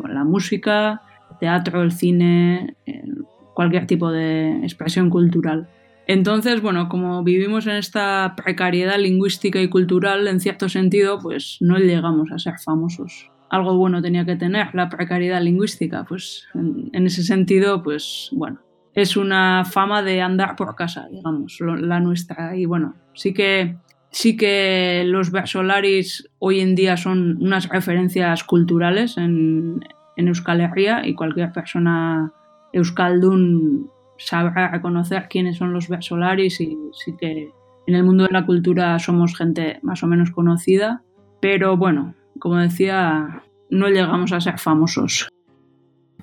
la 0.08 0.24
música, 0.24 1.02
el 1.32 1.38
teatro, 1.40 1.82
el 1.82 1.92
cine, 1.92 2.76
el 2.86 3.26
cualquier 3.54 3.88
tipo 3.88 4.12
de 4.12 4.58
expresión 4.64 5.10
cultural. 5.10 5.68
Entonces, 6.06 6.62
bueno, 6.62 6.90
como 6.90 7.24
vivimos 7.24 7.66
en 7.68 7.76
esta 7.76 8.34
precariedad 8.36 9.00
lingüística 9.00 9.62
y 9.62 9.70
cultural, 9.70 10.28
en 10.28 10.40
cierto 10.40 10.68
sentido, 10.68 11.20
pues 11.20 11.58
no 11.62 11.78
llegamos 11.78 12.32
a 12.32 12.40
ser 12.40 12.56
famosos. 12.60 13.32
Algo 13.50 13.78
bueno 13.78 14.02
tenía 14.02 14.26
que 14.26 14.36
tener 14.36 14.74
la 14.74 14.90
precariedad 14.90 15.42
lingüística, 15.42 16.04
pues 16.04 16.48
en, 16.56 17.06
ese 17.06 17.24
sentido, 17.24 17.84
pues 17.84 18.30
bueno, 18.34 18.60
es 18.94 19.16
una 19.16 19.64
fama 19.64 20.04
de 20.04 20.22
andar 20.22 20.56
por 20.56 20.76
casa, 20.76 21.08
digamos, 21.10 21.60
la 21.62 22.00
nuestra. 22.00 22.58
Y 22.58 22.66
bueno, 22.66 22.96
sí 23.14 23.34
que, 23.34 23.78
sí 24.10 24.36
que 24.36 25.04
los 25.06 25.32
versolaris 25.32 26.30
hoy 26.40 26.60
en 26.60 26.76
día 26.76 26.98
son 26.98 27.38
unas 27.42 27.70
referencias 27.70 28.44
culturales 28.44 29.18
en, 29.18 29.80
en 30.18 30.28
Euskal 30.28 30.60
Herria 30.60 31.08
y 31.08 31.14
cualquier 31.14 31.52
persona 31.54 32.34
Euskaldun 32.74 33.90
sabrá 34.18 34.70
reconocer 34.70 35.28
quiénes 35.30 35.58
son 35.58 35.74
los 35.74 35.88
versolaris 35.88 36.60
y 36.62 36.78
sí 36.94 37.16
que 37.18 37.52
en 37.88 37.96
el 37.96 38.04
mundo 38.04 38.24
de 38.26 38.32
la 38.32 38.46
cultura 38.46 38.98
somos 39.00 39.38
gente 39.38 39.80
más 39.82 40.04
o 40.04 40.08
menos 40.08 40.32
conocida, 40.32 41.04
pero 41.42 41.78
bueno, 41.78 42.16
como 42.40 42.58
decía, 42.58 43.44
no 43.70 43.90
llegamos 43.90 44.32
a 44.32 44.42
ser 44.42 44.60
famosos. 44.60 45.28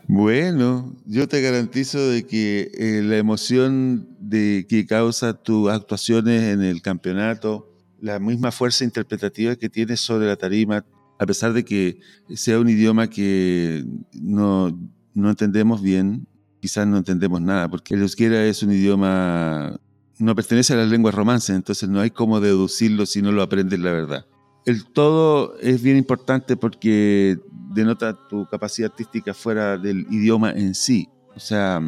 Bueno, 0.09 0.97
yo 1.07 1.29
te 1.29 1.41
garantizo 1.41 2.01
de 2.09 2.27
que 2.27 2.71
eh, 2.75 3.03
la 3.05 3.17
emoción 3.17 4.09
de 4.19 4.67
que 4.69 4.85
causa 4.85 5.35
tus 5.35 5.71
actuaciones 5.71 6.43
en 6.43 6.63
el 6.63 6.83
campeonato, 6.83 7.69
la 8.01 8.19
misma 8.19 8.51
fuerza 8.51 8.83
interpretativa 8.83 9.55
que 9.55 9.69
tienes 9.69 10.01
sobre 10.01 10.27
la 10.27 10.37
tarima, 10.37 10.85
a 11.19 11.27
pesar 11.27 11.53
de 11.53 11.65
que 11.65 12.01
sea 12.35 12.59
un 12.59 12.69
idioma 12.69 13.09
que 13.09 13.85
no, 14.15 14.77
no 15.15 15.31
entendemos 15.31 15.81
bien, 15.81 16.27
quizás 16.61 16.87
no 16.87 16.99
entendemos 16.99 17.41
nada, 17.41 17.69
porque 17.69 17.95
el 17.95 18.03
euskera 18.03 18.45
es 18.45 18.63
un 18.63 18.73
idioma, 18.73 19.81
no 20.19 20.35
pertenece 20.35 20.75
a 20.75 20.77
las 20.77 20.89
lenguas 20.89 21.15
romances, 21.15 21.57
entonces 21.57 21.89
no 21.89 22.01
hay 22.01 22.11
cómo 22.11 22.41
deducirlo 22.41 23.07
si 23.07 23.23
no 23.23 23.33
lo 23.33 23.43
aprendes 23.43 23.81
la 23.81 23.93
verdad. 23.93 24.27
El 24.67 24.85
todo 24.85 25.57
es 25.59 25.83
bien 25.83 25.97
importante 25.97 26.57
porque 26.57 27.39
denota 27.75 28.17
tu 28.29 28.47
capacidad 28.47 28.91
artística 28.91 29.33
fuera 29.33 29.79
del 29.79 30.07
idioma 30.11 30.51
en 30.51 30.75
sí. 30.75 31.09
O 31.35 31.41
sea, 31.41 31.81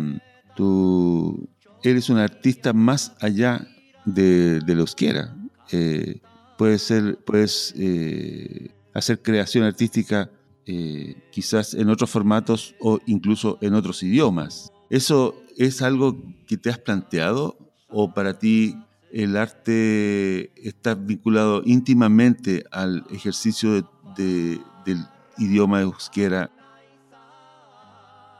tú 0.56 1.48
eres 1.82 2.08
un 2.08 2.18
artista 2.18 2.72
más 2.72 3.14
allá 3.20 3.66
de, 4.04 4.60
de. 4.60 4.86
Eh, 5.72 6.20
puedes 6.56 6.82
ser, 6.82 7.18
puedes 7.24 7.74
eh, 7.76 8.70
hacer 8.94 9.20
creación 9.20 9.64
artística 9.64 10.30
eh, 10.66 11.16
quizás 11.30 11.74
en 11.74 11.88
otros 11.88 12.10
formatos 12.10 12.74
o 12.80 13.00
incluso 13.06 13.58
en 13.60 13.74
otros 13.74 14.02
idiomas. 14.02 14.72
¿Eso 14.90 15.34
es 15.56 15.82
algo 15.82 16.16
que 16.46 16.56
te 16.56 16.70
has 16.70 16.78
planteado 16.78 17.56
o 17.88 18.14
para 18.14 18.38
ti 18.38 18.76
el 19.12 19.36
arte 19.36 20.52
está 20.66 20.94
vinculado 20.94 21.62
íntimamente 21.64 22.64
al 22.70 23.04
ejercicio 23.10 23.88
del 24.16 25.06
idioma 25.38 25.80
euskera? 25.82 26.50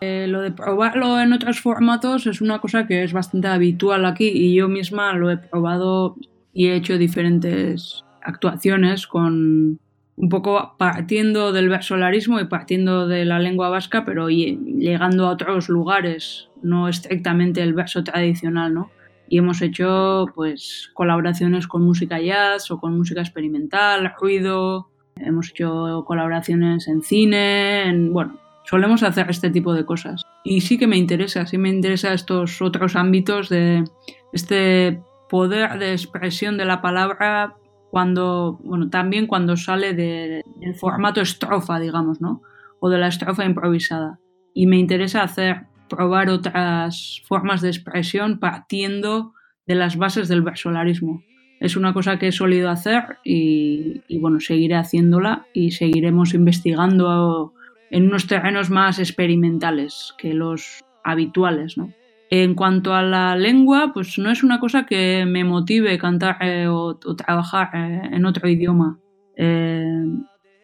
Eh, 0.01 0.27
lo 0.27 0.41
de 0.41 0.51
probarlo 0.51 1.21
en 1.21 1.33
otros 1.33 1.61
formatos 1.61 2.27
es 2.27 2.41
una 2.41 2.61
cosa 2.61 2.87
que 2.87 3.05
es 3.05 3.13
bastante 3.13 3.49
habitual 3.49 4.05
aquí 4.05 4.29
y 4.29 4.55
yo 4.55 4.69
misma 4.69 5.13
lo 5.13 5.31
he 5.31 5.37
probado 5.37 6.17
y 6.53 6.67
he 6.67 6.75
hecho 6.75 6.99
diferentes 6.99 8.05
actuaciones 8.21 9.07
con, 9.07 9.79
un 10.17 10.29
poco 10.29 10.75
partiendo 10.79 11.53
del 11.53 11.69
versolarismo 11.69 12.39
y 12.41 12.45
partiendo 12.45 13.07
de 13.07 13.25
la 13.25 13.39
lengua 13.39 13.71
vasca, 13.71 14.05
pero 14.05 14.29
llegando 14.29 15.27
a 15.27 15.31
otros 15.31 15.69
lugares, 15.69 16.49
no 16.63 16.89
estrictamente 16.89 17.63
el 17.63 17.75
verso 17.75 18.05
tradicional, 18.05 18.75
¿no? 18.75 18.91
Y 19.29 19.39
hemos 19.39 19.63
hecho 19.63 20.27
pues 20.35 20.91
colaboraciones 20.93 21.67
con 21.67 21.83
música 21.83 22.21
jazz 22.21 22.71
o 22.71 22.79
con 22.79 22.97
música 22.97 23.21
experimental, 23.21 24.13
ruido, 24.21 24.91
hemos 25.17 25.51
hecho 25.51 26.05
colaboraciones 26.07 26.87
en 26.89 27.03
cine, 27.03 27.89
en, 27.89 28.13
bueno, 28.13 28.39
solemos 28.65 29.03
hacer 29.03 29.31
este 29.31 29.51
tipo 29.51 29.73
de 29.73 29.87
cosas. 29.87 30.23
Y 30.45 30.61
sí 30.61 30.77
que 30.77 30.87
me 30.87 30.99
interesa, 30.99 31.47
sí 31.47 31.57
me 31.57 31.71
interesa 31.71 32.13
estos 32.13 32.61
otros 32.61 32.97
ámbitos 32.97 33.49
de 33.49 33.85
este 34.33 35.01
poder 35.31 35.79
de 35.79 35.93
expresión 35.93 36.59
de 36.59 36.67
la 36.67 36.83
palabra 36.83 37.57
cuando, 37.93 38.59
bueno, 38.65 38.89
también 38.89 39.27
cuando 39.27 39.55
sale 39.59 39.93
del 39.93 40.75
formato 40.77 41.21
estrofa, 41.21 41.79
digamos, 41.79 42.23
¿no? 42.23 42.41
O 42.81 42.89
de 42.89 42.97
la 42.97 43.09
estrofa 43.09 43.45
improvisada. 43.45 44.19
Y 44.55 44.67
me 44.67 44.79
interesa 44.79 45.23
hacer, 45.23 45.67
probar 45.91 46.31
otras 46.31 47.21
formas 47.27 47.61
de 47.61 47.69
expresión 47.69 48.39
partiendo 48.39 49.35
de 49.67 49.75
las 49.75 49.99
bases 49.99 50.29
del 50.29 50.41
versolarismo. 50.41 51.23
es 51.61 51.77
una 51.77 51.93
cosa 51.93 52.19
que 52.19 52.29
he 52.29 52.33
solido 52.33 52.71
hacer 52.71 53.19
y, 53.25 54.01
bueno, 54.21 54.41
seguiré 54.41 54.77
haciéndola 54.77 55.45
y 55.53 55.73
seguiremos 55.73 56.33
investigando 56.33 57.53
en 57.91 58.07
unos 58.07 58.27
terrenos 58.27 58.71
más 58.71 59.01
experimentales 59.01 60.15
que 60.17 60.33
los 60.33 60.83
habituales, 61.05 61.77
¿no? 61.77 61.93
En 62.35 62.55
cuanto 62.55 62.95
a 62.95 63.03
la 63.03 63.37
lengua, 63.37 63.91
pues 63.93 64.19
no 64.19 64.31
es 64.31 64.43
una 64.43 64.59
cosa 64.59 64.87
que 64.87 65.27
me 65.27 65.45
motive 65.45 65.99
cantar 65.99 66.39
eh, 66.41 66.67
o, 66.67 66.97
trabajar 67.15 67.69
eh, 67.75 68.09
en 68.11 68.25
otro 68.25 68.49
idioma. 68.49 68.99
Eh, 69.37 70.03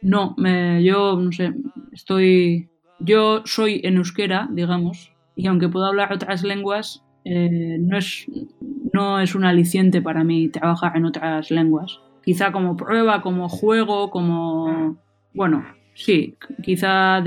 no, 0.01 0.35
yo 0.81 1.21
no 1.21 1.31
sé, 1.31 1.53
estoy. 1.93 2.71
Yo 3.01 3.43
soy 3.45 3.83
en 3.85 3.97
euskera, 3.99 4.49
digamos, 4.51 5.13
y 5.37 5.47
aunque 5.47 5.69
puedo 5.69 5.85
hablar 5.85 6.11
otras 6.11 6.43
lenguas, 6.43 7.05
no, 7.27 7.99
es, 7.99 8.25
no 8.95 9.21
es 9.21 9.35
un 9.35 9.45
aliciente 9.45 10.01
para 10.01 10.25
mí 10.25 10.49
trabajar 10.49 10.97
en 10.97 11.05
otras 11.05 11.51
lenguas. 11.51 12.01
Quizá 12.25 12.51
como 12.51 12.79
prueba, 12.79 13.21
como 13.21 13.51
juego, 13.51 14.09
como. 14.09 14.97
Bueno, 15.35 15.67
sí, 15.93 16.35
quizá 16.63 17.23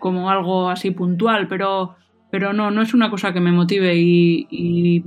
como 0.00 0.28
algo 0.28 0.70
así 0.70 0.90
puntual, 0.90 1.46
pero 1.46 1.94
pero 2.36 2.52
no, 2.52 2.70
no 2.70 2.82
es 2.82 2.92
una 2.92 3.08
cosa 3.08 3.32
que 3.32 3.40
me 3.40 3.50
motive 3.50 3.94
y, 3.96 5.02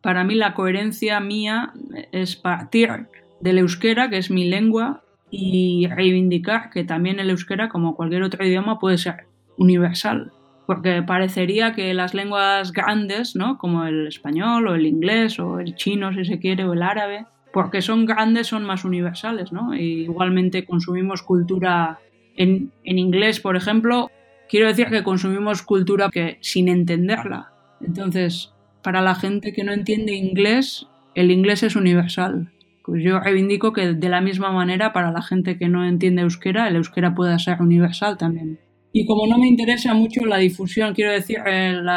para 0.00 0.24
mí 0.24 0.34
la 0.34 0.54
coherencia 0.54 1.20
mía 1.20 1.74
es 2.10 2.36
partir 2.36 3.06
del 3.40 3.58
euskera, 3.58 4.08
que 4.08 4.16
es 4.16 4.30
mi 4.30 4.48
lengua, 4.48 5.02
y 5.30 5.86
reivindicar 5.88 6.70
que 6.70 6.84
también 6.84 7.20
el 7.20 7.28
euskera, 7.28 7.68
como 7.68 7.96
cualquier 7.96 8.22
otro 8.22 8.46
idioma, 8.46 8.78
puede 8.78 8.96
ser 8.96 9.26
universal. 9.58 10.32
Porque 10.66 11.02
parecería 11.02 11.74
que 11.74 11.92
las 11.92 12.14
lenguas 12.14 12.72
grandes, 12.72 13.36
¿no? 13.36 13.58
como 13.58 13.84
el 13.84 14.06
español 14.06 14.66
o 14.66 14.74
el 14.74 14.86
inglés 14.86 15.38
o 15.38 15.60
el 15.60 15.74
chino, 15.74 16.14
si 16.14 16.24
se 16.24 16.38
quiere, 16.38 16.64
o 16.64 16.72
el 16.72 16.82
árabe, 16.82 17.26
porque 17.52 17.82
son 17.82 18.06
grandes, 18.06 18.46
son 18.46 18.64
más 18.64 18.86
universales. 18.86 19.52
¿no? 19.52 19.74
igualmente 19.74 20.64
consumimos 20.64 21.20
cultura 21.20 21.98
en, 22.36 22.72
en 22.84 22.98
inglés, 22.98 23.38
por 23.38 23.54
ejemplo, 23.54 24.10
Quiero 24.50 24.66
decir 24.66 24.88
que 24.88 25.04
consumimos 25.04 25.62
cultura 25.62 26.08
que 26.10 26.38
sin 26.40 26.68
entenderla. 26.68 27.52
Entonces, 27.80 28.52
para 28.82 29.00
la 29.00 29.14
gente 29.14 29.52
que 29.52 29.62
no 29.62 29.72
entiende 29.72 30.12
inglés, 30.14 30.88
el 31.14 31.30
inglés 31.30 31.62
es 31.62 31.76
universal. 31.76 32.50
Pues 32.84 33.04
yo 33.04 33.20
reivindico 33.20 33.72
que 33.72 33.92
de 33.92 34.08
la 34.08 34.20
misma 34.20 34.50
manera 34.50 34.92
para 34.92 35.12
la 35.12 35.22
gente 35.22 35.56
que 35.56 35.68
no 35.68 35.86
entiende 35.86 36.22
euskera, 36.22 36.66
el 36.66 36.74
euskera 36.74 37.14
pueda 37.14 37.38
ser 37.38 37.62
universal 37.62 38.18
también. 38.18 38.58
Y 38.92 39.06
como 39.06 39.24
no 39.28 39.38
me 39.38 39.46
interesa 39.46 39.94
mucho 39.94 40.26
la 40.26 40.38
difusión, 40.38 40.94
quiero 40.94 41.12
decir, 41.12 41.38
el, 41.46 41.88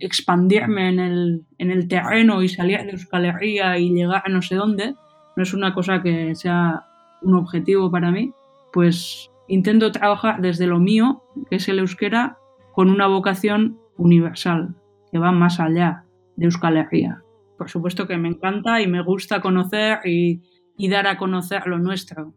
expandirme 0.00 0.88
en 0.88 0.98
el, 0.98 1.44
en 1.58 1.88
terreno 1.88 2.42
y 2.42 2.48
salir 2.48 2.80
de 2.80 2.90
Euskal 2.90 3.26
Herria 3.26 3.78
y 3.78 3.90
llegar 3.90 4.22
a 4.24 4.28
no 4.30 4.42
sé 4.42 4.56
dónde, 4.56 4.94
no 5.36 5.42
es 5.44 5.54
una 5.54 5.72
cosa 5.72 6.02
que 6.02 6.34
sea 6.34 6.86
un 7.22 7.34
objetivo 7.34 7.88
para 7.88 8.10
mí, 8.10 8.32
pues 8.72 9.30
intento 9.48 9.92
trabajar 9.92 10.40
desde 10.40 10.66
lo 10.66 10.78
mío, 10.78 11.22
que 11.50 11.56
es 11.56 11.68
el 11.68 11.78
euskera, 11.78 12.38
con 12.74 12.90
una 12.90 13.06
vocación 13.06 13.78
universal, 13.96 14.74
que 15.10 15.18
va 15.18 15.32
más 15.32 15.60
allá 15.60 16.04
de 16.36 16.46
Euskal 16.46 16.76
Herria. 16.76 17.22
Por 17.56 17.70
supuesto 17.70 18.06
que 18.06 18.16
me 18.16 18.28
encanta 18.28 18.80
y 18.80 18.86
me 18.86 19.02
gusta 19.02 19.40
conocer 19.40 20.00
y, 20.04 20.42
dar 20.88 21.06
a 21.06 21.16
conocer 21.16 21.66
lo 21.66 21.78
nuestro. 21.78 22.34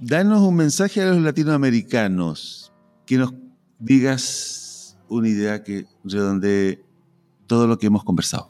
Danos 0.00 0.40
un 0.42 0.54
mensaje 0.54 1.02
a 1.02 1.06
los 1.06 1.18
latinoamericanos, 1.18 2.72
que 3.04 3.16
nos 3.16 3.34
digas 3.80 4.96
una 5.08 5.28
idea 5.28 5.64
que 5.64 5.86
redondee 6.04 6.84
todo 7.46 7.66
lo 7.66 7.78
que 7.78 7.86
hemos 7.86 8.04
conversado. 8.04 8.48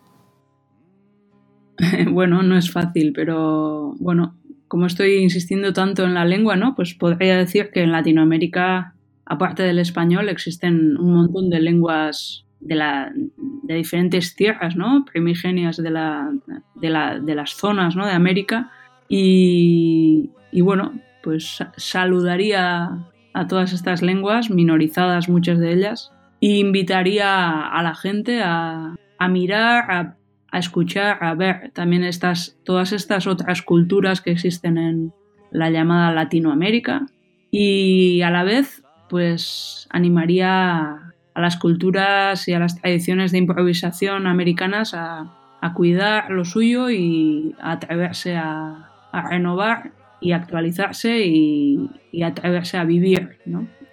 bueno, 2.12 2.42
no 2.42 2.56
es 2.56 2.70
fácil, 2.70 3.12
pero 3.14 3.94
bueno, 3.98 4.37
como 4.68 4.86
estoy 4.86 5.16
insistiendo 5.16 5.72
tanto 5.72 6.04
en 6.04 6.14
la 6.14 6.24
lengua, 6.24 6.56
¿no? 6.56 6.74
Pues 6.74 6.94
podría 6.94 7.36
decir 7.36 7.70
que 7.72 7.82
en 7.82 7.92
Latinoamérica, 7.92 8.94
aparte 9.24 9.62
del 9.62 9.78
español, 9.78 10.28
existen 10.28 10.96
un 10.98 11.14
montón 11.14 11.50
de 11.50 11.60
lenguas 11.60 12.44
de, 12.60 12.74
la, 12.74 13.12
de 13.14 13.74
diferentes 13.74 14.36
tierras, 14.36 14.76
¿no? 14.76 15.04
Primigenias 15.10 15.76
de, 15.78 15.90
la, 15.90 16.30
de, 16.74 17.34
las 17.34 17.50
zonas, 17.52 17.96
¿no? 17.96 18.06
De 18.06 18.12
América. 18.12 18.70
Y, 19.08 20.30
bueno, 20.60 20.92
pues 21.22 21.58
saludaría 21.76 22.90
a 23.32 23.46
todas 23.46 23.72
estas 23.72 24.02
lenguas, 24.02 24.50
minorizadas 24.50 25.28
muchas 25.28 25.58
de 25.58 25.72
ellas, 25.72 26.12
e 26.40 26.58
invitaría 26.58 27.68
a 27.68 27.82
la 27.82 27.94
gente 27.94 28.42
a, 28.42 28.94
a 29.18 29.28
mirar, 29.28 29.90
a 29.90 30.17
a 30.50 30.58
escuchar, 30.58 31.22
a 31.22 31.34
ver 31.34 31.70
también 31.72 32.04
estas, 32.04 32.56
todas 32.64 32.92
estas 32.92 33.26
otras 33.26 33.62
culturas 33.62 34.20
que 34.20 34.30
existen 34.30 34.78
en 34.78 35.12
la 35.50 35.70
llamada 35.70 36.12
Latinoamérica 36.12 37.06
y 37.50 38.22
a 38.22 38.30
la 38.30 38.44
vez 38.44 38.82
pues 39.08 39.88
animaría 39.90 41.12
a 41.34 41.40
las 41.40 41.56
culturas 41.56 42.48
y 42.48 42.52
a 42.52 42.58
las 42.58 42.80
tradiciones 42.80 43.32
de 43.32 43.38
improvisación 43.38 44.26
americanas 44.26 44.94
a, 44.94 45.34
cuidar 45.74 46.30
lo 46.30 46.44
suyo 46.44 46.88
y 46.88 47.54
a 47.60 47.72
atreverse 47.72 48.36
a, 48.36 48.90
renovar 49.30 49.92
y 50.20 50.32
actualizarse 50.32 51.24
y, 51.24 51.90
atreverse 52.22 52.76
a 52.78 52.84
vivir 52.84 53.38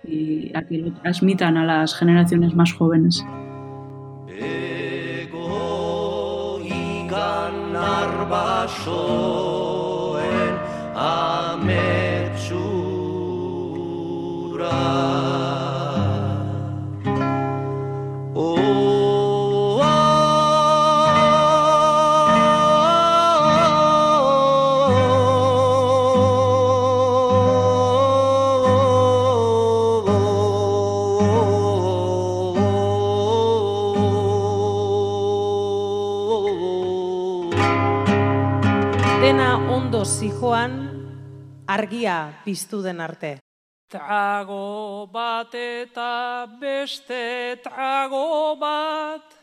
y 0.07 0.51
a 0.55 0.61
que 0.63 0.77
lo 0.77 0.93
transmitan 0.93 1.57
a 1.57 1.65
las 1.65 1.95
generaciones 1.95 2.55
más 2.55 2.73
jóvenes. 2.73 3.25
dan 7.15 7.71
narbasoen 7.71 8.75
ametsura. 10.99 11.95
Argia 41.75 42.17
piztu 42.45 42.81
den 42.81 43.01
arte. 43.01 43.37
Trago 43.91 45.07
bat 45.11 45.53
eta 45.53 46.47
beste 46.59 47.59
trago 47.63 48.55
bat 48.59 49.35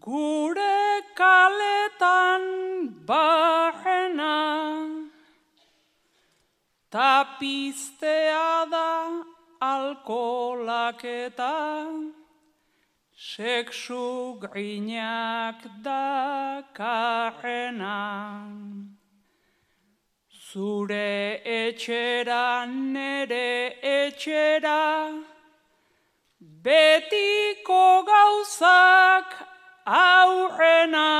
Gure 0.00 1.04
kaletan 1.14 2.46
barrena 3.06 4.38
Tapiztea 6.90 8.66
da 8.72 8.90
alkolak 9.60 11.04
eta 11.04 11.54
Sexu 13.20 14.40
grinak 14.40 15.60
da 15.84 16.64
karrena. 16.72 18.00
Zure 20.50 21.40
etxera 21.44 22.66
nere 22.66 23.76
etxera, 23.80 25.14
betiko 26.64 28.02
gauzak 28.08 29.30
aurrena. 29.86 31.12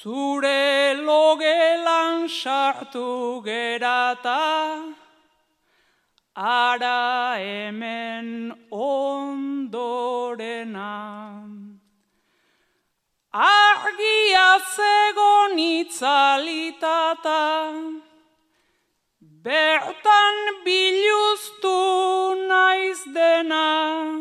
Zure 0.00 0.94
logelan 1.04 2.28
sartu 2.28 3.42
gerata, 3.44 4.94
ara 6.34 7.36
hemen 7.36 8.56
ondorena. 8.72 9.80
Argia 13.32 14.58
zegon 14.58 15.56
itzalitata, 15.56 17.46
bertan 19.20 20.36
biluztu 20.64 21.78
naiz 22.48 23.04
dena. 23.14 24.18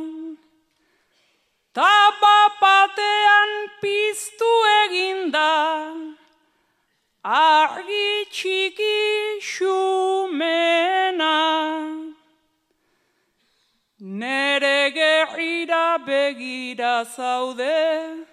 Tapapatean 1.73 3.51
piztu 3.81 4.53
eginda, 4.85 5.57
argi 7.23 8.25
txiki 8.29 9.41
xumena. 9.41 11.37
Nere 13.99 14.91
gerrira 14.93 15.97
begira 16.05 17.05
zaude, 17.05 18.28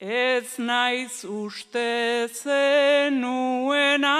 Ez 0.00 0.56
naiz 0.56 1.24
uste 1.24 2.26
zenuena, 2.32 4.16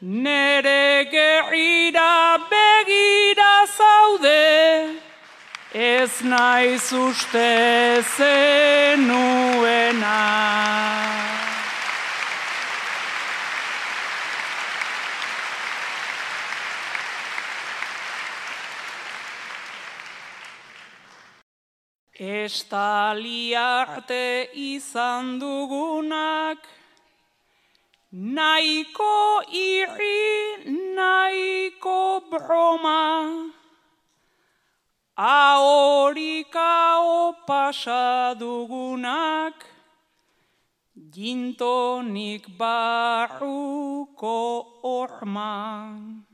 nere 0.00 1.06
gerira 1.12 2.36
begira 2.50 3.66
zaude, 3.70 4.98
ez 5.72 6.22
naiz 6.22 6.92
uste 6.92 8.02
zenuena. 8.16 9.36
Estali 22.18 23.52
arte 23.54 24.48
izan 24.54 25.38
dugunak, 25.38 26.56
nahiko 28.10 29.42
irri, 29.52 30.64
nahiko 30.96 32.24
broma, 32.30 33.52
ahorika 35.14 37.04
pasa 37.46 38.34
dugunak, 38.34 39.66
gintonik 41.12 42.48
barruko 42.56 44.40
orman. 44.82 46.24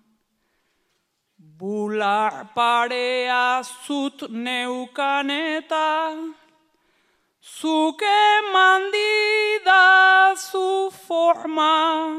Bular 1.62 2.48
parea 2.56 3.62
zut 3.62 4.26
neukan 4.28 5.30
eta 5.30 6.10
zuke 7.38 8.22
mandida 8.52 10.34
zu 10.34 10.90
forma. 10.90 12.18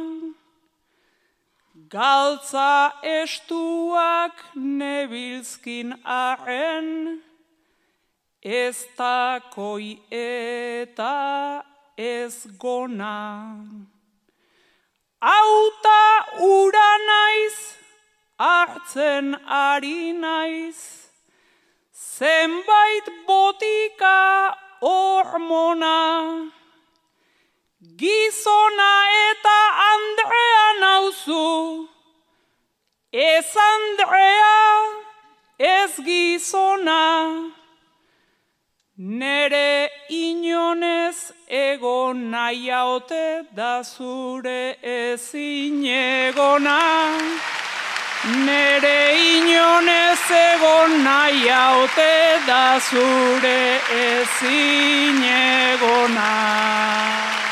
Galtza 1.89 2.93
estuak 3.03 4.39
nebilzkin 4.55 5.91
arren, 6.05 7.19
ez 8.41 8.87
takoi 8.95 9.99
eta 10.07 11.63
ez 11.97 12.47
gona. 12.57 13.59
Auta 15.19 16.01
ura 16.39 16.91
naiz, 17.11 17.82
hartzen 18.43 19.27
ari 19.47 20.11
naiz, 20.23 20.79
zenbait 22.15 23.07
botika 23.27 24.19
hormona, 24.81 25.99
gizona 28.01 28.91
eta 29.29 29.59
Andrea 29.93 30.67
nauzu, 30.83 31.87
ez 33.13 33.51
Andrea, 33.71 34.59
ez 35.57 35.93
gizona, 36.07 37.01
nere 38.97 39.89
inonez 40.09 41.31
egon 41.47 42.29
nahiaote 42.35 43.25
da 43.55 43.73
zure 43.83 44.61
ezin 44.99 45.83
egona. 45.95 47.62
Nere 48.23 49.19
inonez 49.35 50.31
egon 50.31 51.03
nahi 51.03 51.49
haute 51.49 52.39
da 52.47 52.79
zure 52.79 53.83
ezin 53.99 55.19
egona. 55.35 57.42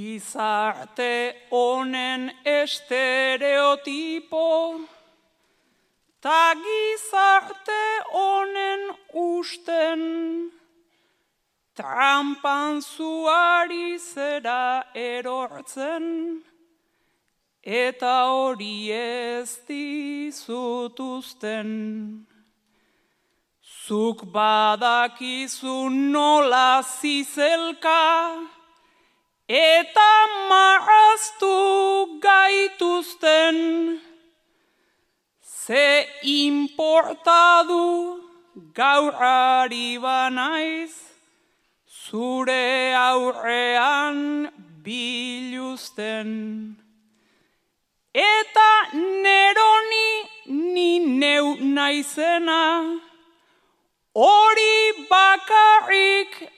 Gizarte 0.00 1.36
honen 1.50 2.30
estereotipo, 2.44 4.80
ta 6.24 6.54
gizarte 6.56 7.82
honen 8.08 8.96
usten, 9.12 10.00
trampan 11.76 12.80
zuari 12.80 14.00
zera 14.00 14.88
erortzen, 14.94 16.40
eta 17.60 18.32
hori 18.32 18.88
ez 18.96 19.60
dizutuzten. 19.68 21.68
Zuk 23.84 24.24
badakizu 24.32 25.92
nola 25.92 26.80
zizelka, 26.80 28.59
eta 29.50 30.10
marraztu 30.48 32.20
gaituzten, 32.22 33.98
ze 35.42 36.06
importadu 36.22 38.22
gaur 38.72 39.12
ari 39.18 39.98
banaiz, 39.98 40.94
zure 41.84 42.94
aurrean 42.94 44.52
biluzten. 44.84 46.30
Eta 48.14 48.70
neroni 48.94 50.10
ni 50.46 50.98
neu 50.98 51.56
naizena, 51.58 52.86
hori 54.14 54.78
bakarrik 55.10 56.50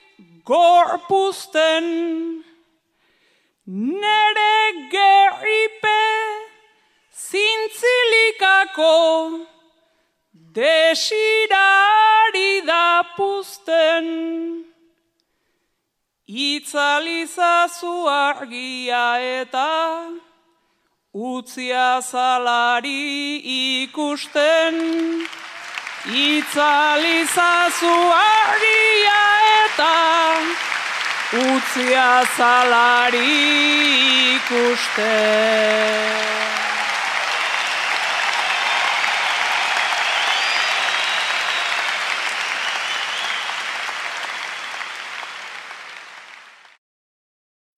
gorpuzten. 0.45 2.52
Nere 3.65 4.89
gerripe 4.91 6.03
zintzilikako 7.15 8.91
desirari 10.51 11.71
da 12.67 13.03
puzten. 13.15 14.65
Itzalizazu 16.27 18.07
argia 18.09 19.19
eta 19.39 20.11
utzia 21.13 22.01
zalari 22.01 23.39
ikusten. 23.79 24.75
Itzalizazu 26.11 27.95
argia 28.11 29.23
eta 29.63 30.72
utzia 31.33 32.23
zalari 32.37 33.25
ikusten. 34.35 35.73